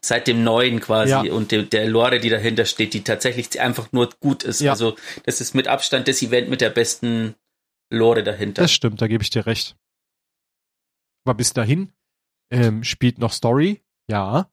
seit 0.00 0.26
dem 0.26 0.42
Neuen 0.42 0.80
quasi 0.80 1.10
ja. 1.12 1.32
und 1.32 1.52
de, 1.52 1.64
der 1.64 1.86
Lore, 1.86 2.18
die 2.18 2.30
dahinter 2.30 2.64
steht, 2.64 2.94
die 2.94 3.04
tatsächlich 3.04 3.60
einfach 3.60 3.92
nur 3.92 4.10
gut 4.18 4.42
ist. 4.42 4.60
Ja. 4.60 4.72
Also 4.72 4.96
das 5.24 5.40
ist 5.40 5.54
mit 5.54 5.68
Abstand 5.68 6.08
das 6.08 6.20
Event 6.20 6.50
mit 6.50 6.60
der 6.60 6.70
besten 6.70 7.36
Lore 7.90 8.24
dahinter. 8.24 8.62
Das 8.62 8.72
stimmt, 8.72 9.00
da 9.00 9.06
gebe 9.06 9.22
ich 9.22 9.30
dir 9.30 9.46
recht. 9.46 9.76
Aber 11.24 11.34
bis 11.34 11.52
dahin 11.52 11.92
ähm, 12.50 12.84
spielt 12.84 13.18
noch 13.18 13.32
Story, 13.32 13.82
ja. 14.08 14.50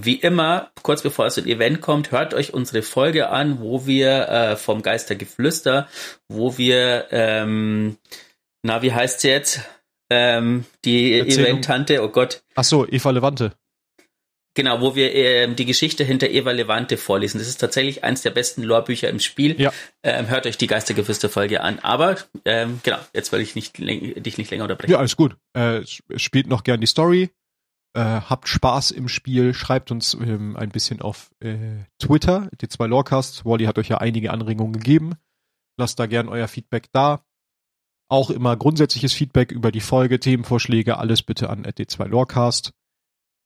Wie 0.00 0.14
immer, 0.14 0.70
kurz 0.82 1.02
bevor 1.02 1.26
es 1.26 1.34
zum 1.34 1.46
Event 1.46 1.80
kommt, 1.80 2.12
hört 2.12 2.32
euch 2.32 2.54
unsere 2.54 2.82
Folge 2.82 3.30
an, 3.30 3.60
wo 3.60 3.84
wir 3.86 4.28
äh, 4.28 4.56
vom 4.56 4.82
Geistergeflüster, 4.82 5.88
wo 6.28 6.56
wir, 6.56 7.08
ähm, 7.10 7.96
na, 8.62 8.82
wie 8.82 8.92
heißt 8.92 9.20
sie 9.20 9.28
jetzt? 9.28 9.60
Ähm, 10.10 10.64
die 10.84 11.18
Event-Tante, 11.18 12.02
oh 12.02 12.08
Gott. 12.08 12.42
Ach 12.54 12.64
so, 12.64 12.86
Eva 12.86 13.10
Levante. 13.10 13.54
Genau, 14.58 14.80
wo 14.80 14.96
wir 14.96 15.14
ähm, 15.14 15.54
die 15.54 15.66
Geschichte 15.66 16.02
hinter 16.02 16.30
Eva 16.30 16.50
Levante 16.50 16.96
vorlesen. 16.96 17.38
Das 17.38 17.46
ist 17.46 17.58
tatsächlich 17.58 18.02
eins 18.02 18.22
der 18.22 18.32
besten 18.32 18.64
Lore-Bücher 18.64 19.08
im 19.08 19.20
Spiel. 19.20 19.54
Ja. 19.60 19.72
Ähm, 20.02 20.26
hört 20.26 20.46
euch 20.48 20.58
die 20.58 20.66
Geistergeflüster-Folge 20.66 21.60
an. 21.60 21.78
Aber 21.78 22.16
ähm, 22.44 22.80
genau, 22.82 22.98
jetzt 23.14 23.30
will 23.30 23.40
ich 23.40 23.54
nicht, 23.54 23.78
dich 23.78 24.36
nicht 24.36 24.50
länger 24.50 24.64
unterbrechen. 24.64 24.90
Ja, 24.90 24.98
alles 24.98 25.14
gut. 25.14 25.36
Äh, 25.52 25.82
spielt 26.16 26.48
noch 26.48 26.64
gern 26.64 26.80
die 26.80 26.88
Story. 26.88 27.30
Äh, 27.94 28.00
habt 28.00 28.48
Spaß 28.48 28.90
im 28.90 29.06
Spiel. 29.06 29.54
Schreibt 29.54 29.92
uns 29.92 30.14
ähm, 30.14 30.56
ein 30.56 30.70
bisschen 30.70 31.02
auf 31.02 31.30
äh, 31.38 31.84
Twitter, 32.00 32.50
die 32.60 32.66
zwei 32.66 32.88
Lorecasts. 32.88 33.44
Wally 33.44 33.66
hat 33.66 33.78
euch 33.78 33.90
ja 33.90 33.98
einige 33.98 34.32
Anregungen 34.32 34.72
gegeben. 34.72 35.12
Lasst 35.76 36.00
da 36.00 36.06
gern 36.06 36.28
euer 36.28 36.48
Feedback 36.48 36.88
da. 36.90 37.24
Auch 38.08 38.30
immer 38.30 38.56
grundsätzliches 38.56 39.12
Feedback 39.12 39.52
über 39.52 39.70
die 39.70 39.80
Folge, 39.80 40.18
Themenvorschläge, 40.18 40.98
alles 40.98 41.22
bitte 41.22 41.48
an 41.48 41.64
d2 41.64 42.08
Lorecast. 42.08 42.72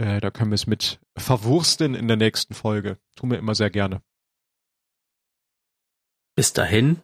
Äh, 0.03 0.21
da 0.21 0.33
können 0.33 0.51
wir 0.51 0.57
es 0.57 0.67
mit 0.67 1.01
verwursten 1.17 1.95
in 1.95 2.09
der 2.09 2.17
nächsten 2.17 2.55
Folge. 2.55 2.99
Tun 3.15 3.31
wir 3.31 3.39
immer 3.39 3.55
sehr 3.55 3.71
gerne. 3.71 4.03
Bis 6.35 6.53
dahin, 6.53 7.03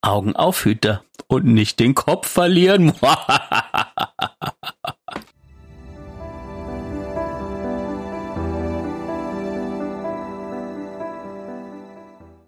Augen 0.00 0.34
auf, 0.34 0.64
Hüter, 0.64 1.04
und 1.28 1.44
nicht 1.44 1.78
den 1.78 1.94
Kopf 1.94 2.26
verlieren. 2.26 2.94